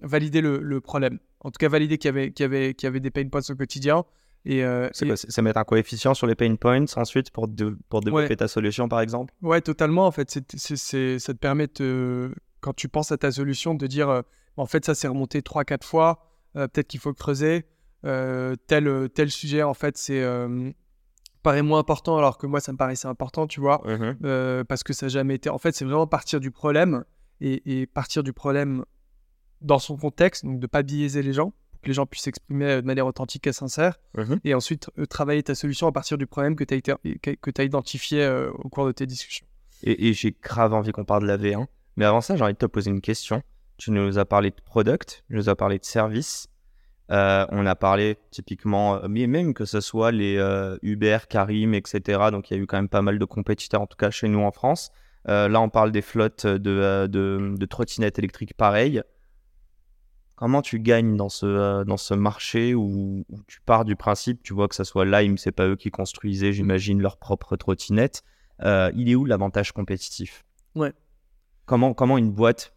[0.03, 1.19] valider le, problème.
[1.41, 3.29] En tout cas, valider qu'il y avait, qu'il y avait, qu'il y avait des pain
[3.29, 4.05] points au quotidien
[4.47, 7.47] et, euh, c'est mettre un coefficient sur les pain points ensuite pour,
[7.89, 9.35] pour développer ta solution, par exemple?
[9.43, 10.07] Ouais, totalement.
[10.07, 14.23] En fait, c'est, ça te permet de quand tu penses à ta solution, de dire
[14.57, 17.67] en fait, ça s'est remonté 3-4 fois, peut-être qu'il faut creuser.
[18.03, 20.25] tel, tel sujet, en fait, c'est
[21.43, 24.93] paraît moins important alors que moi ça me paraissait important, tu vois, mmh parce que
[24.93, 25.51] ça n'a jamais été.
[25.51, 27.05] En fait, c'est vraiment partir du problème
[27.41, 28.85] et, partir du problème
[29.61, 32.83] dans son contexte, donc de pas biaiser les gens, pour que les gens puissent s'exprimer
[32.83, 36.57] de manière authentique et sincère, mmh et ensuite travailler ta solution à partir du problème
[36.57, 39.47] que tu as, que as identifié au cours de tes discussions.
[39.83, 41.67] Et, j'ai grave envie qu'on parle de la V1,
[41.97, 43.43] mais avant ça, j'ai envie de te poser une question.
[43.79, 46.49] Tu nous as parlé de product, tu nous as parlé de service.
[47.11, 51.75] Euh, on a parlé typiquement, euh, mais même que ce soit les euh, Uber, Karim,
[51.75, 52.29] etc.
[52.31, 54.29] Donc il y a eu quand même pas mal de compétiteurs, en tout cas chez
[54.29, 54.93] nous en France.
[55.27, 59.03] Là, on parle des flottes de, de, trottinettes électriques pareilles.
[60.35, 64.69] Comment tu gagnes dans ce, dans ce marché où, tu pars du principe, tu vois
[64.69, 68.23] que ce soit Lime, c'est pas eux qui construisaient, j'imagine, leur propre trottinette.
[68.63, 70.45] il est où l'avantage compétitif?
[70.75, 70.93] Ouais.
[71.67, 72.73] Comment, comment une boîte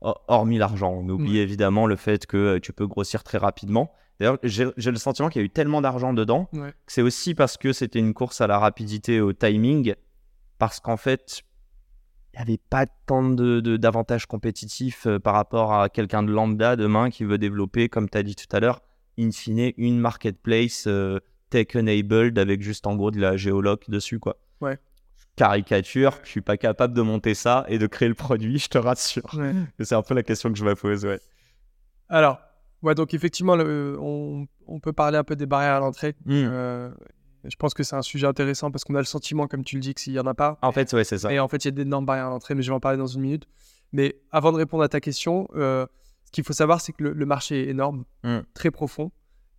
[0.00, 0.92] hormis l'argent?
[0.92, 3.92] On oublie évidemment le fait que euh, tu peux grossir très rapidement.
[4.18, 7.58] D'ailleurs, j'ai le sentiment qu'il y a eu tellement d'argent dedans que c'est aussi parce
[7.58, 9.94] que c'était une course à la rapidité, au timing,
[10.58, 11.42] parce qu'en fait,
[12.36, 16.76] il n'y avait pas tant d'avantages de, compétitifs euh, par rapport à quelqu'un de lambda
[16.76, 18.82] demain qui veut développer, comme tu as dit tout à l'heure,
[19.18, 21.18] in fine, une marketplace euh,
[21.48, 24.18] tech-enabled avec juste en gros de la géologue dessus.
[24.18, 24.36] quoi.
[24.60, 24.78] Ouais
[25.36, 28.78] caricature, je suis pas capable de monter ça et de créer le produit, je te
[28.78, 29.30] rassure.
[29.78, 31.20] C'est un peu la question que je me pose, ouais.
[32.08, 32.40] Alors,
[32.82, 36.14] ouais, donc effectivement, on, peut parler un peu des barrières à l'entrée.
[36.24, 36.32] Hmm.
[36.32, 36.90] Euh,
[37.48, 39.80] je pense que c'est un sujet intéressant parce qu'on a le sentiment, comme tu le
[39.80, 40.58] dis, que s'il y en a pas.
[40.62, 41.32] En fait, ouais, c'est ça.
[41.32, 42.98] Et en fait, il y a d'énormes barrières à l'entrée, mais je vais en parler
[42.98, 43.46] dans une minute.
[43.92, 45.86] Mais avant de répondre à ta question, euh,
[46.24, 48.40] ce qu'il faut savoir, c'est que le, marché est énorme, hmm.
[48.54, 49.12] très profond.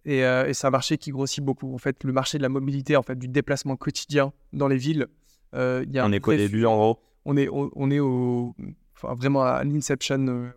[0.06, 1.74] Et, euh, et c'est un marché qui grossit beaucoup.
[1.74, 5.08] En fait, le marché de la mobilité, en fait, du déplacement quotidien dans les villes,
[5.56, 8.56] euh, on est qu'au début, en gros On est, on, est au,
[8.96, 10.50] enfin, vraiment à l'inception, euh,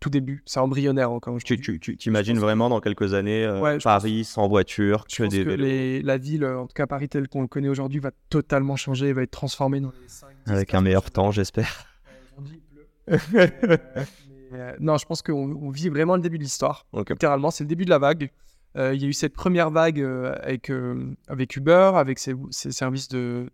[0.00, 0.42] tout début.
[0.46, 1.38] C'est embryonnaire encore.
[1.44, 6.06] Tu, tu, tu imagines vraiment dans quelques années euh, Paris sans voiture, je des que
[6.06, 9.22] la ville, en tout cas Paris tel qu'on le connaît aujourd'hui, va totalement changer, va
[9.22, 11.86] être transformée dans les 5 Avec un meilleur temps, j'espère.
[14.80, 16.86] non, je pense qu'on vit vraiment le début de l'histoire.
[16.94, 18.30] Littéralement, c'est le début de la vague.
[18.76, 20.00] Il y a eu cette première vague
[20.42, 20.72] avec,
[21.28, 23.50] avec Uber, avec ses, ses services de,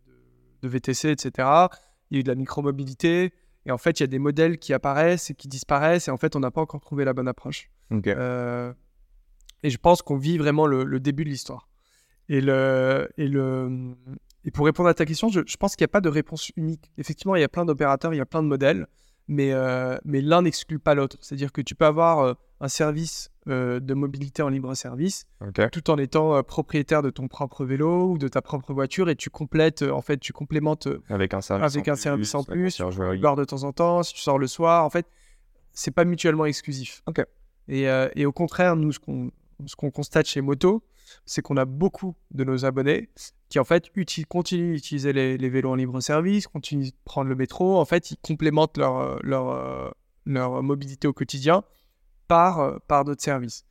[0.63, 1.49] de VTC, etc.
[2.11, 3.33] Il y a eu de la micromobilité.
[3.69, 6.09] Et en fait, il y a des modèles qui apparaissent et qui disparaissent.
[6.09, 7.71] Et en fait, on n'a pas encore trouvé la bonne approche.
[7.93, 8.73] Euh,
[9.63, 11.69] et je pense qu'on vit vraiment le, début de l'histoire.
[12.29, 13.95] Et, le, et, le,
[14.45, 16.51] et pour répondre à ta question, je, je pense qu'il n'y a pas de réponse
[16.57, 16.91] unique.
[16.99, 18.87] Effectivement, il y a plein d'opérateurs, il y a plein de modèles
[19.29, 21.19] mais, euh, mais l'un n'exclut pas l'autre.
[21.21, 25.27] C'est-à-dire que tu peux avoir euh, un service euh, de mobilité en libre service
[25.73, 29.31] tout en étant propriétaire de ton propre vélo ou de ta propre voiture et tu
[29.31, 32.77] complètes, en fait, tu complémentes avec un service avec en un plus, service en plus.
[32.77, 35.07] Tu pars de temps en temps, si tu sors le soir, en fait,
[35.73, 37.03] c'est pas mutuellement exclusif.
[37.69, 37.83] Et,
[38.15, 40.83] et, au contraire, nous, ce qu'on constate chez Moto,
[41.27, 43.09] c'est qu'on a beaucoup de nos abonnés
[43.49, 43.91] qui en fait
[44.29, 47.79] continuent d'utiliser les, vélos en libre service, continuent de prendre le métro.
[47.79, 49.91] En fait, ils complémentent leur, euh, leur, euh,
[50.27, 51.65] leur mobilité au quotidien
[52.29, 53.65] par, euh, par d'autres services.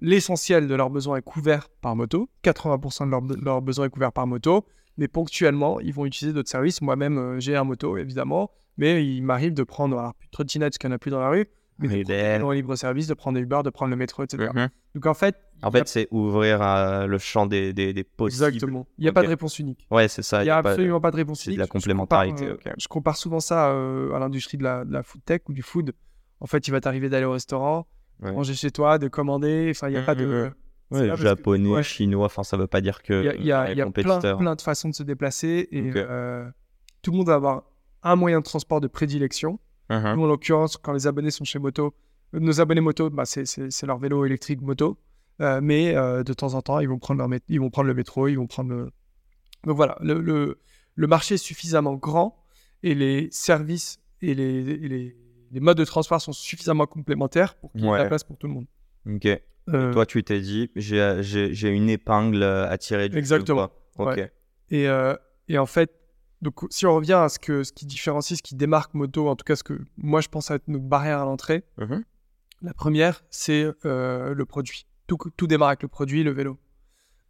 [0.00, 2.28] L'essentiel de leurs besoins est couvert par moto.
[2.44, 4.66] 80% de leurs leur besoins est couvert par moto.
[4.98, 6.82] Mais ponctuellement, ils vont utiliser d'autres services.
[6.82, 8.50] Moi-même, j'ai un moto, évidemment.
[8.76, 11.10] Mais il m'arrive de prendre, alors plus de trottinette, ce qu'il n'y en a plus
[11.10, 11.46] dans la rue,
[11.78, 14.50] mais de prendre libre service, de prendre Uber, de prendre le métro, etc.
[14.54, 14.68] Mhm.
[14.94, 15.36] Donc en fait.
[15.62, 18.46] En fait, c'est ouvrir euh, le champ des, des, des, possibles.
[18.46, 18.86] Exactement.
[18.96, 19.86] Il n'y a pas de réponse unique.
[19.90, 20.42] Ouais, c'est ça.
[20.42, 21.54] Il n'y a, absolument pas de réponse unique.
[21.54, 22.44] C'est de la complémentarité.
[22.44, 25.24] Je compare, euh, je compare souvent ça euh, à l'industrie de la, de la, food
[25.24, 25.92] tech ou du food.
[26.40, 27.86] En fait, il va t'arriver d'aller au restaurant,
[28.20, 29.68] manger chez toi, de commander.
[29.70, 30.50] Enfin, il n'y a pas de.
[30.90, 33.36] Ouais, japonais, chinois, enfin, ça ne veut pas dire que.
[33.38, 35.92] Il y a, y a plein, plein, de façons de se déplacer et
[37.02, 37.64] tout le monde va avoir
[38.02, 39.60] un moyen de transport de prédilection.
[39.90, 40.16] Uh-huh.
[40.16, 41.94] Nous, en l'occurrence, quand les abonnés sont chez Moto,
[42.32, 44.98] nos abonnés moto, bah, c'est leur vélo électrique moto.
[45.40, 47.94] Euh, mais euh, de temps en temps, ils vont, prendre leur ils vont prendre le
[47.94, 48.90] métro, ils vont prendre le...
[49.64, 50.20] Donc voilà, le,
[50.94, 52.44] le, marché est suffisamment grand
[52.82, 55.16] et les services et les, les,
[55.50, 58.36] les modes de transport sont suffisamment complémentaires pour qu'il y ait de la place pour
[58.36, 58.66] tout le monde.
[59.06, 59.26] Ok.
[59.68, 63.70] Euh, toi, tu t'es dit, j'ai une épingle à tirer du Exactement.
[63.98, 64.20] Ok.
[64.70, 64.86] Et,
[65.48, 65.92] et en fait,
[66.40, 69.34] donc, si on revient à ce, que, ce qui différencie, ce qui démarque Moto, en
[69.34, 71.98] tout cas ce que moi je pense être notre barrière à l'entrée, mmh
[72.60, 74.84] la première, c'est euh, le produit.
[75.06, 76.58] Tout, tout, démarre avec le produit, le vélo.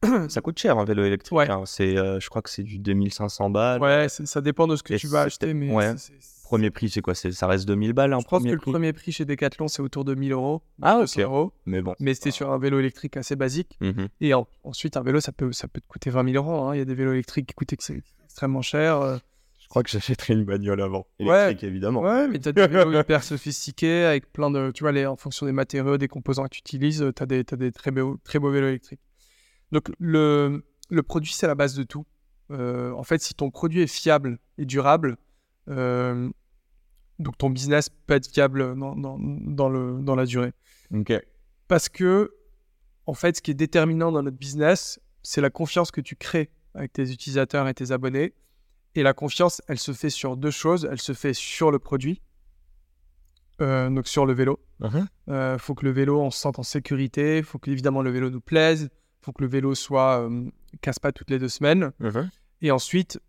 [0.28, 1.50] ça coûte cher un vélo électrique.
[1.50, 1.64] Hein.
[1.66, 3.78] C'est, euh, je crois que c'est du 2500 balles.
[3.82, 5.52] Ouais, ça dépend de ce que tu vas acheter.
[5.52, 5.94] Mais ouais.
[6.48, 7.14] Premier prix, c'est quoi?
[7.14, 9.12] Ça reste 2000 balles Je pense que le premier prix?
[9.12, 10.62] chez Decathlon, c'est autour de 1000 euros.
[10.80, 11.18] Ah, ok.
[11.18, 11.52] Euros.
[11.66, 11.94] Mais bon.
[12.00, 13.76] Mais c'était sur un vélo électrique assez basique.
[13.82, 14.32] Mmh Et
[14.64, 16.62] ensuite, un vélo, ça peut, ça peut te coûter 20 000 euros.
[16.62, 16.74] Hein.
[16.74, 18.98] Il y a des vélos électriques qui coûtent extrêmement cher.
[18.98, 19.18] Euh.
[19.60, 21.06] Je crois que j'achèterai une bagnole avant.
[21.18, 22.00] Électrique, évidemment.
[22.00, 24.70] Ouais, mais tu as des vélos hyper sophistiqués avec plein de.
[24.70, 27.44] Tu vois, les, en fonction des matériaux, des composants que tu utilises, tu as des,
[27.52, 29.02] as des très, beaux, très beaux vélos électriques.
[29.70, 32.06] Donc, le, le produit, c'est la base de tout.
[32.50, 35.18] Euh, en fait, si ton produit est fiable et durable,
[35.68, 36.30] euh,
[37.18, 40.52] donc ton business peut être fiable dans, dans, dans, le, dans la durée.
[41.66, 42.34] Parce que,
[43.06, 46.50] en fait, ce qui est déterminant dans notre business, c'est la confiance que tu crées
[46.74, 48.34] avec tes utilisateurs et tes abonnés.
[48.94, 50.88] Et la confiance, elle se fait sur deux choses.
[50.90, 52.22] Elle se fait sur le produit,
[53.60, 54.60] euh, donc sur le vélo.
[54.80, 55.06] Il uh-huh.
[55.28, 57.38] euh, faut que le vélo, on se sente en sécurité.
[57.38, 58.88] Il faut que, évidemment, le vélo nous plaise.
[58.92, 60.48] Il faut que le vélo soit euh,
[60.80, 61.92] casse pas toutes les deux semaines.
[62.00, 62.28] Uh-huh.
[62.62, 63.20] Et ensuite,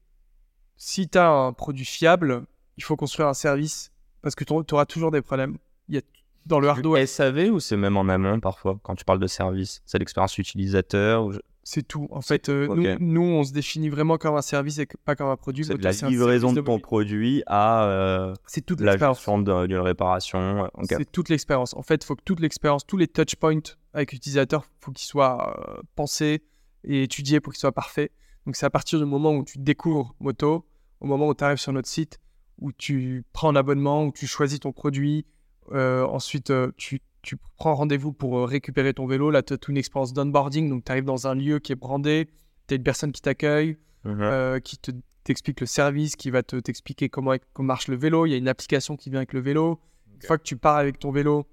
[0.77, 2.45] si tu as un produit fiable,
[2.79, 5.57] il faut construire un service parce que tu auras toujours des problèmes.
[5.89, 6.01] Il y a
[6.45, 7.05] dans le hardware.
[7.07, 9.81] SAV ou c'est même en amont parfois quand tu parles de service?
[9.85, 12.07] C'est l'expérience utilisateur ou c'est tout.
[12.09, 15.35] En fait, euh, nous, on se définit vraiment comme un service et pas comme un
[15.35, 15.65] produit.
[15.65, 20.71] C'est la livraison de ton produit à euh, c'est toute l'expérience d'une réparation.
[20.83, 21.75] C'est toute l'expérience.
[21.75, 23.59] En fait, il faut que toute l'expérience, tous les touch points
[23.93, 26.43] avec l'utilisateur, faut qu'ils soient euh, pensés
[26.85, 28.11] et étudiés pour qu'ils soient parfaits.
[28.45, 30.65] Donc, c'est à partir du moment où tu découvres Moto,
[31.01, 32.19] au moment où tu arrives sur notre site,
[32.59, 35.25] où tu prends un abonnement, où tu choisis ton produit,
[35.71, 39.31] ensuite tu tu prends rendez-vous pour euh, récupérer ton vélo.
[39.31, 40.69] Là, tu as une expérience d'onboarding.
[40.69, 42.29] Donc, tu arrives dans un lieu qui est brandé.
[42.67, 44.91] Tu as une personne qui t'accueille, euh, qui te,
[45.23, 48.25] t'explique le service, qui va te, t'expliquer comment, comment, marche le vélo.
[48.25, 49.79] Il y a une application qui vient avec le vélo.
[50.15, 51.47] Une fois que tu pars avec ton vélo,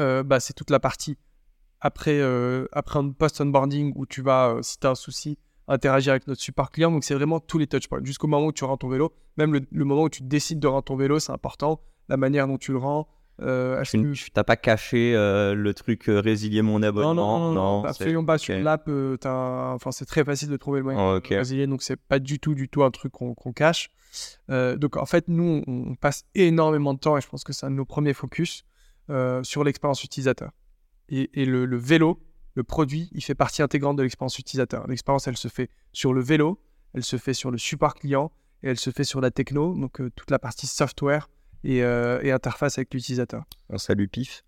[0.00, 1.18] euh, bah, c'est toute la partie
[1.80, 2.22] après,
[2.72, 5.36] après un post-onboarding où tu vas, si tu as un souci,
[5.68, 6.90] interagir avec notre support client.
[6.90, 8.00] Donc, c'est vraiment tous les touchpoints.
[8.02, 9.12] Jusqu'au moment où tu rends ton vélo.
[9.36, 11.80] Même le, le moment où tu décides de rendre ton vélo, c'est important.
[12.08, 13.08] La manière dont tu le rends,
[13.42, 13.98] euh, tu
[14.36, 17.14] n'as pas caché euh, le truc euh, résilier mon abonnement?
[17.14, 18.38] Non, non, non, absolument pas.
[18.38, 22.18] Sur l'app, enfin, c'est très facile de trouver le moyen de résilier, donc c'est pas
[22.18, 23.90] du tout, du tout un truc qu'on cache.
[24.48, 27.70] donc en fait, nous, on, passe énormément de temps, et je pense que c'est un
[27.70, 28.64] de nos premiers focus,
[29.42, 30.50] sur l'expérience utilisateur.
[31.08, 32.20] Et, le, le, vélo,
[32.54, 34.86] le produit, il fait partie intégrante de l'expérience utilisateur.
[34.86, 36.60] L'expérience, elle se fait sur le vélo,
[36.94, 38.30] elle se fait sur le support client,
[38.62, 41.28] et elle se fait sur la techno, donc toute la partie software
[41.66, 43.44] euh, et, interface avec l'utilisateur.
[43.70, 44.44] On salue PIF.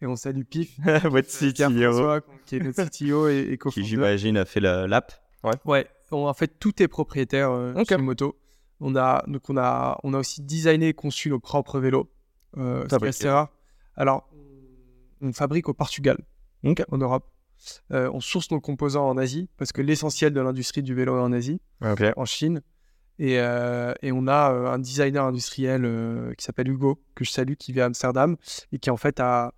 [0.00, 2.20] Et on salue PIF, votre CTO.
[2.46, 5.12] qui est notre CTO et, et Qui, j'imagine, a fait l'app.
[5.42, 5.52] Ouais.
[5.64, 5.86] ouais.
[6.10, 8.38] en fait, tout est propriétaire euh, chez Moto.
[8.80, 12.10] On a, donc on, a, on a aussi designé et conçu nos propres vélos.
[12.56, 13.50] Euh, c'est assez rare.
[13.94, 14.28] Alors,
[15.20, 16.18] on fabrique au Portugal,
[16.64, 17.30] en Europe.
[17.92, 21.22] Euh, on source nos composants en Asie, parce que l'essentiel de l'industrie du vélo est
[21.22, 22.60] en Asie, en Chine.
[23.20, 27.54] Euh, et, on a euh, un designer industriel euh, qui s'appelle Hugo, que je salue,
[27.54, 28.36] qui vit à Amsterdam
[28.72, 29.52] et qui en fait a,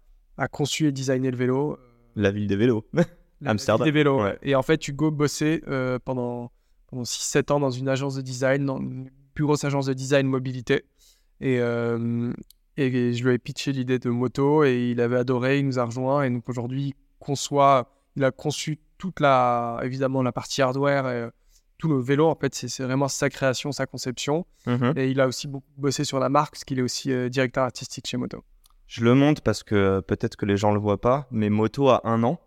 [0.50, 1.78] conçu et designé le vélo.
[2.14, 2.84] La ville des vélos.
[3.44, 3.84] Amsterdam.
[3.84, 4.22] Ville des vélos.
[4.42, 5.62] Et en fait, Hugo bossait
[6.04, 6.50] pendant,
[6.88, 10.26] pendant 6-7 ans dans une agence de design, dans une plus grosse agence de design
[10.26, 10.84] mobilité.
[11.40, 15.78] Et, et je lui ai pitché l'idée de moto et il avait adoré, il nous
[15.78, 16.22] a rejoint.
[16.24, 21.08] Et donc aujourd'hui, conçoit, il a conçu toute la, évidemment, la partie hardware.
[21.08, 21.28] Et,
[21.78, 24.46] tout le vélo, en fait, c'est vraiment sa création, sa conception.
[24.66, 24.94] Mhm.
[24.96, 27.64] Et il a aussi beaucoup bossé sur la marque, parce qu'il est aussi euh, directeur
[27.64, 28.42] artistique chez Moto.
[28.86, 31.50] Je le montre parce que euh, peut-être que les gens ne le voient pas, mais
[31.50, 32.40] Moto a un an.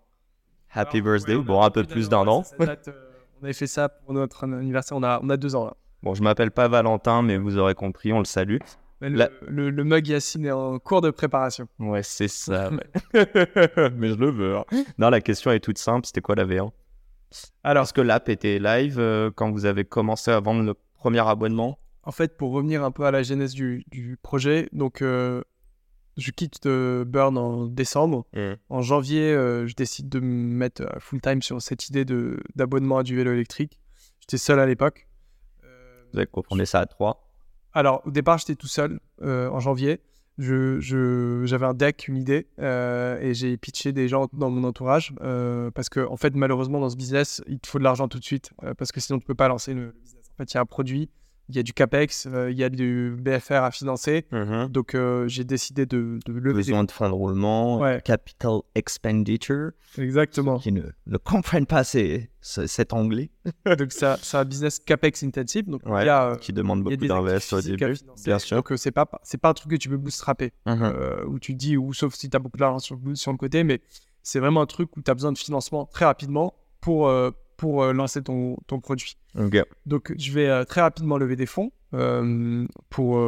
[0.72, 2.44] Happy birthday, bon, un peu plus d'un an.
[2.60, 5.74] Euh, on avait fait ça pour notre anniversaire, on a, on a deux ans là.
[6.04, 8.58] Bon, je m'appelle pas Valentin, mais vous aurez compris, on le salue.
[9.02, 11.68] Le, le, mug Yacine est en cours de préparation.
[11.80, 12.70] Ouais, c'est ça.
[13.14, 14.58] mais je le veux.
[14.58, 14.66] Hein.
[14.98, 16.06] Non, la question est toute simple.
[16.06, 16.72] C'était quoi la V1
[17.64, 21.20] alors, est-ce que l'app était live euh, quand vous avez commencé à vendre le premier
[21.20, 21.78] abonnement?
[22.04, 25.44] En fait, pour revenir un peu à la genèse du, projet, donc euh,
[26.18, 28.26] je quitte euh, Burn en décembre.
[28.34, 28.54] Mmh.
[28.70, 32.06] En janvier, je décide de me mettre full time sur cette idée
[32.56, 33.80] d'abonnement à du vélo électrique.
[34.22, 35.08] J'étais seul à l'époque.
[36.12, 37.29] vous avez compris ça à trois
[37.74, 40.02] Alors, au départ, j'étais tout seul en janvier
[40.40, 45.14] je, j'avais un deck, une idée, euh, et j'ai pitché des gens dans mon entourage,
[45.22, 48.20] euh, parce que en fait, malheureusement, dans ce business, il te faut de l'argent tout
[48.20, 50.30] de suite, euh, parce que sinon, tu peux pas lancer le business.
[50.34, 51.10] En fait, il y a un produit,
[51.50, 54.28] il y a du CAPEX, euh, il y a du BFR à financer.
[54.32, 54.68] Mhm.
[54.68, 56.54] Donc, euh, j'ai décidé de, de lever.
[56.54, 59.72] Besoin de fonds de roulement, capital expenditure.
[59.98, 60.60] Exactement.
[60.60, 63.32] Qui ne, ne comprennent pas cet anglais.
[63.66, 65.66] donc, c'est un business CAPEX intensive.
[65.66, 67.96] Donc, il y a, qui demande beaucoup d'investissement au début.
[68.24, 68.58] Bien sûr.
[68.58, 70.54] Donc, euh, c'est pas, c'est pas un truc que tu peux bootstrapper.
[70.68, 70.94] Mhm.
[71.28, 73.82] où tu dis, ou sauf si tu as beaucoup d'argent sur, sur, le côté, mais
[74.22, 77.12] c'est vraiment un truc où tu as besoin de financement très rapidement pour
[77.60, 79.18] pour euh, lancer ton, ton produit.
[79.86, 83.22] Donc, je vais euh, très rapidement lever des fonds euh, pour,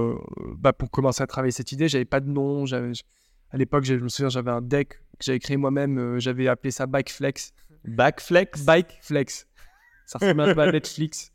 [0.57, 1.89] bah, pour commencer à travailler cette idée.
[1.89, 2.63] J'avais pas de nom.
[3.51, 6.17] À l'époque, je me souviens, j'avais un deck que j'avais créé moi-même.
[6.19, 7.51] j'avais appelé ça Bikeflex.
[7.83, 9.47] Bikeflex Bikeflex.
[10.05, 11.33] Ça ressemble un peu à Netflix.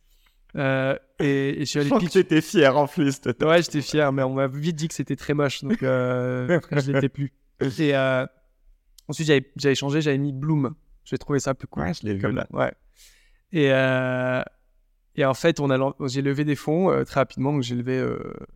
[0.54, 2.20] et, je suis allé pitcher.
[2.20, 3.20] J'étais fier en plus.
[3.42, 6.92] Ouais, j'étais fier, mais on m'a vite dit que c'était très moche, donc euh, je
[6.92, 7.34] l'étais plus.
[7.60, 8.24] Et euh,
[9.06, 10.74] ensuite, j'avais changé, j'avais mis Bloom.
[11.04, 11.84] J'ai trouvé ça plus cool.
[11.84, 12.46] Ouais, je l'ai vu là.
[12.50, 12.72] Ouais.
[13.52, 14.42] Et, euh,
[15.14, 18.04] et en fait, on a, j'ai levé des fonds euh, très rapidement, donc j'ai levé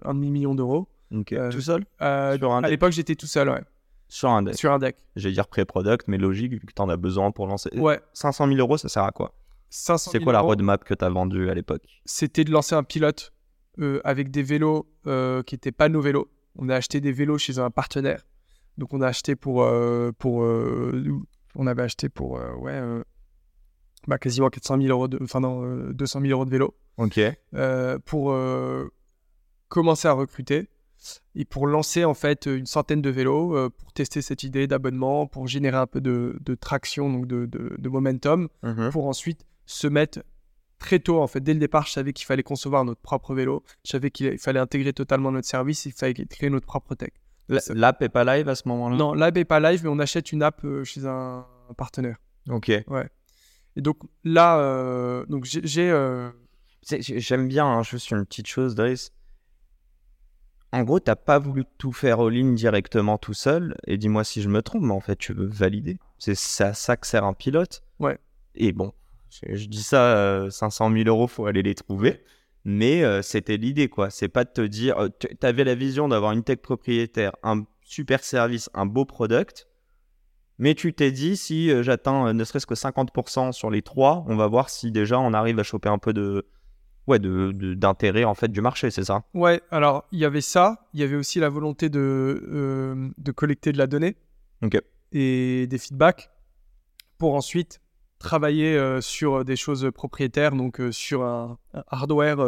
[0.05, 0.88] un demi-million d'euros.
[1.11, 1.84] Tout seul?
[2.01, 3.62] Sur un À l'époque, j'étais tout seul, ouais.
[4.09, 4.57] Sur un deck?
[4.57, 4.97] Sur un deck.
[5.14, 7.70] J'allais dire pré-product, mais logique, vu que tu en as besoin pour lancer.
[7.76, 8.01] Ouais.
[8.12, 9.34] 500 000 euros, ça sert à quoi?
[9.70, 11.82] C'est quoi la roadmap que tu as vendue à l'époque?
[12.05, 13.32] C'était de lancer un pilote
[13.78, 16.28] euh, avec des vélos euh, qui n'étaient pas nos vélos.
[16.59, 18.26] On a acheté des vélos chez un partenaire.
[18.78, 19.62] Donc on a acheté pour.
[19.62, 20.38] Euh, pour
[21.55, 22.41] on avait acheté pour.
[22.59, 22.82] ouais.
[24.07, 26.74] Bah, quasiment 400 000 euros de, enfin non, 200 000 euros de vélos.
[26.96, 27.20] Ok.
[28.05, 28.34] pour
[29.68, 30.68] commencer à recruter
[31.34, 35.26] et pour lancer en fait une centaine de vélos euh, pour tester cette idée d'abonnement,
[35.26, 38.90] pour générer un peu de, traction, donc de, de, momentum, mhm.
[38.90, 40.22] pour ensuite se mettre
[40.78, 41.40] très tôt en fait.
[41.40, 43.62] Dès le départ je savais qu'il fallait concevoir notre propre vélo.
[43.84, 47.11] Je savais qu'il fallait intégrer totalement notre service il fallait créer notre propre tech.
[47.48, 48.96] L'app est pas live à ce moment-là?
[48.96, 51.46] Non l'app est pas live mais on achète une app euh, chez un,
[51.76, 52.18] partenaire.
[52.48, 52.70] Ok.
[52.88, 53.09] Ouais
[53.77, 55.83] et donc là euh, donc j'ai
[56.83, 59.12] j'aime bien hein, juste une petite chose Driss
[60.73, 63.77] en gros, t'as pas voulu tout faire en ligne directement tout seul.
[63.87, 65.99] Et dis-moi si je me trompe, mais en fait, tu veux valider.
[66.18, 67.83] C'est à ça que sert un pilote.
[67.99, 68.18] Ouais.
[68.55, 68.93] Et bon,
[69.31, 72.23] je, dis ça, 500 euh, 000 euros, faut aller les trouver.
[72.64, 74.11] Mais euh, c'était l'idée, quoi.
[74.11, 77.64] C'est pas de te dire, euh, tu avais la vision d'avoir une tech propriétaire, un
[77.83, 79.66] super service, un beau product.
[80.61, 84.46] Mais tu t'es dit, si j'atteins ne serait-ce que 50% sur les trois, on va
[84.46, 86.46] voir si déjà on arrive à choper un peu de,
[87.06, 89.24] ouais, d'intérêt de, en fait du marché, c'est ça?
[89.34, 91.98] Ouais, alors il y avait ça, il y avait aussi la volonté de,
[92.52, 94.16] euh, de collecter de la donnée.
[95.12, 96.30] Et des feedbacks
[97.18, 97.80] pour ensuite
[98.18, 101.58] travailler euh, sur des choses propriétaires, donc euh, sur un,
[101.88, 102.38] hardware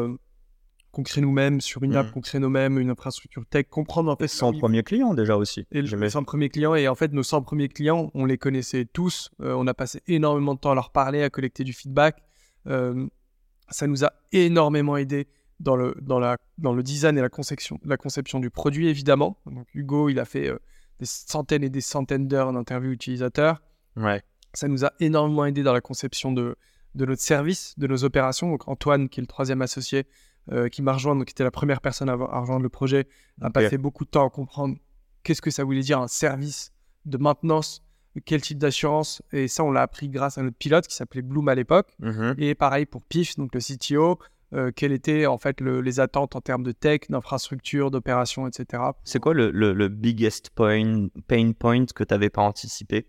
[0.93, 2.11] qu'on crée nous-mêmes, sur une app mmh.
[2.11, 4.28] qu'on crée nous-mêmes, une infrastructure tech, comprendre en fait...
[4.28, 5.66] 100 premiers clients déjà aussi.
[5.72, 8.84] Et les 100 premiers clients, et en fait nos 100 premiers clients, on les connaissait
[8.84, 12.22] tous, on a passé énormément de temps à leur parler, à collecter du feedback.
[12.66, 15.28] Ça nous a énormément aidé
[15.62, 19.38] dans le, dans la, dans le design et la conception, la conception du produit, évidemment.
[19.47, 20.59] Donc, Hugo, il a fait euh,
[20.99, 23.62] des centaines et des centaines d'heures d'interviews utilisateurs.
[23.97, 24.22] Ouais.
[24.55, 26.57] Ça nous a énormément aidé dans la conception de,
[26.95, 28.51] de notre service, de nos opérations.
[28.51, 30.05] Donc, Antoine, qui est le troisième associé,
[30.51, 33.07] euh, qui m'a rejoint, donc qui était la première personne à, rejoindre le projet,
[33.40, 34.76] a passé beaucoup de temps à comprendre
[35.22, 36.72] qu'est-ce que ça voulait dire un service
[37.05, 37.82] de maintenance
[38.24, 39.22] quel type d'assurance.
[39.32, 41.95] Et ça, on l'a appris grâce à notre pilote qui s'appelait Bloom à l'époque.
[42.01, 42.34] Mhm.
[42.38, 44.18] Et pareil pour PIF, donc le CTO,
[44.53, 48.82] euh, quelles étaient en fait les attentes en termes de tech, d'infrastructure, d'opération, etc.
[49.05, 53.07] C'est quoi le, le, biggest point, pain point que tu n'avais pas anticipé?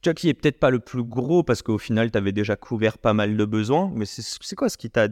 [0.00, 2.56] Tu vois, qui est peut-être pas le plus gros parce qu'au final, tu avais déjà
[2.56, 5.06] couvert pas mal de besoins, mais c'est quoi ce qui t'a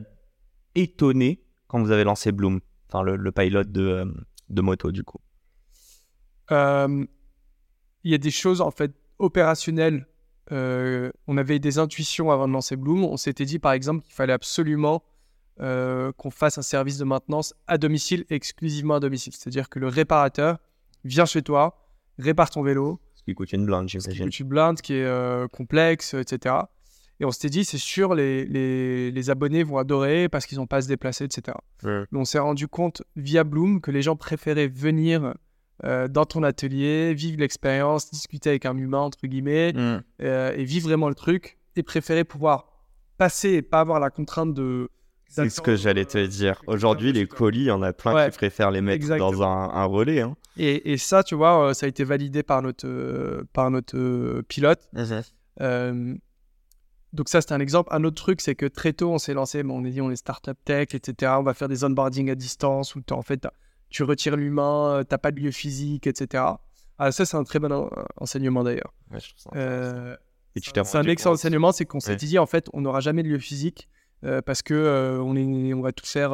[0.75, 4.05] étonné quand vous avez lancé Bloom, enfin le, le pilote de, euh,
[4.49, 5.19] de moto du coup
[6.51, 7.05] euh,
[8.03, 10.07] il y a des choses en fait opérationnelles.
[10.53, 13.05] Euh, on avait des intuitions avant de lancer Bloom.
[13.05, 15.05] On s'était dit par exemple qu'il fallait absolument
[15.61, 19.33] euh, qu'on fasse un service de maintenance à domicile, exclusivement à domicile.
[19.35, 20.59] C'est-à-dire que le réparateur
[21.05, 21.79] vient chez toi,
[22.19, 23.01] répare ton vélo.
[23.15, 24.11] Ce qui coûte une blinde, j'imagine.
[24.11, 26.55] Ce qui coûte une blinde, qui est euh, complexe, etc.
[27.21, 30.79] Et on s'était dit, c'est sûr, les, les, abonnés vont adorer parce qu'ils n'ont pas
[30.79, 31.57] à se déplacer, etc.
[31.85, 35.35] Mais on s'est rendu compte via Bloom que les gens préféraient venir
[35.85, 40.03] euh, dans ton atelier, vivre l'expérience, discuter avec un humain, entre guillemets, mm.
[40.23, 42.67] euh, et vivre vraiment le truc, et préférer pouvoir
[43.19, 44.89] passer et pas avoir la contrainte de...
[45.29, 46.61] C'est ce que j'allais te dire.
[46.67, 50.23] Aujourd'hui, les colis, il y en a plein qui préfèrent les mettre dans un, relais.
[50.23, 50.37] Hein.
[50.57, 54.81] Et, et, ça, tu vois, euh, ça a été validé par notre, par notre pilote.
[54.95, 56.19] Mm-hmm.
[57.13, 57.89] Donc ça, c'est un exemple.
[57.93, 60.17] Un autre truc, c'est que très tôt, on s'est lancé, on a dit, on est
[60.17, 61.33] startup tech, etc.
[61.39, 63.47] On va faire des onboarding à distance, où en fait,
[63.89, 66.45] tu retires l'humain, euh, t'as pas de lieu physique, etc.
[66.99, 68.93] Ah, ça, c'est un très bon enseignement d'ailleurs.
[69.57, 70.17] Euh,
[70.57, 73.39] c'est un excellent enseignement, c'est qu'on s'est dit en fait, on n'aura jamais de lieu
[73.39, 73.89] physique
[74.25, 76.33] euh, parce que on, est, on va tout faire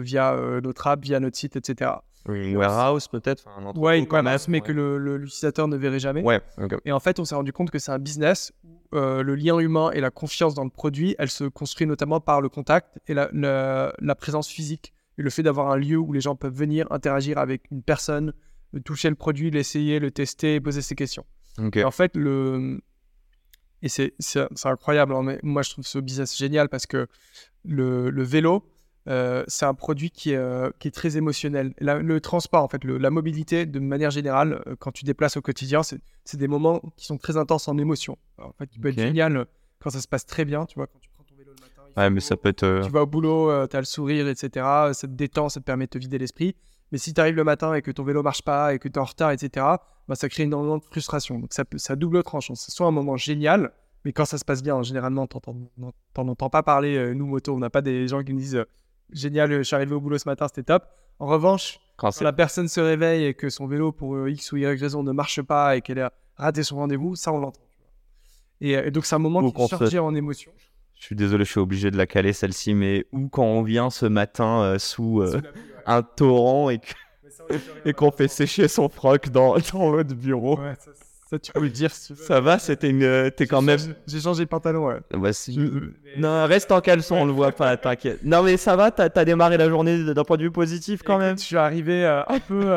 [0.00, 1.92] via notre app, via notre site, etc.
[2.28, 3.44] une warehouse peut-être
[3.76, 6.22] Ouais, une warehouse, mais que l'utilisateur ne verrait jamais.
[6.22, 6.40] Ouais,
[6.84, 9.90] Et en fait, on s'est rendu compte que c'est un business où le lien humain
[9.92, 13.28] et la confiance dans le produit, elle se construit notamment par le contact et la,
[13.32, 17.38] la présence physique et le fait d'avoir un lieu où les gens peuvent venir interagir
[17.38, 18.32] avec une personne,
[18.84, 21.24] toucher le produit, l'essayer, le tester, poser ses questions.
[21.74, 22.80] Et en fait, le...
[23.82, 24.14] et c'est
[24.64, 25.14] incroyable.
[25.14, 27.06] Hein, moi, je trouve ce business génial parce que
[27.64, 28.68] le, le vélo,
[29.06, 31.74] euh, c'est un produit qui est, euh, qui est très émotionnel.
[31.80, 35.82] le transport, en fait, la mobilité, de manière générale, euh, quand tu déplaces au quotidien,
[35.82, 38.16] c'est des moments qui sont très intenses en émotion.
[38.38, 39.46] en fait, tu peux être génial
[39.80, 40.64] quand ça se passe très bien.
[40.64, 42.82] Tu vois, quand tu prends ton vélo le matin, Ouais, mais ça peut te.
[42.82, 44.48] Tu vas au boulot, tu as le sourire, etc.
[44.92, 46.56] Ça te détend, ça te permet de te vider l'esprit.
[46.90, 48.94] Mais si tu arrives le matin et que ton vélo marche pas et que tu
[48.94, 49.66] es en retard, etc.,
[50.06, 51.38] bah, ça crée énormément de frustration.
[51.38, 52.54] Donc ça, peut, ça double tranchant.
[52.54, 53.72] C'est soit un moment génial,
[54.04, 55.36] mais quand ça se passe bien, généralement, tu
[55.78, 57.14] n'en entends pas parler.
[57.14, 58.64] Nous, moto, on n'a pas des gens qui nous disent
[59.10, 60.84] Génial, je suis arrivé au boulot ce matin, c'était top.
[61.18, 64.80] En revanche, quand, la personne se réveille et que son vélo, pour X ou Y
[64.80, 67.60] raison, ne marche pas et qu'elle a raté son rendez-vous, ça, on l'entend.
[68.60, 70.52] Et, donc, c'est un moment qui est en émotion.
[70.94, 73.90] Je suis désolé, je suis obligé de la caler celle-ci, mais où quand on vient
[73.90, 75.40] ce matin euh, sous, euh,
[75.86, 76.80] un torrent et
[77.96, 80.58] qu'on fait sécher son froc dans, dans votre bureau.
[80.58, 80.92] Ouais, ça,
[81.38, 81.90] tu peux le dire.
[81.92, 83.02] ça va, c'était une.
[83.02, 83.78] Euh, t'es quand même.
[84.06, 85.00] J'ai changé de pantalon, ouais.
[85.10, 85.30] Bah,
[86.16, 88.20] non, reste en caleçon, on le voit pas, t'inquiète.
[88.24, 91.18] Non, mais ça va, t'as as démarré la journée d'un point de vue positif quand
[91.18, 91.38] même.
[91.38, 92.70] Je suis arrivé un peu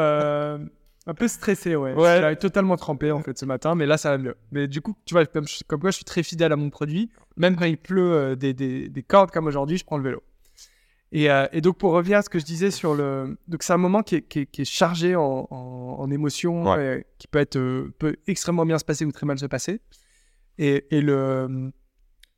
[1.08, 1.93] un peu stressé, ouais.
[1.93, 2.22] ouais.
[2.22, 4.36] Je suis totalement trempé en fait ce matin, mais là ça va mieux.
[4.51, 7.10] Mais du coup, tu vois, comme, comme quoi je suis très fidèle à mon produit,
[7.38, 10.22] même quand il pleut euh, des, des, des, cordes comme aujourd'hui, je prends le vélo.
[11.12, 13.72] Et, euh, et, donc pour revenir à ce que je disais sur le, donc c'est
[13.72, 16.66] un moment qui est, qui est, chargé en, en, émotions,
[17.18, 19.80] qui peut être euh, peut extrêmement bien se passer ou très mal se passer.
[20.58, 21.72] Et, et le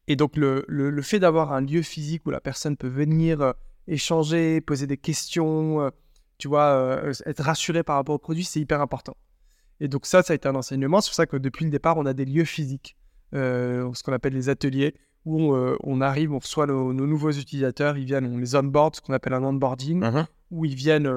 [0.07, 3.53] et donc le, le, le fait d'avoir un lieu physique où la personne peut venir
[3.88, 5.91] échanger, poser des questions
[6.39, 9.15] tu vois, euh, être rassuré par rapport au produit, c'est hyper important.
[9.82, 11.01] Et donc ça, ça a été un enseignement.
[11.01, 12.97] C'est pour ça que depuis le départ, on a des lieux physiques,
[13.36, 14.95] euh, ce qu'on appelle les ateliers,
[15.26, 19.01] où euh, on, arrive, on reçoit nos, nouveaux utilisateurs, ils viennent, on les onboard, ce
[19.01, 20.26] qu'on appelle un onboarding, uh-huh.
[20.51, 21.11] où ils viennent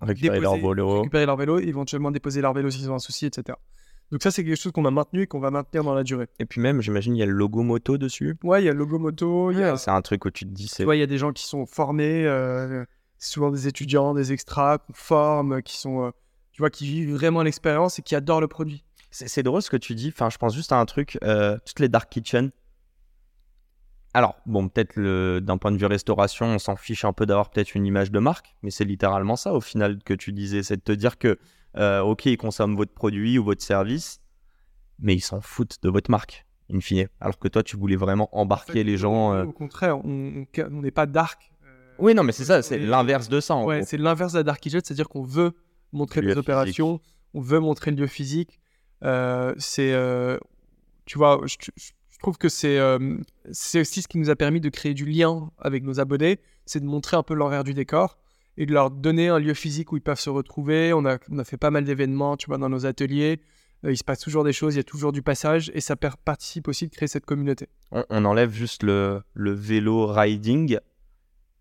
[0.00, 1.00] récupérer, leur vélo.
[1.00, 3.56] récupérer leur vélo, éventuellement déposer leur vélo s'ils ont un souci, etc.
[4.10, 6.28] Donc ça, c'est quelque chose qu'on a maintenu et qu'on va maintenir dans la durée.
[6.38, 8.36] Et puis même, j'imagine, il y a le logo moto dessus.
[8.42, 9.50] Ouais, il y a le logo moto.
[9.76, 10.68] C'est un truc où tu te dis...
[10.68, 12.26] Tu vois, il y a des gens qui sont formés
[13.22, 16.10] souvent des étudiants, des extras qu'on forme, qui sont, euh,
[16.52, 18.84] tu vois, qui vivent vraiment l'expérience et qui adorent le produit.
[19.10, 20.08] C'est drôle ce que tu dis.
[20.08, 21.18] Enfin, je pense juste à un truc.
[21.22, 22.50] Euh, toutes les dark kitchen.
[24.14, 24.98] Alors, bon, peut-être
[25.40, 28.18] d'un point de vue restauration, on s'en fiche un peu d'avoir peut-être une image de
[28.18, 31.38] marque, mais c'est littéralement ça au final que tu disais, c'est de te dire que,
[31.78, 34.20] euh, ok, ils consomment votre produit ou votre service,
[34.98, 37.08] mais ils s'en foutent de votre marque, in fine.
[37.20, 39.44] Alors que toi, tu voulais vraiment embarquer les gens.
[39.44, 41.52] Au contraire, on n'est pas dark
[41.98, 43.56] oui, non, mais c'est ça, c'est l'inverse de ça.
[43.56, 45.52] ouais, c'est l'inverse de la Dark Kitchen, c'est-à-dire qu'on veut
[45.92, 47.00] montrer les opérations,
[47.34, 48.60] on veut montrer le lieu physique.
[49.04, 50.38] Euh, c'est, euh,
[51.06, 51.56] tu vois, je,
[52.22, 53.16] trouve que c'est, euh,
[53.50, 56.80] c'est aussi ce qui nous a permis de créer du lien avec nos abonnés, c'est
[56.80, 58.18] de montrer un peu l'envers du décor
[58.56, 60.92] et de leur donner un lieu physique où ils peuvent se retrouver.
[60.92, 63.40] On a, on a fait pas mal d'événements, tu vois, dans nos ateliers.
[63.82, 66.68] il se passe toujours des choses, il y a toujours du passage et ça participe
[66.68, 67.68] aussi de créer cette communauté.
[67.90, 70.78] On, enlève juste le, le vélo riding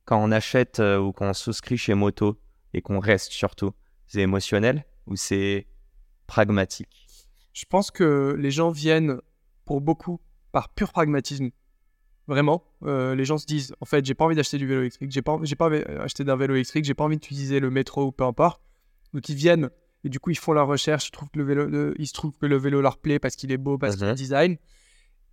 [0.05, 2.39] quand on achète euh, ou qu'on souscrit chez Moto
[2.73, 3.71] et qu'on reste surtout,
[4.07, 5.67] c'est émotionnel ou c'est
[6.27, 7.07] pragmatique?
[7.53, 9.19] Je pense que les gens viennent
[9.65, 10.19] pour beaucoup
[10.51, 11.49] par pur pragmatisme.
[12.27, 15.11] Vraiment, euh, les gens se disent en fait, j'ai pas envie d'acheter du vélo électrique,
[15.11, 18.05] j'ai pas, j'ai pas envie d'acheter d'un vélo électrique, j'ai pas envie d'utiliser le métro
[18.05, 18.61] ou peu importe.
[19.13, 19.69] Donc ils viennent
[20.03, 22.37] et du coup ils font leur recherche, ils, trouvent que le vélo, ils se trouvent
[22.37, 24.15] que le vélo leur plaît parce qu'il est beau, parce qu'il est mhm.
[24.15, 24.57] design,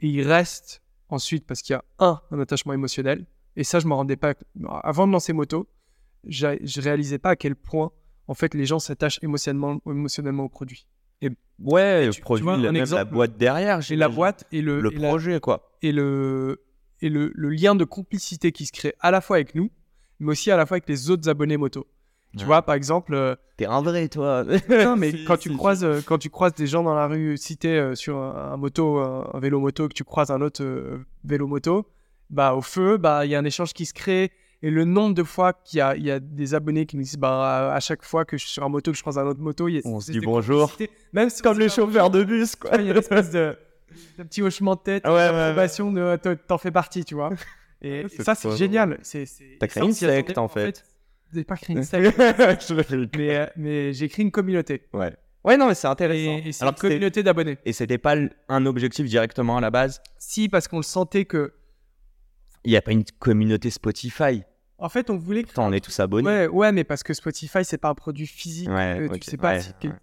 [0.01, 3.27] et ils restent ensuite parce qu'il y a un, un attachement émotionnel,
[3.59, 4.35] et ça, je m'en rendais pas.
[4.85, 5.69] Avant de lancer moto,
[6.23, 7.91] je réalisais pas à quel point,
[8.29, 10.87] en fait, les gens s'attachent émotionnellement, émotionnellement au produit.
[11.61, 13.81] Ouais, le produit, même la boîte derrière.
[13.81, 15.73] J'ai la boîte et le, le projet, quoi.
[15.83, 16.63] Et, le,
[17.01, 19.71] et le, le, lien de complicité qui se crée à la fois avec nous,
[20.21, 21.87] mais aussi à la fois avec les autres abonnés moto.
[22.37, 23.15] Tu vois, par exemple.
[23.15, 24.45] Euh, T'es un vrai, toi.
[24.69, 27.57] non, mais quand tu, croises, euh, quand tu croises des gens dans la rue, si
[27.57, 30.65] t'es euh, sur un, moto, un, vélo moto, que tu croises un autre
[31.25, 31.89] vélo moto,
[32.31, 34.31] bah, au feu, bah, il y a un échange qui se crée.
[34.63, 37.17] Et le nombre de fois qu'il y a, y a des abonnés qui me disent,
[37.17, 39.41] bah, à chaque fois que je suis sur un moto, que je croise un autre
[39.41, 40.73] moto, y a, on se dit bonjour.
[41.13, 42.71] Même comme les chauffeurs de bus, quoi.
[42.75, 43.57] Il y a une espèce de,
[44.17, 47.31] petit hochement de tête, ouais, d'approbation de t'en fais partie, tu vois.
[47.83, 48.99] Et, ça, c'est génial.
[49.61, 50.85] T'as créé une secte, en fait.
[51.33, 52.19] J'ai pas créé une secte.
[53.17, 54.83] mais, euh, mais j'ai créé une communauté.
[54.93, 55.15] Ouais.
[55.45, 56.43] Ouais, non, mais c'est intéressant.
[56.45, 57.59] Et, c'est une communauté d'abonnés.
[57.65, 58.17] Et c'était pas
[58.49, 60.03] un objectif directement à la base?
[60.19, 61.53] Si, parce qu'on le sentait que
[62.65, 64.43] il n'y a pas une communauté Spotify.
[64.79, 65.51] En fait, on voulait que.
[65.61, 66.29] on est tous abonnés.
[66.29, 68.69] Ouais, ouais, mais parce que Spotify, c'est pas un produit physique.
[68.69, 69.59] Ouais, tu sais pas.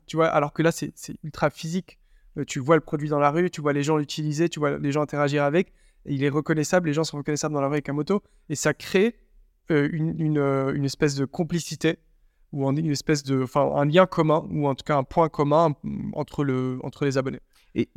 [0.05, 0.93] tu vois, alors que là, c'est
[1.23, 1.97] ultra physique.
[2.37, 4.77] Euh, tu vois le produit dans la rue, tu vois les gens l'utiliser, tu vois
[4.77, 5.71] les gens interagir avec.
[6.05, 8.21] il est reconnaissable, les gens sont reconnaissables dans la rue avec un moto.
[8.49, 9.15] Et ça crée
[9.71, 11.97] euh, une, une, euh, une, espèce de complicité
[12.51, 13.43] ou une espèce de.
[13.43, 15.75] Enfin, un lien commun ou en tout cas un point commun
[16.13, 17.41] entre, le, entre les abonnés.
[17.73, 17.89] Et,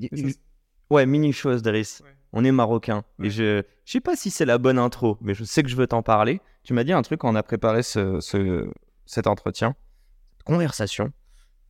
[0.90, 3.04] ouais, mini chose, Driss on est marocain.
[3.22, 5.76] Et je, je sais pas si c'est la bonne intro, mais je sais que je
[5.76, 6.40] veux t'en parler.
[6.62, 8.20] Tu m'as dit un truc quand on a préparé ce,
[9.06, 9.74] cet entretien,
[10.36, 11.12] cette conversation.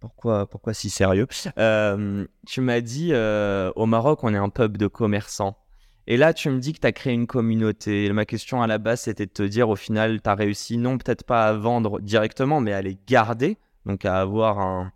[0.01, 1.27] Pourquoi, pourquoi si sérieux?
[1.59, 5.59] Euh, Tu m'as dit euh, au Maroc, on est un peuple de commerçants.
[6.07, 8.11] Et là, tu me dis que tu as créé une communauté.
[8.13, 10.97] Ma question à la base, c'était de te dire, au final, tu as réussi, non
[10.97, 14.93] peut-être pas à vendre directement, mais à les garder, donc à avoir un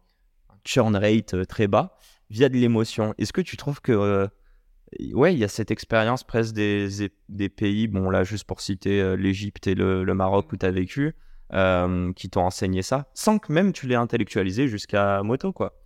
[0.64, 1.98] churn rate euh, très bas
[2.32, 3.14] via de l'émotion.
[3.18, 4.26] Est-ce que tu trouves que, euh,
[5.12, 6.88] ouais, il y a cette expérience presque des,
[7.28, 10.70] des, pays, bon là, juste pour citer euh, l'Égypte et le, Maroc où tu as
[10.72, 11.14] vécu,
[12.16, 15.82] qui t'ont enseigné ça, sans que même tu l'aies intellectualisé jusqu'à moto, quoi?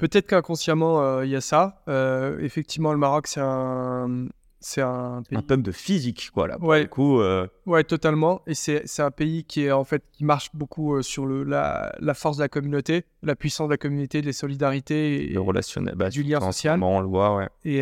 [0.00, 1.82] Peut-être qu'inconsciemment, euh, il y a ça.
[1.86, 4.28] Euh, effectivement, le Maroc, c'est un,
[4.60, 5.38] c'est un pays...
[5.48, 6.58] Un de physique, quoi, là.
[6.60, 6.86] ouais.
[6.86, 8.42] coup, euh, ouais, totalement.
[8.46, 11.94] Et c'est, c'est un pays qui est en fait qui marche beaucoup sur le, la,
[12.00, 15.94] la, force de la communauté, la puissance de la communauté, des solidarités, et, le relationnel,
[15.94, 16.82] bah, du lien social.
[16.82, 17.48] On le voit, ouais.
[17.64, 17.80] Et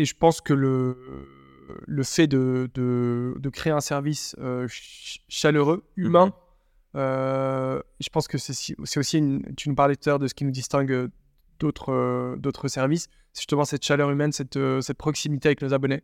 [0.00, 0.96] et je pense que le
[1.86, 4.36] le fait de, de, de créer un service
[5.28, 6.26] chaleureux, humain.
[6.26, 6.32] Mhm.
[6.96, 10.34] Euh, je pense que c'est aussi, une, tu nous parlais tout à l'heure de ce
[10.34, 11.08] qui nous distingue euh,
[11.60, 16.02] d'autres euh, d'autres services, c'est justement cette chaleur humaine, cette, cette proximité avec nos abonnés,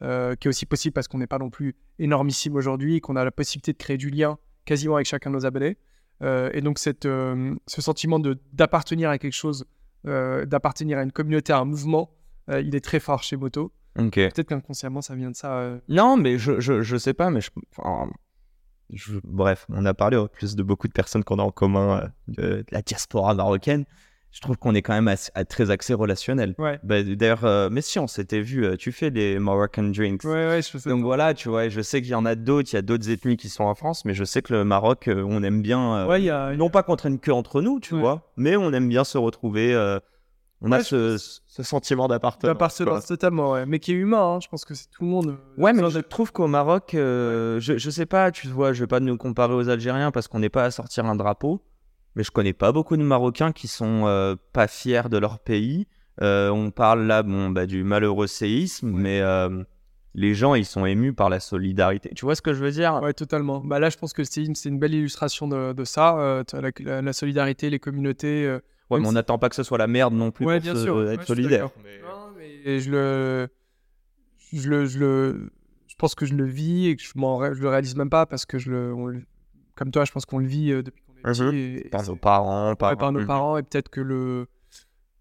[0.00, 3.30] qui est aussi possible parce qu'on n'est pas non plus énormissime aujourd'hui, qu'on a la
[3.30, 5.76] possibilité de créer du lien quasiment avec chacun de nos abonnés.
[6.22, 8.18] et donc cette, ce sentiment
[8.52, 9.66] d'appartenir à quelque chose,
[10.04, 12.14] d'appartenir à une communauté, à un mouvement,
[12.48, 13.72] il est très fort chez Moto.
[14.30, 15.78] Peut-être qu'inconsciemment ça vient de ça.
[15.88, 17.50] Non, mais je, je, je, sais pas, mais je,
[19.24, 22.08] bref, on a parlé en plus de beaucoup de personnes qu'on a en commun euh,
[22.28, 23.84] de, la diaspora marocaine.
[24.32, 25.12] Je trouve qu'on est quand même
[25.48, 26.54] très axé relationnel.
[26.58, 26.78] Ouais.
[26.84, 30.22] Bah, d'ailleurs, euh, mais si on s'était vu, euh, tu fais des Moroccan drinks.
[30.24, 32.76] Ouais, ouais, je Donc voilà, tu vois, je sais qu'il y en a d'autres, il
[32.76, 35.42] y a d'autres ethnies qui sont en France, mais je sais que le Maroc, on
[35.42, 36.06] aime bien.
[36.06, 38.88] ouais, y a, non pas contre une queue entre nous, tu vois, mais on aime
[38.88, 39.74] bien se retrouver
[40.62, 41.16] on a ce,
[41.46, 42.52] sentiment d'appartenance.
[42.52, 43.64] D'appartenance, totalement, ouais.
[43.66, 44.40] Mais qui est humain, hein.
[44.40, 45.28] je pense que c'est tout le monde.
[45.28, 48.80] Euh, ouais, mais je trouve qu'au Maroc, euh, je, je sais pas, tu vois, je
[48.80, 51.62] vais pas nous comparer aux Algériens parce qu'on n'est pas à sortir un drapeau,
[52.14, 55.86] mais je connais pas beaucoup de Marocains qui sont euh, pas fiers de leur pays.
[56.20, 59.22] on parle là bon, bah, du malheureux séisme, mais
[60.14, 62.10] les gens, ils sont émus par la solidarité.
[62.16, 63.00] Tu vois ce que je veux dire?
[63.00, 63.60] Ouais, totalement.
[63.60, 67.12] Bah, là, je pense que le séisme, c'est une belle illustration de, ça, la, la,
[67.12, 68.58] solidarité, les communautés
[68.90, 70.74] Ouais, mais on n'attend pas que ce soit la merde non plus ouais, pour bien
[70.74, 71.08] sûr.
[71.10, 71.70] être solidaire.
[71.84, 72.00] Mais...
[72.02, 73.48] Non, mais je le...
[74.52, 75.52] Je le, je le,
[75.86, 78.46] je pense que je le vis et que je, je le réalise même pas parce
[78.46, 79.22] que je le,
[79.76, 83.12] comme toi, je pense qu'on le vit euh, depuis et, par nos parents, par, par
[83.12, 84.46] nos parents et peut-être que le,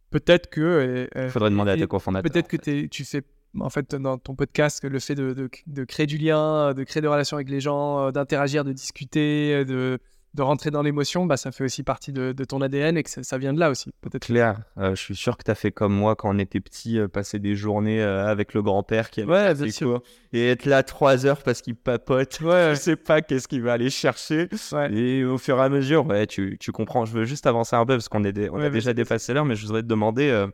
[0.09, 1.07] peut-être que.
[1.15, 2.31] Il faudrait demander à tes cofondateurs.
[2.31, 3.23] Peut-être que tu fais
[3.59, 7.01] en fait dans ton podcast le fait de, de, de, créer du lien, de créer
[7.01, 9.99] des relations avec les gens, euh, d'interagir, de discuter, de
[10.35, 13.37] de rentrer dans l'émotion, bah, ça fait aussi partie de, ton ADN et que ça,
[13.37, 14.25] vient de là aussi, peut-être.
[14.25, 16.99] Clair, euh, je suis sûr que tu as fait comme moi quand on était petit,
[16.99, 20.01] euh, passer des journées euh, avec le grand-père qui avait ouais, sûr.
[20.33, 22.71] et être là trois heures parce qu'il papote, ouais.
[22.75, 24.49] je sais pas qu'est-ce qu'il va aller chercher.
[24.91, 27.05] Et au fur et à mesure, ouais, tu, tu, comprends.
[27.05, 29.55] Je veux juste avancer un peu parce qu'on est on a déjà dépassé l'heure, mais
[29.55, 30.45] je voudrais te demander,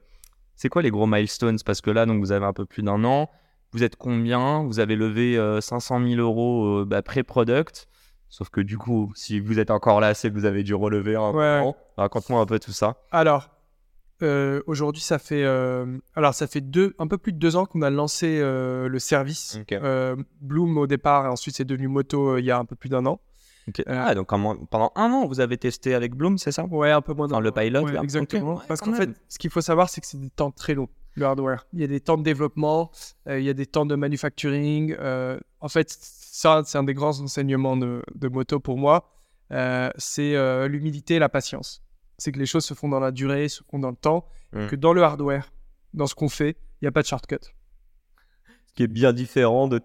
[0.55, 1.57] c'est quoi les gros milestones?
[1.65, 3.29] Parce que là, donc, vous avez un peu plus d'un an.
[3.73, 4.63] Vous êtes combien?
[4.63, 7.87] Vous avez levé 500 000 euros bah, pré-product.
[8.35, 11.15] Sauf que du coup, si vous êtes encore là, c'est que vous avez dû relever
[11.15, 11.73] un ouais.
[11.95, 12.97] Raconte-moi un peu tout ça.
[13.09, 13.49] Alors,
[14.23, 17.65] euh, aujourd'hui, ça fait euh, alors ça fait deux, un peu plus de deux ans
[17.65, 19.57] qu'on a lancé euh, le service
[20.41, 23.05] Bloom au départ, et ensuite c'est devenu Moto il y a un peu plus d'un
[23.05, 23.21] an.
[23.87, 26.65] ah, donc pendant un an, vous avez testé avec Bloom, c'est ça?
[26.65, 27.29] Ouais, un peu moins.
[27.29, 28.61] Dans le pilot, exactement.
[28.67, 31.25] Parce qu'en fait, ce qu'il faut savoir, c'est que c'est des temps très longs le
[31.25, 31.65] hardware.
[31.73, 32.91] Il y a des temps de développement,
[33.27, 34.95] il y a des temps de manufacturing.
[34.95, 35.89] en fait,
[36.35, 39.09] ça, c'est un des grands enseignements de, moto pour moi.
[39.51, 41.81] Euh, c'est euh, l'humilité et la patience.
[42.17, 44.67] C'est que les choses se font dans la durée, se font dans le temps, mmh.
[44.67, 45.53] que dans le hardware,
[45.93, 47.37] dans ce qu'on fait, il n'y a pas de shortcut.
[48.65, 49.77] Ce qui est bien différent de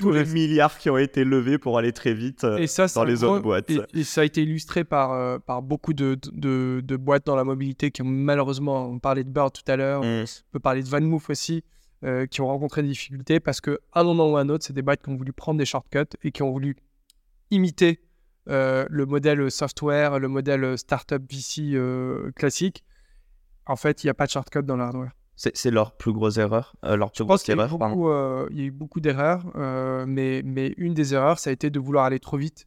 [0.00, 3.42] tous les milliards qui ont été levés pour aller très vite euh, dans les autres
[3.42, 3.70] boîtes.
[3.94, 8.02] Et, ça a été illustré par, par beaucoup de, de, boîtes dans la mobilité qui
[8.02, 10.24] ont malheureusement, on parlait de Bird tout à l'heure, mmh.
[10.24, 11.62] on peut parler de VanMoof aussi,
[12.02, 14.80] euh, qui ont rencontré des difficultés parce qu'à un moment ou un autre, c'est des
[14.80, 16.74] boîtes qui ont voulu prendre des shortcuts et qui ont voulu
[17.50, 18.00] imiter
[18.48, 22.84] euh, le modèle software, le modèle startup VC euh, classique.
[23.66, 25.12] En fait, il n'y a pas de shortcut dans l'hardware.
[25.54, 29.46] C'est leur plus grosse erreur leur Je pense qu'il y, y, a eu beaucoup d'erreurs,
[30.06, 32.66] mais, mais une des erreurs, ça a été de vouloir aller trop vite.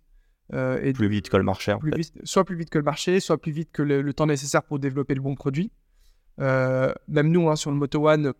[0.51, 1.75] et plus vite que le marché.
[1.79, 4.63] Plus vite, soit plus vite que le marché, soit plus vite que le, temps nécessaire
[4.63, 5.71] pour développer le bon produit.
[6.39, 8.33] même nous, hein, sur le Moto One,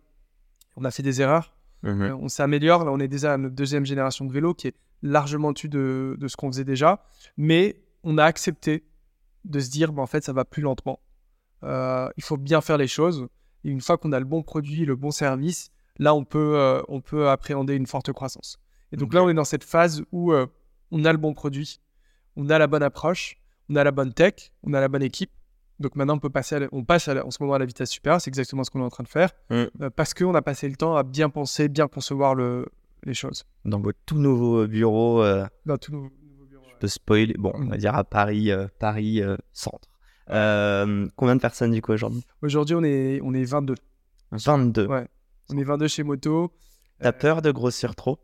[0.76, 1.54] on a fait des erreurs.
[1.84, 2.02] Mhm.
[2.02, 2.84] Euh, on s'améliore.
[2.84, 6.16] Là, on est déjà à notre deuxième génération de vélo qui est largement au-dessus de,
[6.26, 7.04] ce qu'on faisait déjà.
[7.36, 8.84] Mais on a accepté
[9.44, 11.00] de se dire, bah, en fait, ça va plus lentement.
[11.62, 13.28] Euh, il faut bien faire les choses.
[13.64, 16.82] Et une fois qu'on a le bon produit, le bon service, là, on peut, euh,
[16.88, 18.58] on peut appréhender une forte croissance.
[18.92, 20.32] Et donc là, on est dans cette phase où
[20.90, 21.80] on a le bon produit,
[22.36, 23.36] on a la bonne approche,
[23.68, 25.30] on a la bonne tech, on a la bonne équipe.
[25.80, 28.28] Donc maintenant, on, peut passer on passe en ce moment à la vitesse supérieure, c'est
[28.28, 29.54] exactement ce qu'on est en train de faire, Mm.
[29.54, 32.66] euh, parce qu'on a passé le temps à bien penser, bien concevoir le,
[33.02, 33.44] les choses.
[33.64, 36.10] Dans votre tout nouveau bureau, euh, Dans nouveaux
[36.48, 39.88] bureaux, je peux spoiler, bon, on va dire à Paris, euh, Paris euh, centre.
[40.30, 42.24] Euh, combien de personnes du coup aujourd'hui?
[42.42, 43.74] Aujourd'hui, on est, on est 22.
[44.32, 44.86] 22.
[44.86, 45.06] Ouais.
[45.50, 46.52] On est 22 chez Moto.
[47.00, 48.18] T'as peur de grossir trop?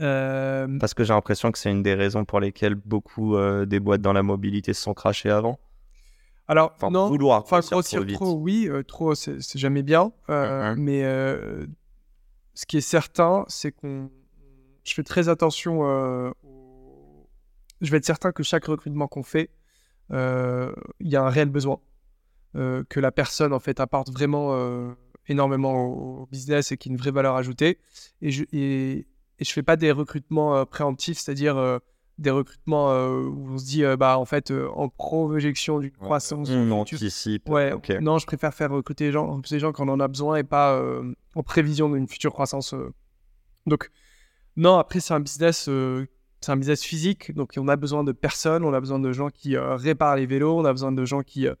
[0.00, 3.80] Euh, Parce que j'ai l'impression que c'est une des raisons pour lesquelles beaucoup euh, des
[3.80, 5.58] boîtes dans la mobilité se sont crachées avant.
[6.48, 8.14] alors, Enfin, non, vouloir enfin, grossir, trop vite.
[8.16, 10.12] trop, oui, euh, trop, c'est jamais bien.
[10.76, 11.02] Mais
[12.54, 14.10] ce qui est certain, c'est qu'on.
[14.84, 15.80] Je fais très attention.
[15.80, 17.28] au-
[17.80, 19.50] Je vais être certain que chaque recrutement qu'on fait,
[20.10, 21.80] il y a un réel besoin.
[22.56, 24.92] Euh, que la personne, en fait, apporte vraiment euh,
[25.26, 27.78] énormément au, business et qu'il y ait une vraie valeur ajoutée.
[28.22, 29.08] Et je et,
[29.40, 31.78] et je fais pas des recrutements euh, préemptifs, c'est-à-dire euh,
[32.18, 35.90] des recrutements euh, où on se dit, euh, bah, en fait, euh, en projection d'une
[35.90, 36.48] croissance.
[36.48, 37.48] On anticipe.
[37.48, 37.90] Ouais, ok.
[38.00, 40.44] non, je préfère faire recruter les gens, ces gens quand on en a besoin et
[40.44, 42.72] pas euh, en prévision d'une future croissance.
[42.72, 42.94] euh.
[43.66, 43.90] Donc,
[44.56, 46.06] non, après, c'est un business, euh,
[46.44, 49.30] c'est un business physique, donc on a besoin de personnes, on a besoin de gens
[49.30, 51.54] qui euh, réparent les vélos, on a besoin de gens qui, euh,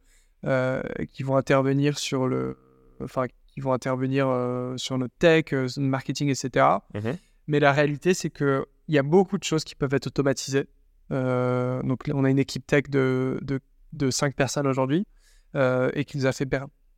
[0.44, 2.58] euh, qui vont intervenir sur le,
[3.02, 6.66] enfin, qui vont intervenir euh, sur notre tech, le marketing, etc.
[6.94, 7.16] Mhm.
[7.46, 10.68] Mais la réalité, c'est que il y a beaucoup de choses qui peuvent être automatisées.
[11.10, 13.60] Donc, on a une équipe tech de, de,
[13.94, 15.06] de 5 personnes aujourd'hui
[15.54, 16.46] et qui nous a fait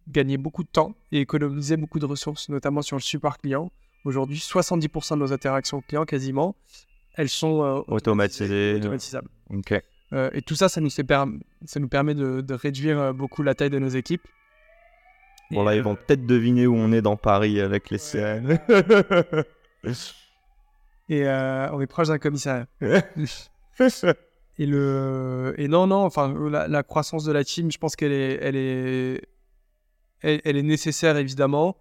[0.08, 3.70] gagner beaucoup de temps et économiser beaucoup de ressources, notamment sur le support client.
[4.04, 6.56] Aujourd'hui, 70% de nos interactions clients, quasiment,
[7.16, 8.74] elles sont euh, Automatisées.
[8.76, 9.28] automatisables.
[9.50, 9.82] Ok.
[10.12, 13.70] Euh, et tout ça, ça nous, ça permet de, de réduire euh, beaucoup la taille
[13.70, 14.22] de nos équipes.
[15.50, 18.58] Bon, là, ils vont peut-être deviner où on est dans Paris avec les CN.
[21.08, 22.66] Et on est proche d'un commissariat.
[24.58, 25.54] Et, le...
[25.58, 28.56] et non, non, enfin, la, la croissance de la team, je pense qu'elle est, elle
[28.56, 29.22] est,
[30.22, 31.76] elle, elle est nécessaire, évidemment.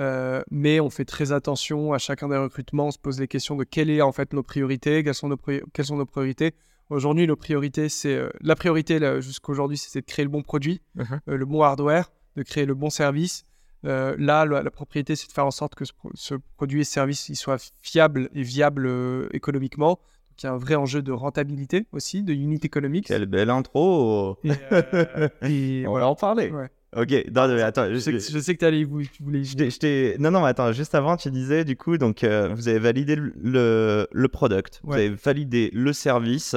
[0.00, 2.86] Euh, mais on fait très attention à chacun des recrutements.
[2.86, 5.62] On se pose les questions de quelles en fait nos priorités, quelles sont nos, pri-
[5.72, 6.54] quelles sont nos priorités.
[6.90, 11.20] Aujourd'hui, nos priorités, c'est euh, la priorité jusqu'aujourd'hui, c'était de créer le bon produit, Mhm.
[11.28, 13.44] euh, le bon hardware, de créer le bon service.
[13.84, 16.80] Euh, là, la, la propriété, c'est de faire en sorte que ce, pro- ce produit
[16.80, 19.90] et service il soit fiable et viable euh, économiquement.
[20.30, 23.06] Donc, il y a un vrai enjeu de rentabilité aussi, de unit économique.
[23.06, 24.38] Quelle belle intro.
[24.44, 26.06] Et, euh, et on voilà.
[26.06, 26.50] va en parler.
[26.50, 26.68] Ouais.
[26.96, 29.44] Ok, non, mais attends, Je sais que, je- sais que vous, tu voulais.
[29.44, 32.78] je Non, non, mais attends, juste avant, tu disais, du coup, donc, euh, vous avez
[32.78, 36.56] validé le, le, le product, vous avez validé le service,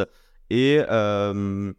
[0.49, 1.73] et euh,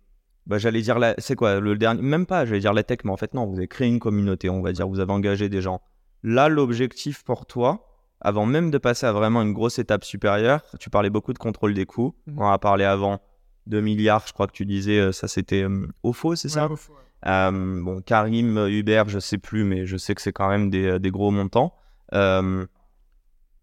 [0.46, 1.14] bah, j'allais dire, la...
[1.18, 3.56] c'est quoi, le dernier, même pas, j'allais dire la tech, mais en fait, non, vous
[3.56, 5.80] avez créé une communauté, on va dire, vous avez engagé des gens.
[6.22, 7.88] Là, l'objectif pour toi,
[8.20, 11.72] avant même de passer à vraiment une grosse étape supérieure, tu parlais beaucoup de contrôle
[11.74, 12.34] des coûts, Mhm.
[12.38, 13.20] on a parlé avant
[13.66, 16.66] 2 milliards, je crois que tu disais, euh, ça c'était euh, au faux, c'est ça?
[16.66, 16.98] au ouais.
[17.26, 20.84] Euh, bon, Karim, Hubert, je sais plus, mais je sais que c'est quand même des,
[20.86, 21.74] euh, des gros montants.
[22.14, 22.66] Euh,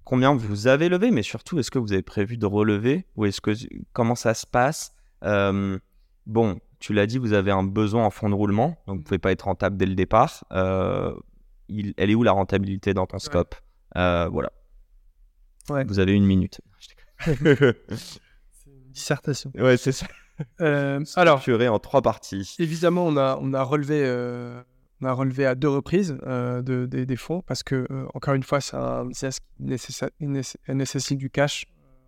[0.03, 3.41] combien vous avez levé, mais surtout, est-ce que vous avez prévu de relever ou est-ce
[3.41, 3.51] que
[3.93, 4.93] comment ça se passe?
[6.25, 9.17] Bon, tu l'as dit, vous avez un besoin en fonds de roulement, donc vous pouvez
[9.19, 10.45] pas être rentable dès le départ.
[10.51, 11.13] Euh,
[11.67, 13.55] il- elle est où la rentabilité dans ton scope?
[13.97, 14.51] Euh, Voilà.
[15.69, 15.83] Ouais.
[15.85, 16.61] Vous avez une minute.
[17.19, 17.35] C'est
[18.67, 19.51] une dissertation.
[19.55, 20.07] ouais, c'est ça.
[20.61, 22.55] Euh, alors, en trois parties.
[22.59, 24.01] évidemment, on a, on a relevé.
[24.05, 24.61] euh,
[25.01, 28.33] on a relevé à deux reprises euh, de- des- des fonds parce que, euh, encore
[28.33, 30.27] une fois, c'est un business qui
[30.73, 31.65] nécessite du cash.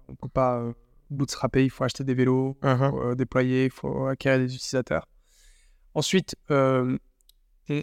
[0.10, 0.62] On ne peut pas
[1.10, 2.90] bootstrapper, il faut acheter des vélos, Uh-huh.
[2.90, 5.08] faut euh, déployer, il faut acquérir des utilisateurs.
[5.94, 6.36] Ensuite,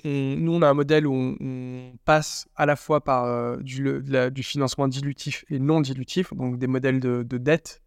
[0.05, 4.02] nous, on a un modèle où on, on passe à la fois par euh, du,
[4.02, 7.82] la- financement dilutif et non dilutif, donc des modèles de, de dette.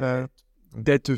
[0.00, 0.26] euh,
[0.76, 1.16] dette des,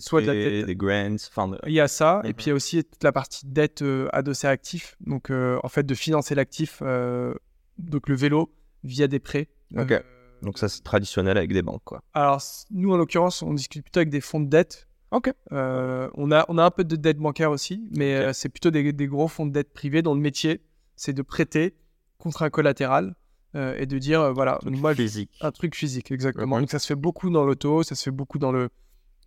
[0.00, 2.34] soit de la prêts, dette- des grants, enfin, il y a ça, et Mhm.
[2.34, 5.58] puis il y a aussi toute la partie dette euh, adossée à actif, donc euh,
[5.62, 7.34] en fait de financer l'actif, euh,
[7.78, 8.52] donc le vélo,
[8.82, 9.48] via des prêts.
[9.76, 9.90] Ok.
[9.92, 10.00] Euh,
[10.42, 12.02] donc ça c'est traditionnel avec des banques, quoi.
[12.12, 14.86] alors, nous, en l'occurrence, on discute plutôt avec des fonds de dette.
[15.10, 15.30] Ok.
[15.52, 18.70] Euh, on, a, on a un peu de dette bancaire aussi, mais euh, c'est plutôt
[18.70, 20.60] des, des gros fonds de dette privés dont le métier,
[20.96, 21.74] c'est de prêter
[22.18, 23.14] contre un collatéral
[23.54, 25.30] euh, et de dire, euh, voilà, moi, je- physique.
[25.40, 26.58] un truc physique, exactement.
[26.58, 28.70] Donc, ça se fait beaucoup dans l'auto, ça se fait beaucoup dans le,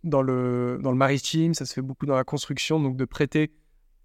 [0.04, 3.52] dans, le, dans le maritime, ça se fait beaucoup dans la construction, donc de prêter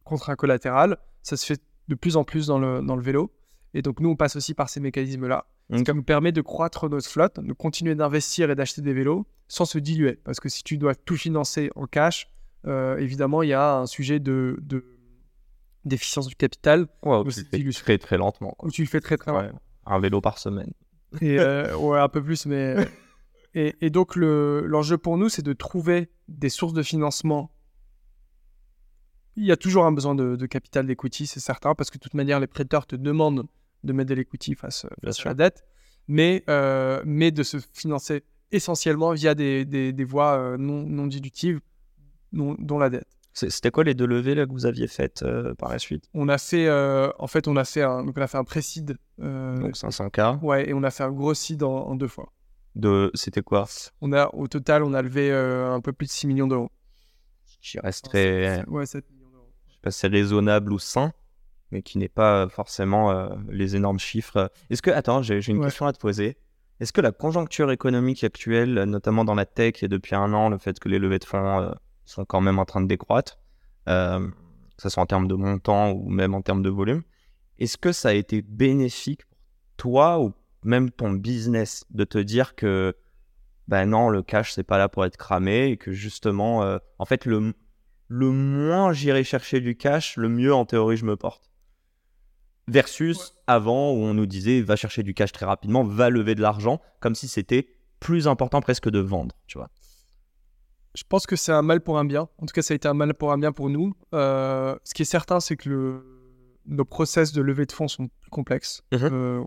[0.03, 0.97] contre un collatéral.
[1.21, 3.31] Ça se fait de plus en plus dans le, dans le vélo.
[3.73, 5.45] Et donc, nous, on passe aussi par ces mécanismes-là.
[5.71, 5.85] Ce Ok.
[5.85, 9.65] qui nous permet de croître notre flotte, de continuer d'investir et d'acheter des vélos sans
[9.65, 10.19] se diluer.
[10.23, 12.27] Parce que si tu dois tout financer en cash,
[12.67, 14.85] euh, évidemment, il y a un sujet de, de-
[15.85, 18.51] d'efficience du capital Ouais, Mais tu le fais très très lentement.
[18.57, 18.67] Quoi.
[18.67, 19.49] où tu le fais très très Ouais.
[19.85, 20.71] Un vélo par semaine.
[21.21, 22.75] et euh, ouais, un peu plus, mais.
[23.55, 27.51] Et, et donc, le, l'enjeu pour nous, c'est de trouver des sources de financement
[29.35, 32.13] il y a toujours un besoin de, capital d'equity, c'est certain, parce que de toute
[32.13, 33.47] manière, les prêteurs te demandent
[33.83, 35.63] de mettre de l'equity face, à la dette,
[36.07, 36.43] mais,
[37.03, 41.61] mais de se financer essentiellement via des, des, voies non, non dilutives,
[42.31, 43.07] dont la dette.
[43.33, 46.07] C'était quoi les deux levées là, que vous aviez faites euh, par la suite?
[46.13, 48.43] On a fait, euh, en fait, on a fait un, donc on a fait un
[48.43, 48.95] pré-seed.
[49.21, 50.39] Euh, donc 500K.
[50.43, 52.31] Ouais, et on a fait un gros seed en, deux fois.
[52.75, 53.65] De, c'était quoi?
[54.01, 56.71] On a, au total, on a levé un peu plus de 6 millions d'euros.
[57.61, 59.51] Qui resterait, ouais, 7 millions d'euros.
[59.67, 61.13] Je sais pas si c'est raisonnable ou sain,
[61.71, 64.51] mais qui n'est pas forcément les énormes chiffres.
[64.69, 66.37] Est-ce que, attends, j'ai, une question à te poser.
[66.79, 70.57] Est-ce que la conjoncture économique actuelle, notamment dans la tech et depuis un an, le
[70.57, 71.73] fait que les levées de fonds
[72.05, 73.39] sont quand même en train de décroître,
[73.87, 74.27] euh,
[74.75, 77.03] que ce soit en termes de montant ou même en termes de volume.
[77.59, 79.37] Est-ce que ça a été bénéfique pour
[79.77, 80.33] toi ou
[80.65, 82.95] même ton business de te dire que
[83.67, 87.05] ben non, le cash, c'est pas là pour être cramé et que justement, euh, en
[87.05, 87.53] fait, le,
[88.09, 91.49] le moins j'irai chercher du cash, le mieux en théorie je me porte.
[92.67, 96.41] Versus avant où on nous disait va chercher du cash très rapidement, va lever de
[96.41, 97.67] l'argent, comme si c'était
[97.99, 99.69] plus important presque de vendre, tu vois
[100.95, 102.29] je pense que c'est un mal pour un bien.
[102.37, 103.93] En tout cas, ça a été un mal pour un bien pour nous.
[104.13, 106.05] Euh, ce qui est certain, c'est que le...
[106.65, 108.83] nos process de levée de fonds sont plus complexes.
[108.91, 109.09] Mhm.
[109.11, 109.43] Euh,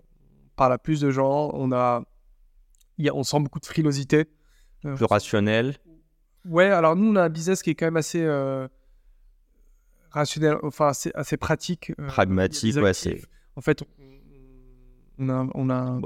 [0.57, 1.51] parle à plus de gens.
[1.53, 2.03] On, a...
[2.99, 3.13] a...
[3.13, 4.25] on sent beaucoup de frilosité.
[4.85, 5.77] Euh, plus rationnel.
[6.45, 8.25] Ouais, alors nous, on a un business qui est quand même assez
[10.11, 11.93] rationnel, enfin assez, assez pratique.
[12.07, 12.93] Pragmatique, ouais.
[12.93, 13.21] C'est...
[13.55, 13.83] En fait,
[15.19, 15.99] on a, on a un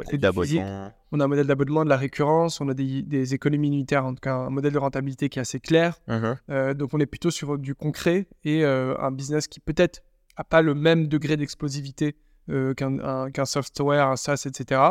[1.12, 4.22] on a un modèle d'abonnement, de la récurrence, on a des, économies unitaires, en tout
[4.22, 6.00] cas un modèle de rentabilité qui est assez clair.
[6.08, 6.38] Uh-huh.
[6.50, 10.04] Euh, donc on est plutôt sur du concret et euh, un business qui peut-être
[10.38, 12.16] n'a pas le même degré d'explosivité
[12.50, 14.82] euh, qu'un software, un SaaS, etc.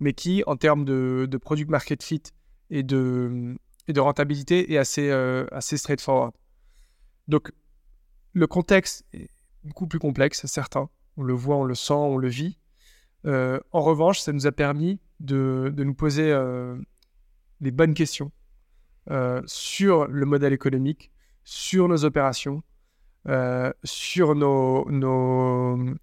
[0.00, 2.22] Mais qui, en termes de, product market fit
[2.70, 3.56] et de,
[3.88, 5.10] et de rentabilité, est assez,
[5.50, 6.32] assez straightforward.
[7.26, 7.52] Donc
[8.32, 9.30] le contexte est
[9.64, 10.88] beaucoup plus complexe, certain.
[11.16, 12.58] On le voit, on le sent, on le vit.
[13.26, 16.76] Euh, en revanche, ça nous a permis de, nous poser euh,
[17.60, 18.30] les bonnes questions
[19.10, 21.10] euh, sur le modèle économique,
[21.44, 22.62] sur nos opérations,
[23.84, 25.94] sur nos, nos,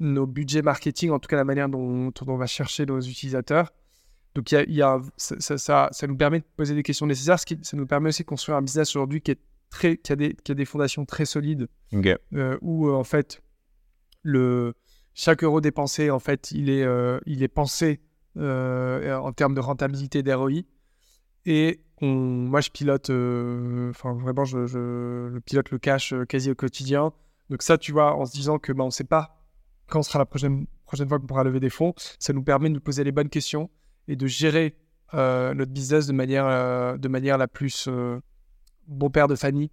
[0.00, 3.72] budgets marketing, en tout cas la manière dont, on va chercher nos utilisateurs.
[4.34, 7.76] Donc, y a, ça, ça, nous permet de poser des questions nécessaires, ce qui, ça
[7.76, 9.40] nous permet aussi de construire un business aujourd'hui qui, est
[9.70, 11.68] très, qui, a des, qui a des fondations très solides,
[12.60, 13.42] où en fait,
[14.22, 14.74] le,
[15.14, 18.00] chaque euro dépensé, en fait, il est, euh, il est pensé
[18.36, 20.62] euh, en termes de rentabilité d'ROI.
[21.46, 27.12] Et moi, je pilote, euh, enfin, vraiment, je, pilote le cash quasi au quotidien.
[27.48, 29.43] Donc, ça, tu vois, en se disant que bah, on ne sait pas
[29.86, 32.74] quand sera la prochaine, prochaine fois qu'on pourra lever des fonds, ça nous permet de
[32.74, 33.70] nous poser les bonnes questions
[34.08, 34.76] et de gérer
[35.12, 37.88] notre business de manière, de manière la plus
[38.88, 39.70] bon père de famille.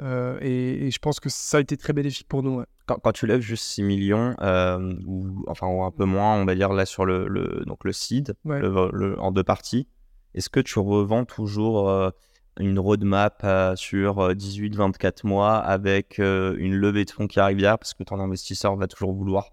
[0.00, 2.64] Et, je pense que ça a été très bénéfique pour nous
[2.98, 6.72] quand, tu lèves juste 6 millions, euh, ou enfin un peu moins, on va dire
[6.72, 9.86] là sur le, le donc le seed, en deux parties,
[10.34, 12.10] est-ce que tu revends toujours euh,
[12.58, 17.94] une roadmap euh, sur 18-24 mois avec une levée de fonds qui arrive derrière parce
[17.94, 19.50] que ton investisseur va toujours vouloir,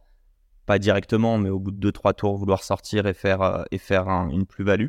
[0.66, 4.46] pas directement, mais au bout de 2-3 tours, vouloir sortir et faire, et faire une
[4.46, 4.88] plus-value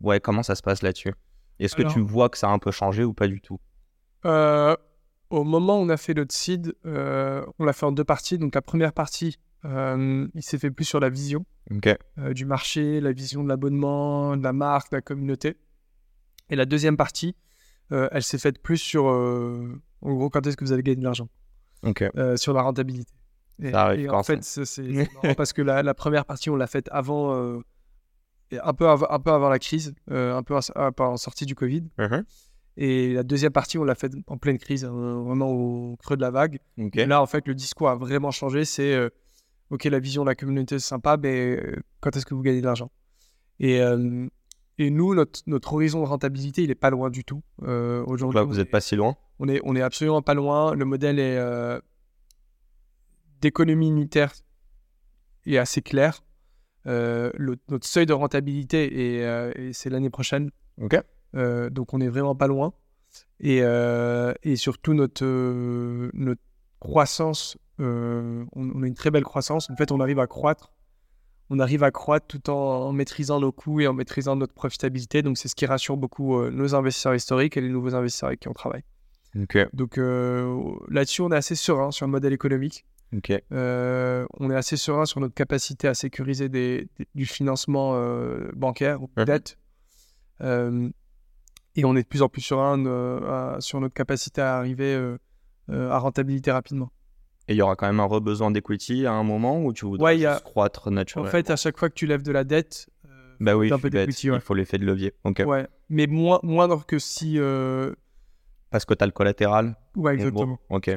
[0.00, 1.14] Ouais, comment ça se passe là-dessus?
[1.58, 3.58] Est-ce que tu vois que ça a un peu changé ou pas du tout?
[5.30, 8.38] Au moment où on a fait seed, euh, on l'a fait en deux parties.
[8.38, 11.44] Donc la première partie, euh, il s'est fait plus sur la vision
[12.18, 15.56] euh, du marché, la vision de l'abonnement, de la marque, de la communauté.
[16.50, 17.34] Et la deuxième partie,
[17.90, 21.28] elle s'est faite plus sur, en gros, quand est-ce que vous allez gagner de l'argent
[22.36, 23.12] Sur la rentabilité.
[23.62, 27.60] Et, en fait, c'est parce que la, première partie, on l'a faite avant,
[28.52, 30.54] un, peu un peu avant la crise, un peu,
[30.98, 31.84] en sortie du Covid.
[31.98, 32.24] Uh-huh.
[32.80, 36.20] Et la deuxième partie, on l'a fait en pleine crise, hein, vraiment au creux de
[36.20, 36.60] la vague.
[36.76, 38.64] Et là, en fait, le discours a vraiment changé.
[38.64, 39.08] C'est euh,
[39.70, 42.60] OK, la vision de la communauté, c'est sympa, mais euh, quand est-ce que vous gagnez
[42.60, 42.92] de l'argent?
[43.58, 44.28] Et, euh,
[44.78, 47.42] et, nous, notre, notre, horizon de rentabilité, il n'est pas loin du tout.
[47.62, 50.74] Aujourd'hui, vous n'êtes pas si loin On est, on est absolument pas loin.
[50.74, 51.38] Le modèle est
[53.40, 54.32] d'économie unitaire
[55.46, 56.22] est assez clair.
[56.84, 60.50] notre seuil de rentabilité, et, c'est l'année prochaine.
[60.80, 60.96] OK.
[61.34, 62.72] Euh, donc on est vraiment pas loin.
[63.40, 66.40] Et, euh, et surtout notre, euh, notre
[66.80, 68.46] croissance, on,
[68.82, 69.70] a une très belle croissance.
[69.70, 70.72] En fait, on arrive à croître.
[71.50, 75.22] On arrive à croître tout en, maîtrisant nos coûts et en maîtrisant notre profitabilité.
[75.22, 78.48] Donc c'est ce qui rassure beaucoup nos investisseurs historiques et les nouveaux investisseurs avec qui
[78.48, 78.84] on travaille.
[79.72, 82.84] Donc là-dessus, on est assez serein sur le modèle économique.
[83.50, 87.98] on est assez serein sur notre capacité à sécuriser des, du financement
[88.54, 89.56] bancaire ou dette.
[91.78, 95.16] Et on est de plus en plus serein euh, sur notre capacité à arriver euh,
[95.68, 96.90] à rentabilité rapidement.
[97.48, 100.16] Et il y aura quand même un re-besoin d'equity à un moment où tu voudrais
[100.16, 100.38] ouais, a...
[100.38, 101.28] croître naturellement?
[101.28, 102.88] En fait, à chaque fois que tu lèves de la dette,
[103.40, 105.14] bah oui, un peu il faut l'effet de levier.
[105.24, 107.38] Ouais, mais moins, moindre que si.
[108.70, 110.58] Parce que tu as le collatéral Ouais, exactement.
[110.68, 110.90] Ok.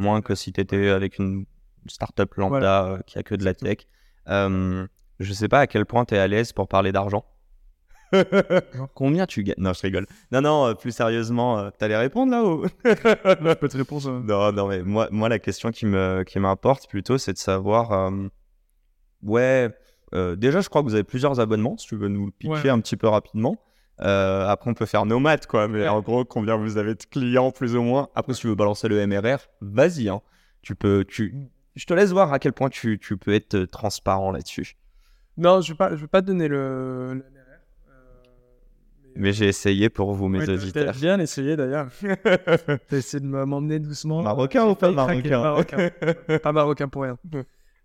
[0.00, 1.44] Moins que si tu étais avec une
[1.86, 3.78] startup lambda qui a que de la tech.
[4.28, 4.86] Euh,
[5.20, 7.24] je sais pas à quel point tu es à l'aise pour parler d'argent.
[8.94, 9.56] Combien tu gagnes?
[9.58, 10.06] Non, je rigole.
[10.32, 12.66] Non, non, euh, plus sérieusement, euh, t'allais répondre là ou?
[12.84, 14.22] Je peux te répondre.
[14.24, 17.92] Non, non, mais moi, moi la question qui me qui m'importe plutôt, c'est de savoir.
[17.92, 18.28] Euh,
[19.22, 19.70] ouais,
[20.36, 21.76] déjà, je crois que vous avez plusieurs abonnements.
[21.76, 23.56] Si tu veux nous pitcher un petit peu rapidement.
[23.98, 25.68] après, on peut faire nos maths, quoi.
[25.68, 28.08] Mais en gros, combien vous avez de clients, plus ou moins.
[28.14, 30.08] Après, si tu veux balancer le MRR, vas-y.
[30.08, 30.20] Hein.
[30.62, 31.34] Tu peux, tu...
[31.76, 34.76] Je te laisse voir à quel point tu, tu peux être transparent là-dessus.
[35.36, 37.24] Non, je ne vais, vais, pas te donner le, le
[39.16, 40.92] mais j'ai essayé pour vous, mes auditeurs.
[40.92, 41.88] J'ai bien essayé d'ailleurs.
[42.22, 44.22] T'as essayé de m'emmener doucement.
[44.22, 45.90] Marocain ou pas marocain,
[46.42, 47.18] Pas marocain pour rien.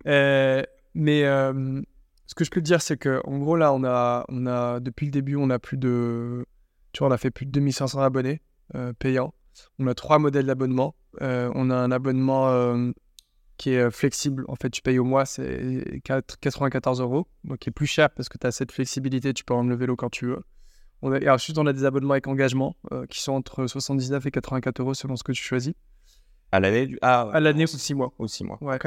[0.08, 0.62] Euh,
[0.94, 1.82] mais euh,
[2.28, 4.80] ce que je peux te dire, c'est que en gros, là, on a, on a,
[4.80, 6.46] depuis le début, on a plus de.
[6.92, 8.42] Tu vois, on a fait plus de 2500 abonnés
[8.76, 9.34] euh, payants.
[9.80, 10.96] On a trois modèles d'abonnement.
[11.20, 12.92] on a un abonnement
[13.58, 14.46] qui est flexible.
[14.48, 17.28] En fait, tu payes au mois, c'est 94 euros.
[17.44, 19.34] Donc, qui est plus cher parce que tu as cette flexibilité.
[19.34, 20.44] Tu peux rendre le vélo quand tu veux.
[21.06, 24.26] On a, et ensuite, on a des abonnements avec engagement euh, qui sont entre 79
[24.26, 25.74] et 84 euros selon ce que tu choisis.
[26.54, 26.98] À l'année du...
[27.02, 28.14] ah, À l'année ou six mois.
[28.20, 28.58] Ou six mois.
[28.62, 28.80] Ouais.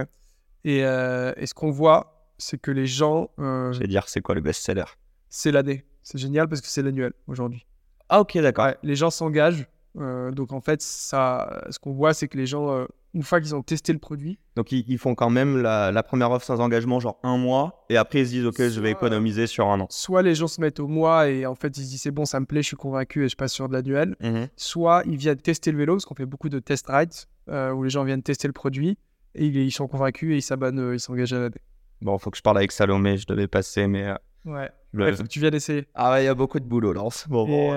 [0.65, 3.31] Et, euh, et, ce qu'on voit, c'est que les gens.
[3.39, 4.87] Euh, Je vais dire, c'est quoi le best-seller?
[5.29, 5.85] C'est l'année.
[6.03, 7.67] C'est génial parce que c'est l'annuel aujourd'hui.
[8.09, 8.71] Ah, ok, d'accord.
[8.83, 9.67] les gens s'engagent.
[9.95, 12.87] donc, en fait, ça, ce qu'on voit, c'est que les gens
[13.17, 14.39] une fois qu'ils ont testé le produit.
[14.57, 18.21] Donc ils, font quand même la, première offre sans engagement, genre un mois, et après
[18.21, 19.87] ils se disent ok, je vais économiser sur un an.
[19.89, 22.27] Soit les gens se mettent au mois et en fait ils se disent c'est bon,
[22.27, 24.17] ça me plaît, je suis convaincu et je passe sur de l'annuel.
[24.21, 24.49] Mhm.
[24.57, 27.15] Soit ils viennent tester le vélo, parce qu'on fait beaucoup de test rides
[27.49, 28.99] euh, où les gens viennent tester le produit
[29.35, 31.63] et ils, sont convaincus et ils s'abonnent, euh, ils s'engagent à l'année.
[32.03, 34.05] Bon, faut que je parle avec Salomé, je devais passer, mais.
[34.05, 34.15] Euh,
[34.45, 34.71] ouais.
[34.93, 35.87] Il faut que tu viennes essayer.
[35.95, 37.27] Ah ouais, il y a beaucoup de boulot, Lance.
[37.29, 37.75] Bon,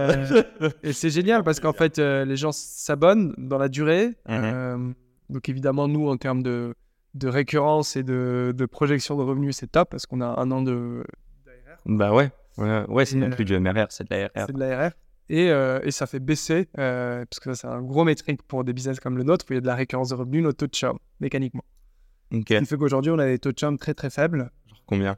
[0.83, 4.15] et, c'est génial parce qu'en fait, les gens s'abonnent dans la durée.
[4.27, 4.95] Mhm.
[5.29, 6.75] Donc évidemment, nous, en termes de,
[7.13, 10.61] de récurrence et de, de, projection de revenus, c'est top parce qu'on a un an
[10.61, 11.03] de
[11.45, 11.77] d'ARR.
[11.85, 14.47] Bah ouais, ouais, ouais c'est même plus du MRR, c'est de l'ARR.
[14.47, 14.91] C'est de l'ARR.
[15.29, 18.73] Et, euh, et, ça fait baisser, euh, parce que c'est un gros métrique pour des
[18.73, 20.67] business comme le nôtre, où il y a de la récurrence de revenus, notre taux
[20.67, 21.63] de churn, mécaniquement.
[22.33, 22.45] Ok.
[22.49, 24.49] Ce qui fait qu'aujourd'hui, on a des taux de churn très très faibles.
[24.65, 25.17] Genre combien?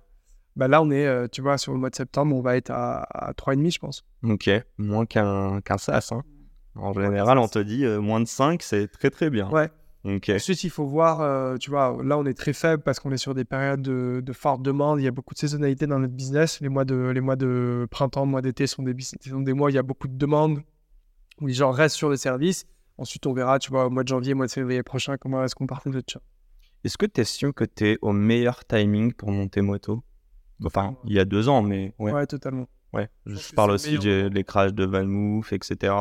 [0.57, 2.71] Bah là, on est, euh, tu vois, sur le mois de septembre, on va être
[2.71, 4.03] à, à 3,5, je pense.
[4.23, 6.09] Ok, moins qu'un qu'un SaaS.
[6.11, 6.23] Hein.
[6.75, 9.49] En général, on te dit moins de 5, c'est très très bien.
[9.49, 9.69] Ouais,
[10.03, 13.17] Ensuite, il faut voir, euh, tu vois, là on est très faible parce qu'on est
[13.17, 14.99] sur des périodes de, forte demande.
[14.99, 16.59] Il y a beaucoup de saisonnalité dans notre business.
[16.59, 19.69] Les mois de, les mois de printemps, mois d'été sont des, sont des mois où
[19.69, 20.63] il y a beaucoup de demandes,
[21.39, 22.65] où les gens restent sur les services.
[22.97, 25.55] Ensuite, on verra, tu vois, au mois de janvier, mois de février prochain, comment est-ce
[25.55, 26.21] qu'on part de chat.
[26.83, 30.03] Est-ce que tu es sûr que tu es au meilleur timing pour monter moto?
[30.65, 32.11] Enfin, il y a deux ans, mais ouais.
[32.11, 32.67] Ouais, totalement.
[32.93, 35.93] Ouais, je, parle aussi des crashs de VanMoof, etc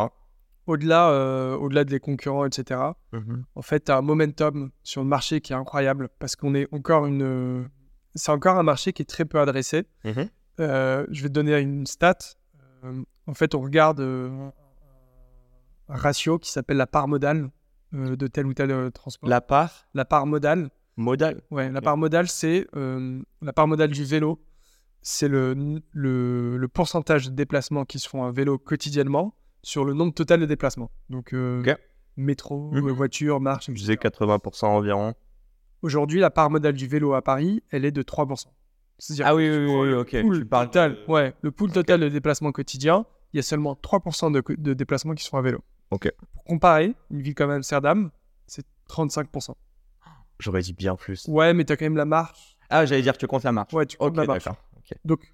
[0.71, 2.81] au-delà euh, au-delà des concurrents, etc.
[3.13, 6.55] Mmh en fait, tu as un momentum sur le marché qui est incroyable parce qu'on
[6.55, 7.69] est encore une.
[8.15, 9.87] C'est encore un marché qui est très peu adressé.
[10.05, 10.23] Mmh
[10.61, 12.19] euh, je vais te donner une stat.
[12.85, 14.53] Euh, en fait, on regarde un
[15.89, 17.51] ratio qui s'appelle la part modale
[17.93, 19.29] de tel ou tel transport.
[19.29, 19.87] La part?
[19.95, 20.71] La part modale.
[20.97, 24.41] Modale Ouais, la part modale, c'est la part modale du vélo.
[25.03, 25.55] C'est le,
[25.93, 30.41] le, le pourcentage de déplacements qui se font à vélo quotidiennement sur le nombre total
[30.41, 30.91] de déplacements.
[31.09, 31.63] Donc, euh,
[32.17, 32.91] métro, mmh.
[32.91, 33.67] voiture, marche.
[33.69, 35.15] Je disais 80% environ.
[35.83, 38.47] Aujourd'hui, la part modale du vélo à Paris, elle est de 3%.
[39.23, 40.11] Ah oui, oui, oui, ok.
[40.11, 44.31] tu parles total, ouais, le pool total de déplacements quotidiens, il y a seulement 3%
[44.31, 45.61] de, de, déplacements qui sont à vélo.
[45.91, 46.13] Ok.
[46.35, 48.11] Pour comparer, une ville comme Amsterdam,
[48.47, 49.55] c'est 35%.
[50.39, 51.27] J'aurais dit bien plus.
[51.29, 52.59] Ouais, mais tu as quand même la marche.
[52.69, 53.73] Ah, j'allais dire que tu comptes la marche.
[53.73, 54.45] Ouais, tu comptes la marche.
[55.05, 55.33] Donc,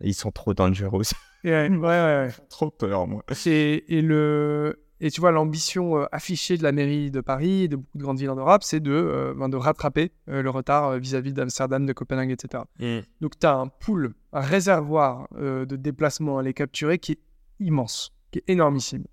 [0.00, 1.02] ils sont trop dangereux.
[1.44, 2.30] ouais, ouais, ouais.
[2.48, 3.24] trop peur, moi.
[3.46, 4.84] Et, le...
[5.00, 8.02] et tu vois, l'ambition euh, affichée de la mairie de Paris et de beaucoup de
[8.02, 11.86] grandes villes en Europe, c'est de, euh, ben, de rattraper euh, le retard vis-à-vis d'Amsterdam,
[11.86, 12.64] de Copenhague, etc.
[12.80, 13.00] Mm.
[13.20, 17.20] Donc, tu as un pool, un réservoir de déplacements à les capturer qui est
[17.60, 19.04] immense, qui est énormissime.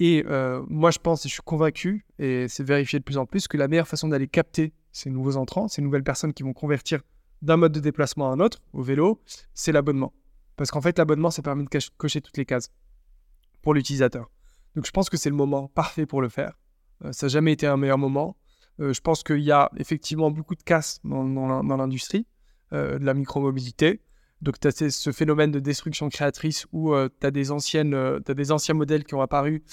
[0.00, 0.24] Et
[0.68, 3.56] moi, je pense et je suis convaincu, et c'est vérifié de plus en plus, que
[3.56, 7.00] la meilleure façon d'aller capter ces nouveaux entrants, ces nouvelles personnes qui vont convertir
[7.42, 9.20] d'un mode de déplacement à un autre, au vélo,
[9.54, 10.12] c'est l'abonnement.
[10.56, 12.70] Parce qu'en fait, l'abonnement, ça permet de cocher toutes les cases
[13.62, 14.30] pour l'utilisateur.
[14.74, 16.58] Donc je pense que c'est le moment parfait pour le faire.
[17.04, 18.36] Euh, ça n'a jamais été un meilleur moment.
[18.80, 22.26] Euh, je pense qu'il y a effectivement beaucoup de casse dans, dans l'industrie
[22.72, 24.02] euh, de la micromobilité.
[24.40, 28.52] Donc, tu as ce phénomène de destruction créatrice où tu as, des anciennes, as des
[28.52, 29.64] anciens modèles qui ont apparu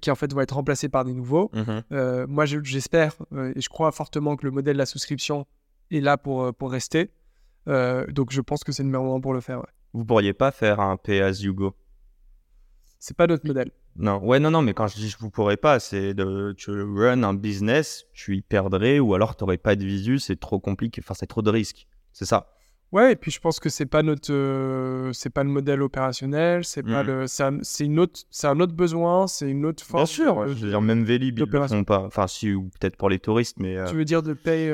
[0.00, 1.50] qui, en fait, vont être remplacés par des nouveaux.
[1.52, 2.24] Mhm.
[2.30, 3.16] moi, j'espère
[3.54, 5.46] et je crois fortement que le modèle de la souscription
[5.90, 7.10] est là pour, pour rester.
[7.66, 9.62] donc, je pense que c'est le meilleur moment pour le faire.
[9.92, 11.74] Vous pourriez pas faire un pay as you go
[12.98, 13.70] C'est pas notre modèle.
[13.96, 16.72] Non, ouais, non, non, mais quand je dis je vous pourrais pas, c'est de tu
[16.72, 20.58] run un business, tu y perdrais ou alors tu n'aurais pas de visu, c'est trop
[20.58, 21.86] compliqué, enfin c'est trop de risques.
[22.12, 22.50] C'est ça?
[22.90, 26.64] Ouais, et puis je pense que c'est pas notre, euh, c'est pas le modèle opérationnel,
[26.64, 27.06] c'est pas mm.
[27.06, 27.26] le,
[27.62, 30.02] c'est une autre, c'est un autre besoin, c'est une autre forme.
[30.02, 32.00] Bien sûr, je veux dire même Vélib, ils le font pas.
[32.00, 33.76] Enfin, si ou peut-être pour les touristes, mais.
[33.76, 34.72] Euh, tu veux dire de paye.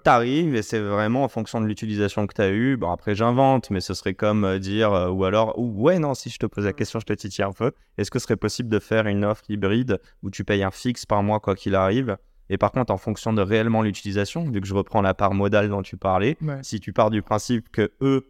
[0.00, 2.76] Euh, t'arrives et c'est vraiment en fonction de l'utilisation que tu as eu.
[2.76, 6.30] Bon, après, j'invente, mais ce serait comme euh, dire, euh, ou alors, ouais, non, si
[6.30, 7.72] je te pose la question, je te titille un peu.
[7.98, 11.06] Est-ce que ce serait possible de faire une offre hybride où tu payes un fixe
[11.06, 12.16] par mois, quoi qu'il arrive?
[12.48, 15.68] Et par contre, en fonction de réellement l'utilisation, vu que je reprends la part modale
[15.68, 18.26] dont tu parlais, si tu pars du principe que eux,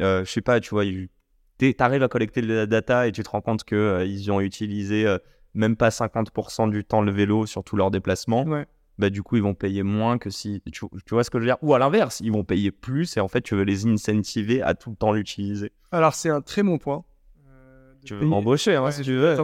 [0.00, 3.22] euh, je sais pas, tu vois, tu arrives à collecter de la data et tu
[3.22, 5.06] te rends compte qu'ils ont utilisé
[5.54, 8.42] même pas 50% du temps le vélo sur tous leurs déplacements.
[8.44, 8.66] Ouais
[9.00, 10.62] bah, du coup, ils vont payer moins que si.
[10.70, 11.56] Tu, vois ce que je veux dire?
[11.62, 14.74] Ou à l'inverse, ils vont payer plus et en fait, tu veux les incentiver à
[14.74, 15.72] tout le temps l'utiliser.
[15.90, 17.02] Alors, c'est un très bon point.
[17.48, 19.40] Euh, tu veux m'embaucher, hein, si tu veux.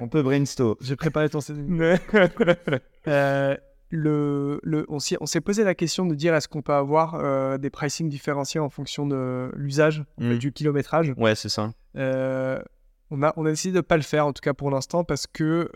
[0.00, 0.76] On peut brainstorm.
[0.80, 1.40] J'ai préparé ton
[3.08, 3.56] euh,
[3.90, 7.70] le, le, on s'est posé la question de dire est-ce qu'on peut avoir euh, des
[7.70, 10.34] pricing différenciés en fonction de l'usage, hmm.
[10.34, 11.14] du kilométrage?
[11.16, 11.72] Ouais, c'est ça.
[11.96, 15.02] on, a, on a décidé de ne pas le faire, en tout cas pour l'instant,
[15.02, 15.68] parce que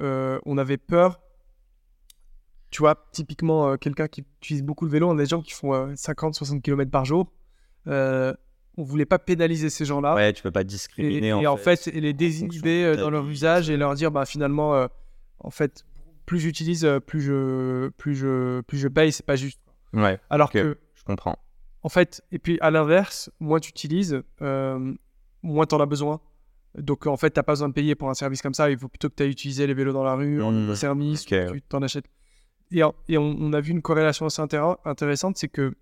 [0.47, 1.19] on avait peur
[2.75, 5.53] tu vois, typiquement, euh, quelqu'un qui utilise beaucoup le vélo, on a des gens qui
[5.53, 7.31] font 50-60 euh, km par jour.
[7.87, 8.35] Euh,
[8.77, 10.17] on voulait pas pénaliser ces gens-là.
[10.17, 11.29] Ouais, tu peux pas discriminer.
[11.29, 14.89] Et en, et en fait, les désinhiber dans leur usage et leur dire, bah, finalement,
[15.39, 15.85] en fait,
[16.27, 19.61] plus j'utilise, plus je, plus je, plus je paye, c'est pas juste.
[19.93, 20.19] Ouais.
[20.29, 20.77] Alors que.
[20.97, 21.39] Je comprends.
[21.85, 26.21] En fait, et puis à l'inverse, moins tu utilises, moins tu en as besoin.
[26.77, 28.69] Donc en fait, tu n'as pas besoin de payer pour un service comme ça.
[28.69, 30.75] Il faut plutôt que tu aies utilisé les vélos dans la rue, en mmh.
[30.75, 32.07] service, tu t'en achètes
[32.70, 35.74] et, on, a vu une corrélation assez intéressante, c'est que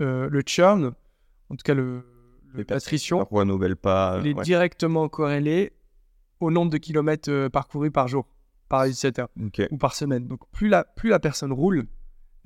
[0.00, 0.92] euh, le churn,
[1.50, 2.04] en tout cas le,
[2.54, 5.72] l'attrition, pas, il est directement corrélé
[6.40, 8.26] au nombre de kilomètres euh, parcourus par jour,
[8.68, 9.28] par utilisateur,
[9.70, 10.28] ou par semaine.
[10.28, 11.86] Donc plus la, plus la personne roule,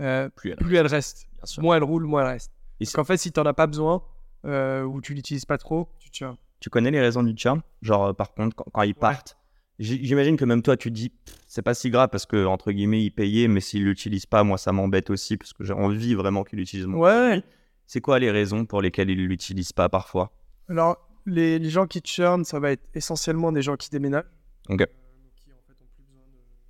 [0.00, 1.26] euh, plus, elle, reste.
[1.58, 2.52] Moins elle roule, moins elle reste.
[2.80, 4.02] Et Donc en fait, si tu n'en as pas besoin,
[4.44, 6.36] ou tu l'utilises pas trop, tu churn.
[6.60, 7.60] Tu connais les raisons du churn?
[7.82, 9.36] Genre, par contre, quand, ils partent,
[9.82, 11.12] J'imagine que même toi, tu dis,
[11.48, 14.56] c'est pas si grave parce que, entre guillemets, il payait, mais s'il l'utilise pas, moi,
[14.56, 16.86] ça m'embête aussi parce que j'ai envie vraiment qu'il l'utilise.
[16.86, 17.42] Ouais.
[17.86, 20.30] C'est quoi les raisons pour lesquelles il l'utilise pas parfois?
[20.68, 24.30] Alors, les, gens qui churn, ça va être essentiellement des gens qui déménagent.
[24.68, 24.86] Ok.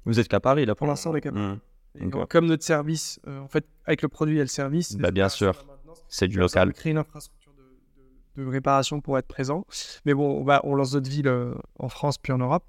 [0.07, 1.59] Vous êtes qu'à Paris, là, pour, l'instant, on est qu'à Paris.
[2.01, 2.25] Mmh.
[2.31, 4.97] Comme notre service, euh, en fait, avec le produit et le service.
[4.97, 5.67] Bah, bien sûr,
[6.09, 6.73] c'est du local.
[6.73, 9.67] Créer une infrastructure de, de, réparation pour être présent.
[10.07, 12.65] Mais bon, on, va, on lance d'autres villes euh, en France puis en Europe.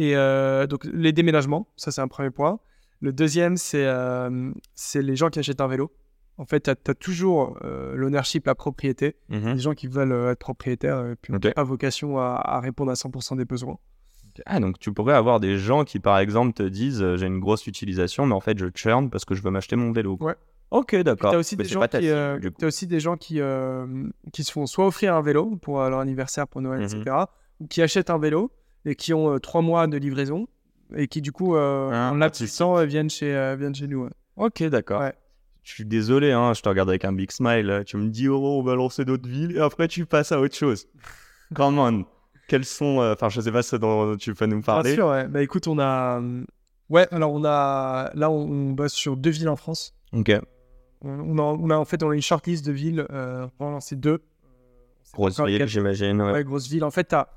[0.00, 2.58] Et euh, donc, les déménagements, ça c'est un premier point.
[3.00, 4.50] Le deuxième, c'est euh,
[4.94, 5.92] les gens qui achètent un vélo.
[6.38, 9.16] En fait, tu as, toujours euh, l'ownership, la propriété.
[9.28, 12.94] Mm Des gens qui veulent être propriétaires et puis n'ont pas vocation à, répondre à
[12.94, 13.76] 100% des besoins.
[14.46, 17.66] Ah, donc tu pourrais avoir des gens qui, par exemple, te disent j'ai une grosse
[17.66, 20.16] utilisation, mais en fait, je churn parce que je veux m'acheter mon vélo.
[20.18, 20.34] Ouais.
[20.70, 21.32] Ok, d'accord.
[21.32, 23.38] Tu as aussi, des gens qui, as aussi des gens qui,
[24.32, 27.26] qui se font soit offrir un vélo pour leur anniversaire, pour Noël, etc., mhm.
[27.60, 28.50] ou qui achètent un vélo
[28.84, 30.46] et qui ont euh, trois mois de livraison
[30.96, 34.08] et qui du coup euh, ah, en l'absissant euh, viennent chez viennent chez nous.
[34.36, 35.02] Ok, d'accord.
[35.62, 37.82] Je suis désolé, hein, je te regarde avec un big smile.
[37.86, 40.56] Tu me dis, oh, on va lancer d'autres villes et après tu passes à autre
[40.56, 40.86] chose.
[41.54, 42.04] Come on.
[42.48, 44.90] Quels sont, enfin, je sais pas ce dont tu peux nous parler.
[44.90, 45.28] Bien sûr, ouais.
[45.28, 46.20] Bah écoute, on a,
[46.88, 49.94] ouais, alors on a, là, on, bosse sur deux villes en France.
[50.12, 50.32] Ok.
[51.02, 53.06] On a, on a en fait, on a une shortlist de villes.
[53.10, 54.22] on va lancer deux.
[55.12, 56.20] Grosse ville, j'imagine.
[56.22, 56.32] Ouais.
[56.32, 56.84] ouais, grosse ville.
[56.84, 57.28] En fait, tu as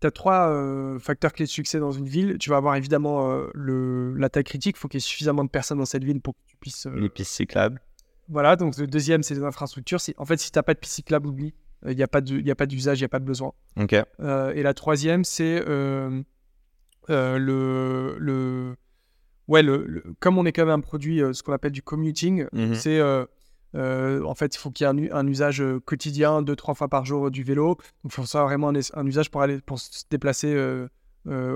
[0.00, 2.38] tu as trois euh, facteurs clés de succès dans une ville.
[2.38, 4.76] Tu vas avoir évidemment euh, le, la taille critique.
[4.76, 6.86] Il faut qu'il y ait suffisamment de personnes dans cette ville pour que tu puisses.
[6.86, 7.80] Euh, les pistes cyclables.
[8.28, 10.00] Voilà, donc le deuxième, c'est les infrastructures.
[10.16, 11.54] En fait, si tu n'as pas de pistes cyclables, oublie.
[11.86, 13.52] Il n'y a pas d'usage, il n'y a pas de besoin.
[13.78, 13.92] Ok.
[13.92, 16.24] et la troisième, c'est le,
[17.08, 18.76] le.
[19.46, 22.74] Ouais, le, comme on est quand même un produit, ce qu'on appelle du commuting, mhm.
[22.74, 23.00] c'est
[23.74, 26.88] euh, en fait, il faut qu'il y ait un, usage euh, quotidien, deux, trois fois
[26.88, 27.68] par jour du vélo.
[27.68, 30.88] Donc, il faut ça vraiment un, usage pour, aller, pour se déplacer euh,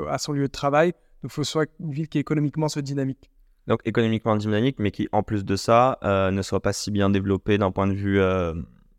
[0.09, 0.93] à son lieu de travail.
[1.23, 3.31] Donc, il faut soit une ville qui économiquement soit dynamique.
[3.67, 7.59] Donc, économiquement dynamique, mais qui, en plus de ça, ne soit pas si bien développée
[7.59, 8.21] d'un point de vue,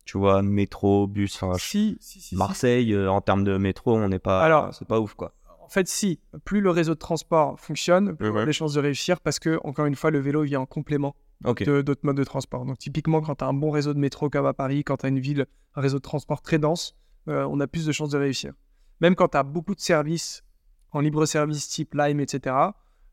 [0.05, 1.43] tu vois, métro, bus.
[1.57, 1.97] Si,
[2.31, 4.41] Marseille, en termes de métro, on n'est pas.
[4.41, 5.33] Alors, c'est pas ouf, quoi.
[5.61, 8.79] En fait, si, plus le réseau de transport fonctionne, plus on a des chances de
[8.79, 12.65] réussir parce que, encore une fois, le vélo vient en complément d'autres modes de transport.
[12.65, 15.05] Donc typiquement, quand tu as un bon réseau de métro comme à Paris, quand tu
[15.05, 15.45] as une ville,
[15.75, 16.95] un réseau de transport très dense,
[17.27, 18.53] euh, on a plus de chances de réussir.
[18.99, 20.43] Même quand tu as beaucoup de services
[20.91, 22.55] en libre service type Lime, etc.,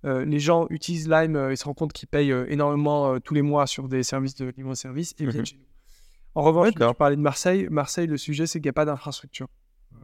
[0.04, 3.42] euh, les gens utilisent Lime, euh, ils se rendent compte qu'ils payent énormément tous les
[3.42, 5.46] mois sur des services de libre service et viennent mhm.
[5.46, 5.64] chez nous.
[6.34, 7.66] En revanche, tu parlais de Marseille.
[7.70, 9.48] Marseille, le sujet, c'est qu'il n'y a pas d'infrastructure.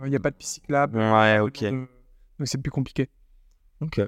[0.02, 0.98] Il n'y a pas de piste cyclable.
[0.98, 1.62] Ouais, ok.
[1.64, 1.88] donc
[2.44, 3.08] c'est plus compliqué.
[3.80, 4.00] Ok.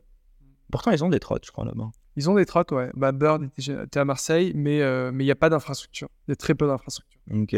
[0.73, 1.91] Pourtant, ils ont des trottes, je crois, là-bas.
[2.17, 2.91] Ils ont des trottes, ouais.
[2.95, 6.09] Bah, Bird était à Marseille, mais euh, mais il n'y a pas d'infrastructure.
[6.27, 7.21] Il y a très peu d'infrastructure.
[7.31, 7.57] Ok.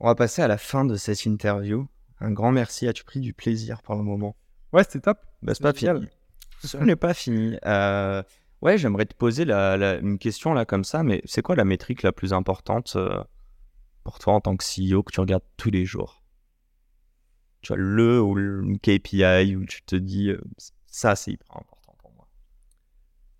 [0.00, 1.88] On va passer à la fin de cette interview.
[2.20, 2.86] Un grand merci.
[2.86, 4.36] As-tu pris du plaisir pour le moment?
[4.72, 5.18] Ouais, c'était top.
[5.42, 6.08] Bah, c'est pas fini.
[6.62, 7.56] Ce n'est pas fini.
[7.64, 8.22] Euh,
[8.60, 12.02] ouais, j'aimerais te poser la, une question là comme ça, mais c'est quoi la métrique
[12.02, 13.22] la plus importante euh,
[14.04, 16.22] pour toi en tant que CEO que tu regardes tous les jours?
[17.62, 20.32] Tu vois, le ou le KPI où tu te dis
[20.86, 21.77] ça, c'est hyper important.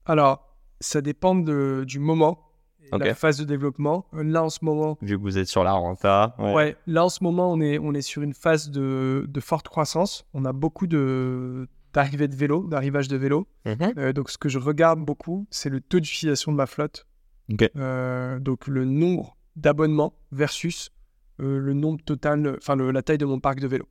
[0.08, 2.48] Alors, ça dépend du moment,
[2.92, 4.06] la phase de développement.
[4.12, 4.98] Là, en ce moment.
[5.02, 6.34] Vu que vous êtes sur la renta.
[6.38, 6.76] Ouais.
[6.86, 10.26] là, en ce moment, on est, on est sur une phase de, forte croissance.
[10.34, 13.48] On a beaucoup de d'arrivées de vélo, d'arrivage de vélo.
[13.64, 13.94] Mhm.
[13.96, 17.06] Euh, donc, ce que je regarde beaucoup, c'est le taux d'utilisation de ma flotte.
[17.76, 20.90] Euh, donc, le nombre d'abonnements versus
[21.40, 23.86] euh, le nombre total, enfin, la taille de mon parc de vélo.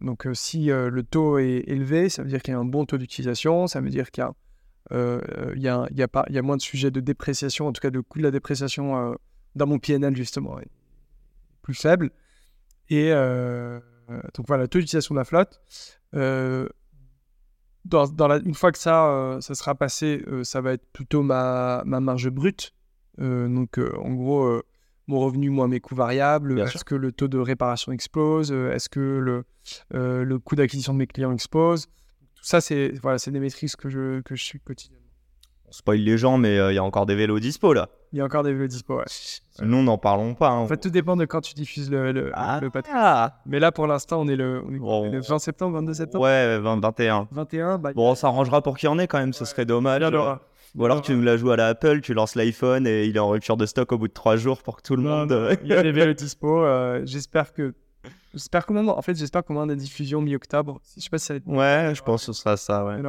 [0.00, 2.96] donc, si le taux est élevé, ça veut dire qu'il y a un bon taux
[2.96, 4.32] d'utilisation, ça veut dire qu'il y a
[4.90, 7.90] il y, a, y, a y, a, moins de sujets de dépréciation, en tout cas
[7.90, 9.14] le coût de la dépréciation euh,
[9.54, 10.70] dans mon PNL justement est
[11.62, 12.10] plus faible.
[12.88, 13.80] Et euh,
[14.34, 15.60] donc voilà, taux d'utilisation de la flotte.
[17.84, 21.82] Dans, dans la, une fois que ça, ça sera passé, ça va être plutôt ma,
[21.86, 22.74] ma marge brute.
[23.18, 24.60] donc en gros,
[25.06, 29.00] mon revenu moins mes coûts variables Est-ce que le taux de réparation explose Est-ce que
[29.00, 29.44] le,
[29.90, 31.86] le coût d'acquisition de mes clients explose
[32.42, 35.02] ça, c'est voilà, des maîtrises que je, que je suis quotidiennement.
[35.68, 37.88] On spoil les gens, mais euh, il y a encore des vélos dispo là.
[38.12, 39.04] Il y a encore des vélos dispo, ouais.
[39.62, 40.50] Nous, n'en parlons pas.
[40.50, 40.58] Hein.
[40.58, 43.34] En fait, tout dépend de quand tu diffuses le, le, ah, podcast.
[43.46, 47.28] Mais là, pour l'instant, on est le, le 20 septembre, 22 septembre Ouais, 21.
[47.32, 50.02] 21, bah, Bon, on s'arrangera pour qu'il y en ait quand même, ce serait dommage.
[50.76, 53.20] Ou alors tu nous la joues à la Apple, tu lances l'iPhone et il est
[53.20, 55.32] en rupture de stock au bout de 3 jours pour que tout le monde.
[55.32, 56.62] Euh, il y a des vélos dispo.
[56.62, 57.74] Euh, j'espère que
[58.36, 60.78] J'espère qu'on en fait, j'espère qu'on aura des diffusions mi-octobre.
[60.94, 61.46] Je sais pas si ça être...
[61.46, 63.00] Ouais, je pense que ce sera ça, ouais.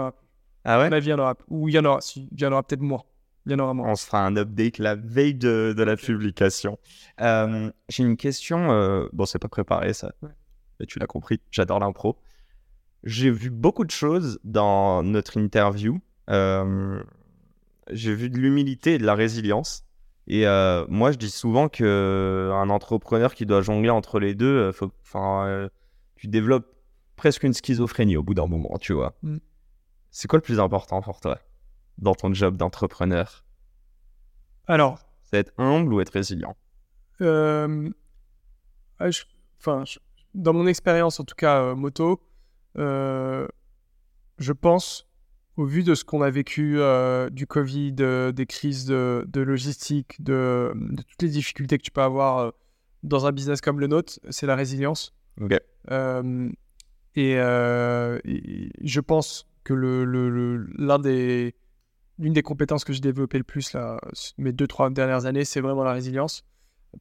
[0.63, 0.89] Ah ouais?
[0.99, 1.35] Il y en aura.
[1.49, 3.03] Ou il y en aura, si, il y en aura peut-être moins.
[3.45, 3.89] Il y en aura moins.
[3.89, 6.79] On se fera un update la veille de, de la publication.
[7.19, 8.71] Euh, j'ai une question.
[8.71, 9.09] Euh...
[9.11, 10.13] Bon, c'est pas préparé, ça.
[10.79, 12.17] Mais tu l'as compris, j'adore l'impro.
[13.03, 15.99] J'ai vu beaucoup de choses dans notre interview.
[16.29, 17.03] Euh...
[17.91, 19.83] J'ai vu de l'humilité et de la résilience.
[20.27, 24.35] Et euh, moi, je dis souvent que euh, un entrepreneur qui doit jongler entre les
[24.35, 24.91] deux, euh, faut,
[26.17, 26.67] tu développes
[27.15, 29.15] presque une schizophrénie au bout d'un moment, tu vois.
[29.23, 29.37] Mm.
[30.11, 31.39] C'est quoi le plus important pour toi
[31.97, 33.45] dans ton job d'entrepreneur?
[34.67, 36.57] Alors, c'est être humble ou être résilient?
[39.59, 39.83] Enfin,
[40.33, 42.21] dans mon expérience, en tout cas moto,
[42.75, 43.47] je
[44.51, 45.07] pense
[45.57, 50.71] au vu de ce qu'on a vécu euh, du Covid, des crises de, logistique, de,
[50.95, 52.51] toutes les difficultés que tu peux avoir euh,
[53.03, 55.15] dans un business comme le nôtre, c'est la résilience.
[55.89, 56.49] Euh,
[57.15, 60.05] et, je pense que le,
[60.77, 61.55] l'un des,
[62.19, 63.99] l'une des compétences que j'ai développées le plus là,
[64.37, 66.45] mes deux, trois dernières années, c'est vraiment la résilience.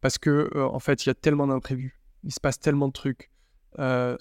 [0.01, 2.01] Parce que, en fait, il y a tellement d'imprévus.
[2.25, 3.31] Il se passe tellement de trucs.
[3.79, 4.17] On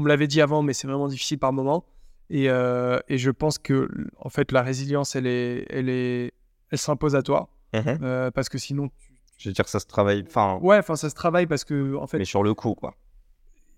[0.00, 1.84] me l'avait dit avant, mais c'est vraiment difficile par moment.
[2.30, 3.88] Et, euh, et, je pense que
[4.18, 6.32] en fait la résilience, elle est, elle est,
[6.70, 7.98] elle s'impose à toi mhm.
[8.02, 8.90] euh, parce que sinon.
[9.38, 10.24] Je veux dire que ça se travaille.
[10.26, 10.58] Enfin.
[10.60, 12.18] Ouais, enfin ça se travaille parce que en fait.
[12.18, 12.94] Mais sur le coup, quoi.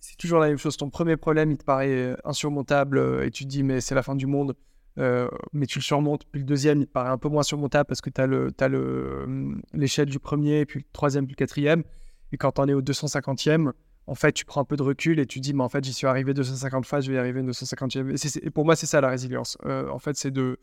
[0.00, 0.76] C'est toujours la même chose.
[0.76, 4.02] Ton premier problème, il te paraît euh, insurmontable et tu te dis mais c'est la
[4.02, 4.56] fin du monde.
[4.96, 6.24] mais tu le surmontes.
[6.32, 8.50] Puis le deuxième, il te paraît un peu moins surmontable parce que tu as le,
[8.58, 11.84] as le l'échelle du premier, puis le troisième, puis le quatrième.
[12.32, 13.72] Et quand on est au 250e,
[14.06, 15.92] en fait, tu prends un peu de recul et tu dis, mais en fait, j'y
[15.92, 18.44] suis arrivé 250 fois, je vais y arriver 250e.
[18.44, 19.56] Et, pour moi, c'est ça la résilience.
[19.64, 20.58] Euh, en fait, c'est de,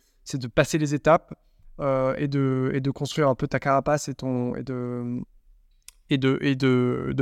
[0.53, 1.33] passer les étapes
[1.79, 5.23] euh, et, de, construire un peu ta carapace et, de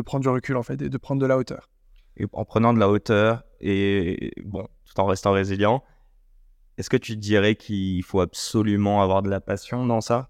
[0.01, 1.69] prendre du recul, en fait, et de prendre de la hauteur.
[2.17, 5.83] Et en prenant de la hauteur et, bon, tout en restant résilient,
[6.77, 10.29] est-ce que tu dirais qu'il faut absolument avoir de la passion dans ça?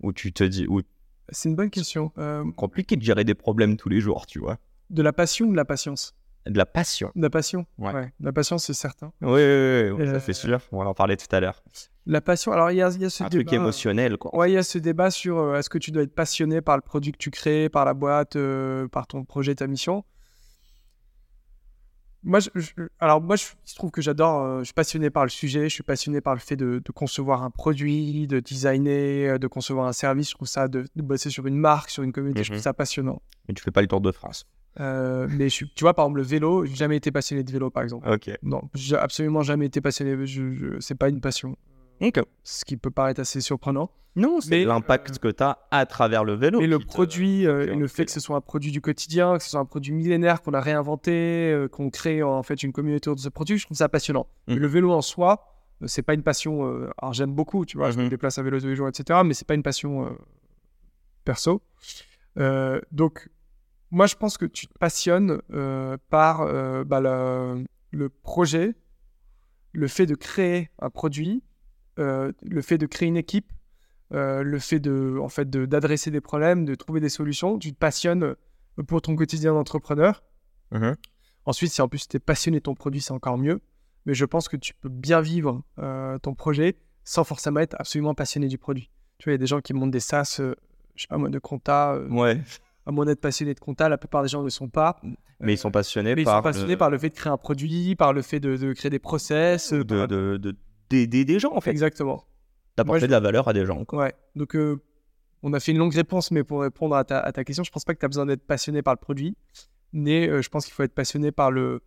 [0.00, 0.82] Ou tu te dis, ou
[1.30, 2.12] c'est une bonne question.
[2.18, 4.58] Euh, Compliqué de gérer des problèmes tous les jours, tu vois.
[4.90, 6.14] De la passion ou de la patience?
[6.46, 7.10] De la passion.
[7.16, 8.12] De la passion, ouais.
[8.20, 9.12] De la patience, c'est certain.
[9.20, 10.60] Oui, oui, oui, ça fait sûr.
[10.70, 11.60] On va en parler tout à l'heure.
[12.06, 14.32] La passion, alors il y a, y a ce Un truc émotionnel, quoi.
[14.36, 16.76] Ouais, il y a ce débat sur euh, est-ce que tu dois être passionné par
[16.76, 20.04] le produit que tu crées, par la boîte, euh, par ton projet, ta mission?
[22.26, 22.50] Moi, je,
[22.98, 25.74] alors moi, je, se trouve que j'adore, euh, je suis passionné par le sujet, je
[25.74, 29.92] suis passionné par le fait de, concevoir un produit, de designer, euh, de concevoir un
[29.92, 30.30] service.
[30.30, 32.64] Je trouve ça, de, bosser sur une marque, sur une communauté, je trouve mhm.
[32.64, 33.22] ça passionnant.
[33.48, 34.44] Mais tu fais pas le tour de France.
[34.80, 37.70] Euh, mais je, tu vois, par exemple, le vélo, j'ai jamais été passionné de vélo,
[37.70, 38.10] par exemple.
[38.10, 38.30] Ok.
[38.42, 40.26] Non, j'ai absolument jamais été passionné.
[40.26, 41.56] Je, je c'est pas une passion.
[42.42, 43.90] Ce qui peut paraître assez surprenant.
[44.16, 46.60] Non, c'est l'impact que tu as à travers le vélo.
[46.62, 49.50] Et le produit, euh, le fait que ce soit un produit du quotidien, que ce
[49.50, 53.16] soit un produit millénaire qu'on a réinventé, euh, qu'on crée en fait une communauté autour
[53.16, 54.26] de ce produit, je trouve ça passionnant.
[54.48, 54.54] Mmh.
[54.54, 56.64] Le vélo en soi, euh, c'est pas une passion.
[56.96, 58.08] alors j'aime beaucoup, tu vois, je me mmh.
[58.08, 59.20] déplace à vélo tous les jours, etc.
[59.22, 60.16] Mais c'est pas une passion
[61.24, 61.60] perso.
[62.90, 63.28] donc,
[63.90, 65.42] moi, je pense que tu te passionnes
[66.08, 66.46] par
[66.86, 68.74] bah, le projet,
[69.72, 71.45] le fait de créer un produit euh,
[71.96, 73.52] le fait de créer une équipe,
[74.12, 77.78] euh, le fait de, en fait, d'adresser des problèmes, de trouver des solutions, tu te
[77.78, 80.22] passionnes euh, pour ton quotidien d'entrepreneur.
[80.70, 80.94] Mhm.
[81.44, 83.60] Ensuite, si en plus tu es passionné de ton produit, c'est encore mieux.
[84.04, 85.62] Mais je pense que tu peux bien vivre
[86.22, 88.90] ton projet sans forcément être absolument passionné du produit.
[89.18, 91.28] Tu vois, il y a des gens qui montent des SaaS, je sais pas moi,
[91.28, 91.98] de compta.
[92.10, 92.40] ouais.
[92.84, 95.00] À moins d'être passionné de compta, la plupart des gens ne le sont pas.
[95.40, 96.34] Mais ils sont passionnés mais par.
[96.34, 98.90] Ils sont passionnés par le fait de créer un produit, par le fait de, créer
[98.90, 99.72] des process.
[99.72, 100.56] De, de,
[100.90, 101.70] d'aider des gens, en fait.
[101.70, 102.24] Exactement.
[102.76, 103.84] D'apporter de la valeur à des gens.
[103.92, 104.14] Ouais.
[104.34, 104.80] Donc, euh,
[105.42, 107.70] on a fait une longue réponse, mais pour répondre à ta, à ta question, je
[107.70, 109.36] pense pas que tu as besoin d'être passionné par le produit,
[109.92, 111.82] mais euh, je pense qu'il faut être passionné par le,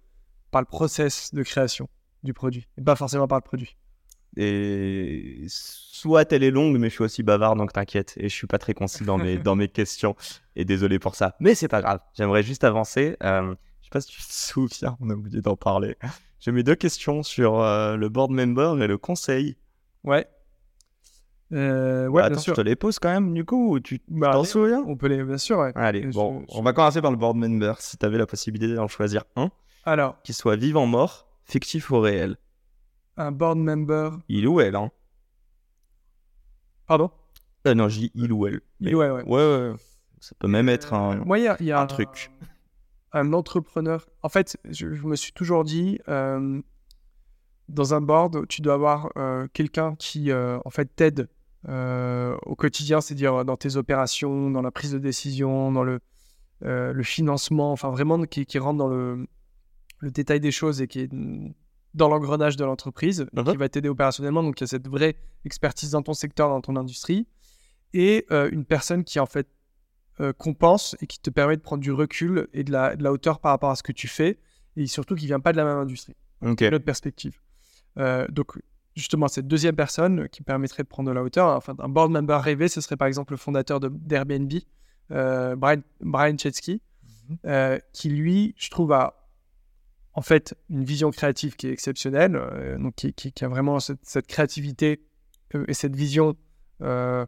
[0.52, 1.90] par le process de création
[2.24, 3.78] du produit, et pas forcément par le produit.
[4.38, 8.14] Et soit elle est longue, mais je suis aussi bavard, donc t'inquiète.
[8.18, 10.16] Et je suis pas très concis dans mes, dans mes questions.
[10.56, 11.36] Et désolé pour ça.
[11.40, 12.00] Mais c'est pas grave.
[12.14, 13.18] J'aimerais juste avancer.
[13.24, 15.96] Euh, je sais pas si tu te souviens, on a oublié d'en parler.
[16.40, 19.58] J'ai mis deux questions sur euh, le board member et le conseil.
[20.04, 20.28] Ouais.
[21.52, 24.44] Euh, ouais, Attends, je te les pose quand même, du coup, ou tu bah, t'en
[24.44, 24.84] souviens?
[24.88, 25.72] On peut les, bien sûr, ouais.
[25.76, 28.88] Allez, bon, on va commencer par le board member, si tu avais la possibilité d'en
[28.88, 29.50] choisir un.
[29.84, 30.22] Alors.
[30.22, 32.38] Qui soit vivant, mort, fictif ou réel.
[33.18, 34.12] Un board member.
[34.30, 34.92] Il ou elle, hein.
[36.86, 37.12] Pardon?
[37.68, 38.62] Euh, Non, j'ai il ou elle.
[38.80, 39.24] Il ou elle, ouais.
[39.24, 39.74] Ouais, ouais.
[40.20, 42.30] Ça peut même être un, Moi, y y a un truc
[43.14, 44.08] un entrepreneur.
[44.22, 46.62] En fait, je, me suis toujours dit, euh,
[47.68, 51.30] dans un board, tu dois avoir euh, quelqu'un qui, euh, en fait, t'aide
[51.68, 56.00] au quotidien, c'est-à-dire dans tes opérations, dans la prise de décision, dans le,
[56.62, 59.28] le financement, enfin vraiment qui, rentre dans le,
[60.00, 61.12] le, détail des choses et qui est
[61.94, 64.42] dans l'engrenage de l'entreprise, qui va t'aider opérationnellement.
[64.42, 67.28] Donc, il y a cette vraie expertise dans ton secteur, dans ton industrie.
[67.94, 69.50] Et une personne qui, en fait,
[70.22, 73.12] euh, compense et qui te permet de prendre du recul et de la, de la,
[73.12, 74.40] hauteur par rapport à ce que tu fais
[74.76, 76.16] et surtout qui vient pas de la même industrie.
[76.42, 76.68] Okay.
[76.68, 77.40] Une autre perspective.
[77.98, 78.60] Euh, donc,
[78.96, 82.40] justement, cette deuxième personne qui permettrait de prendre de la hauteur, enfin, un board member
[82.42, 84.52] rêvé, ce serait par exemple le fondateur d'Airbnb,
[85.12, 86.82] euh, Brian, Brian Chesky,
[87.44, 87.80] mhm.
[87.94, 89.30] qui lui, je trouve, a
[90.14, 92.42] en fait une vision créative qui est exceptionnelle,
[92.80, 95.06] donc qui, qui, a vraiment cette, cette créativité
[95.68, 96.36] et cette vision
[96.82, 97.26] euh,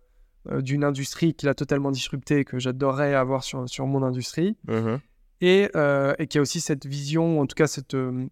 [0.49, 4.57] d'une industrie qu'il a totalement disruptée et que j'adorerais avoir sur, sur mon industrie.
[4.67, 4.99] Uh-huh.
[5.41, 8.27] Et, euh, et qui a aussi cette vision, en tout cas cette, euh,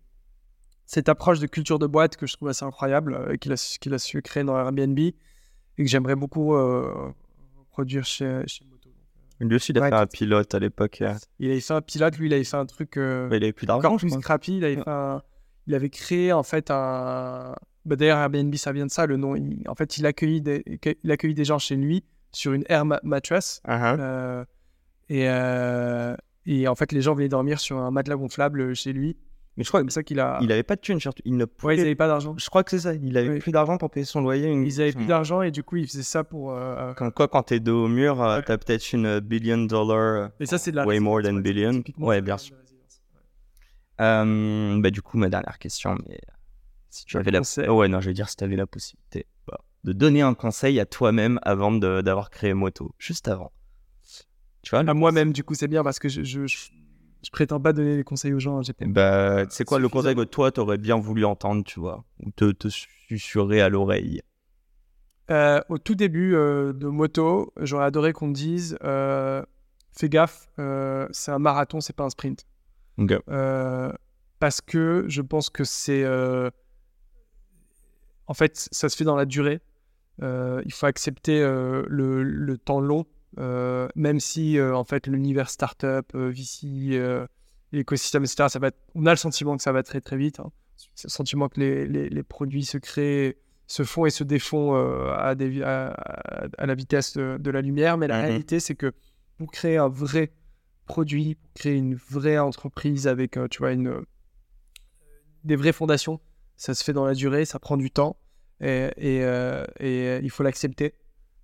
[0.85, 3.99] cette approche de culture de boîte que je trouve assez incroyable, qu'il a, qu'il a
[3.99, 5.13] su créer dans Airbnb et
[5.77, 6.55] que j'aimerais beaucoup
[7.71, 8.89] produire chez, chez Moto.
[9.39, 11.01] Lui aussi, il a fait un pilote à l'époque.
[11.39, 12.93] Il avait fait un pilote, lui, il avait fait un truc.
[12.95, 13.87] il avait plus d'argent.
[13.87, 14.57] Encore plus crappy.
[14.57, 14.83] Il avait,
[15.67, 19.35] il avait créé en fait un, bah, D'ailleurs, Airbnb, ça vient de ça, le nom.
[19.67, 20.63] en fait, il accueille, des,
[21.03, 23.61] il accueille des gens chez lui sur une air mattress.
[23.67, 23.97] Uh-huh.
[23.99, 24.45] Euh,
[25.09, 26.15] et, euh,
[26.45, 29.17] et en fait, les gens venaient dormir sur un matelas gonflable chez lui.
[29.57, 30.39] Mais je crois que ça qu'il a.
[30.41, 31.21] Il avait pas de thune, surtout.
[31.25, 31.75] Il ne pouvait...
[31.75, 32.33] ils n'avaient pas d'argent.
[32.37, 32.93] Je crois que c'est ça.
[32.93, 34.49] Il avait plus d'argent pour payer son loyer.
[34.49, 36.53] Ils avaient plus d'argent et du coup, il faisait ça pour.
[36.53, 40.29] Euh, quand quoi, quand t'es dos au mur, tu t'as peut-être une billion dollar.
[40.39, 40.85] Et ça, c'est de la.
[40.85, 41.83] Way more than billion.
[41.97, 42.55] Ouais, bien sûr.
[43.97, 46.19] bah, du coup, ma dernière question, mais
[46.89, 47.41] si tu avais la...
[47.67, 50.33] Oh ouais, non, je veux dire, si tu avais la possibilité bah, de donner un
[50.33, 53.51] conseil à toi-même avant d'avoir créé Moto, juste avant.
[54.61, 57.73] Tu vois À moi-même, du coup, c'est bien parce que je, je, je, prétends pas
[57.73, 58.61] donner des conseils aux gens.
[58.81, 62.31] Bah, c'est quoi le conseil que toi, tu aurais bien voulu entendre, tu vois Ou
[62.31, 64.21] te, te susurrer à l'oreille
[65.31, 69.43] euh, Au tout début euh, de Moto, j'aurais adoré qu'on dise euh,
[69.91, 70.49] fais gaffe,
[71.11, 72.45] c'est un marathon, c'est pas un sprint.
[74.39, 76.03] parce que je pense que c'est
[78.29, 79.59] en fait, ça se fait dans la durée.
[80.21, 83.05] Euh, il faut accepter euh, le, temps long,
[83.39, 87.01] euh, même si en fait l'univers startup, VC,
[87.71, 88.45] l'écosystème, etc.
[88.49, 90.39] Ça va on a le sentiment que ça va très très vite.
[90.39, 90.51] Hein.
[91.03, 93.35] Le sentiment que les, produits se créent,
[93.65, 95.95] se font et se défont à, des, à,
[96.59, 97.97] la vitesse de, la lumière.
[97.97, 98.93] Mais la mmh réalité, c'est que
[99.37, 100.31] pour créer un vrai
[100.85, 104.03] produit, pour créer une vraie entreprise avec, tu vois, une
[105.43, 106.19] des vraies fondations.
[106.59, 108.17] Ça se fait dans la durée, ça prend du temps
[108.59, 110.93] et, et, euh, et il faut l'accepter.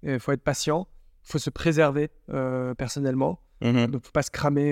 [0.03, 0.87] Il faut être patient,
[1.23, 2.11] il faut se préserver
[2.77, 3.39] personnellement.
[3.61, 3.87] Mhm.
[3.87, 4.71] Donc, faut pas se cramer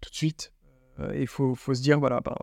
[0.00, 0.52] tout de suite.
[1.14, 2.34] Il faut, faut, se dire, voilà, ben,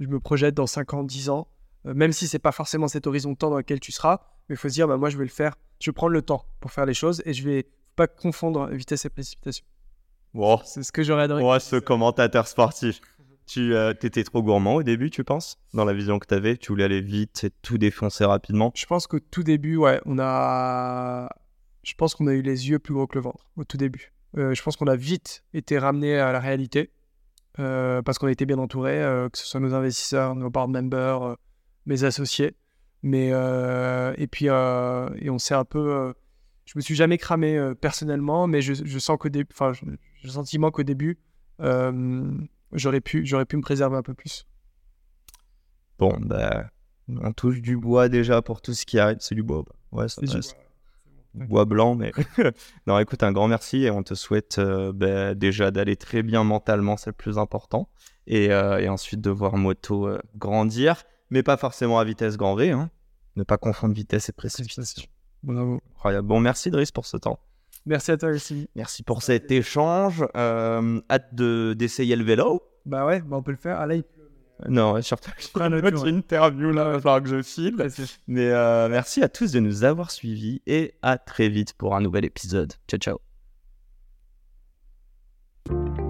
[0.00, 1.46] je me projette dans 5 ans, 10 ans,
[1.84, 4.58] même si c'est pas forcément cet horizon de temps dans lequel tu seras, mais il
[4.58, 5.54] faut se dire, bah, moi, je vais le faire.
[5.80, 9.04] Je vais prendre le temps pour faire les choses et je vais pas confondre vitesse
[9.04, 9.64] et précipitation.
[10.34, 10.60] Wow.
[10.64, 11.42] C'est ce que j'aurais adoré.
[11.42, 13.00] Ouais, ce commentateur sportif.
[13.50, 16.56] Tu euh, étais trop gourmand au début, tu penses Dans la vision que tu avais,
[16.56, 18.70] tu voulais aller vite et tout défoncer rapidement?
[18.76, 21.28] Je pense qu'au tout début, ouais, on a.
[21.82, 24.12] Je pense qu'on a eu les yeux plus gros que le ventre au tout début.
[24.38, 26.92] Euh, je pense qu'on a vite été ramené à la réalité
[27.58, 29.00] euh, parce qu'on a été bien entouré,
[29.32, 31.36] que ce soit nos investisseurs, nos board members,
[31.86, 32.54] mes associés.
[33.02, 33.30] Mais
[34.16, 36.14] et puis et on s'est un peu
[36.66, 39.88] je me suis jamais cramé personnellement, mais je, je sens qu'au début, enfin, j'ai
[40.22, 41.18] le sentiment qu'au début,
[42.72, 44.46] j'aurais pu, j'aurais pu me préserver un peu plus.
[45.98, 46.70] Bon, bah,
[47.08, 49.18] on touche du bois déjà pour tout ce qui arrive.
[49.20, 49.64] C'est du bois.
[49.92, 50.26] Ouais, c'est du
[51.34, 51.46] bois.
[51.46, 51.64] bois.
[51.64, 52.12] blanc, mais
[52.86, 56.96] non, écoute, un grand merci et on te souhaite bah, déjà d'aller très bien mentalement,
[56.96, 57.88] c'est le plus important,
[58.26, 62.90] et, et, ensuite de voir Moto grandir, mais pas forcément à vitesse grand V, hein.
[63.36, 65.08] ne pas confondre vitesse et précipitation.
[65.42, 65.80] Bravo.
[66.22, 67.38] Bon, merci Driss pour ce temps.
[67.86, 68.68] Merci à toi aussi.
[68.76, 70.24] Merci pour cet échange.
[70.36, 72.62] Euh, hâte de, d'essayer le vélo.
[72.86, 73.84] Bah ouais, bah on peut le faire.
[73.86, 74.04] Pleut.
[74.68, 75.30] Non, surtout.
[75.38, 77.76] Je une autre interview là, il va falloir que je file.
[78.28, 82.00] Mais euh, merci à tous de nous avoir suivis et à très vite pour un
[82.00, 82.74] nouvel épisode.
[82.88, 82.98] Ciao,
[85.66, 86.09] ciao.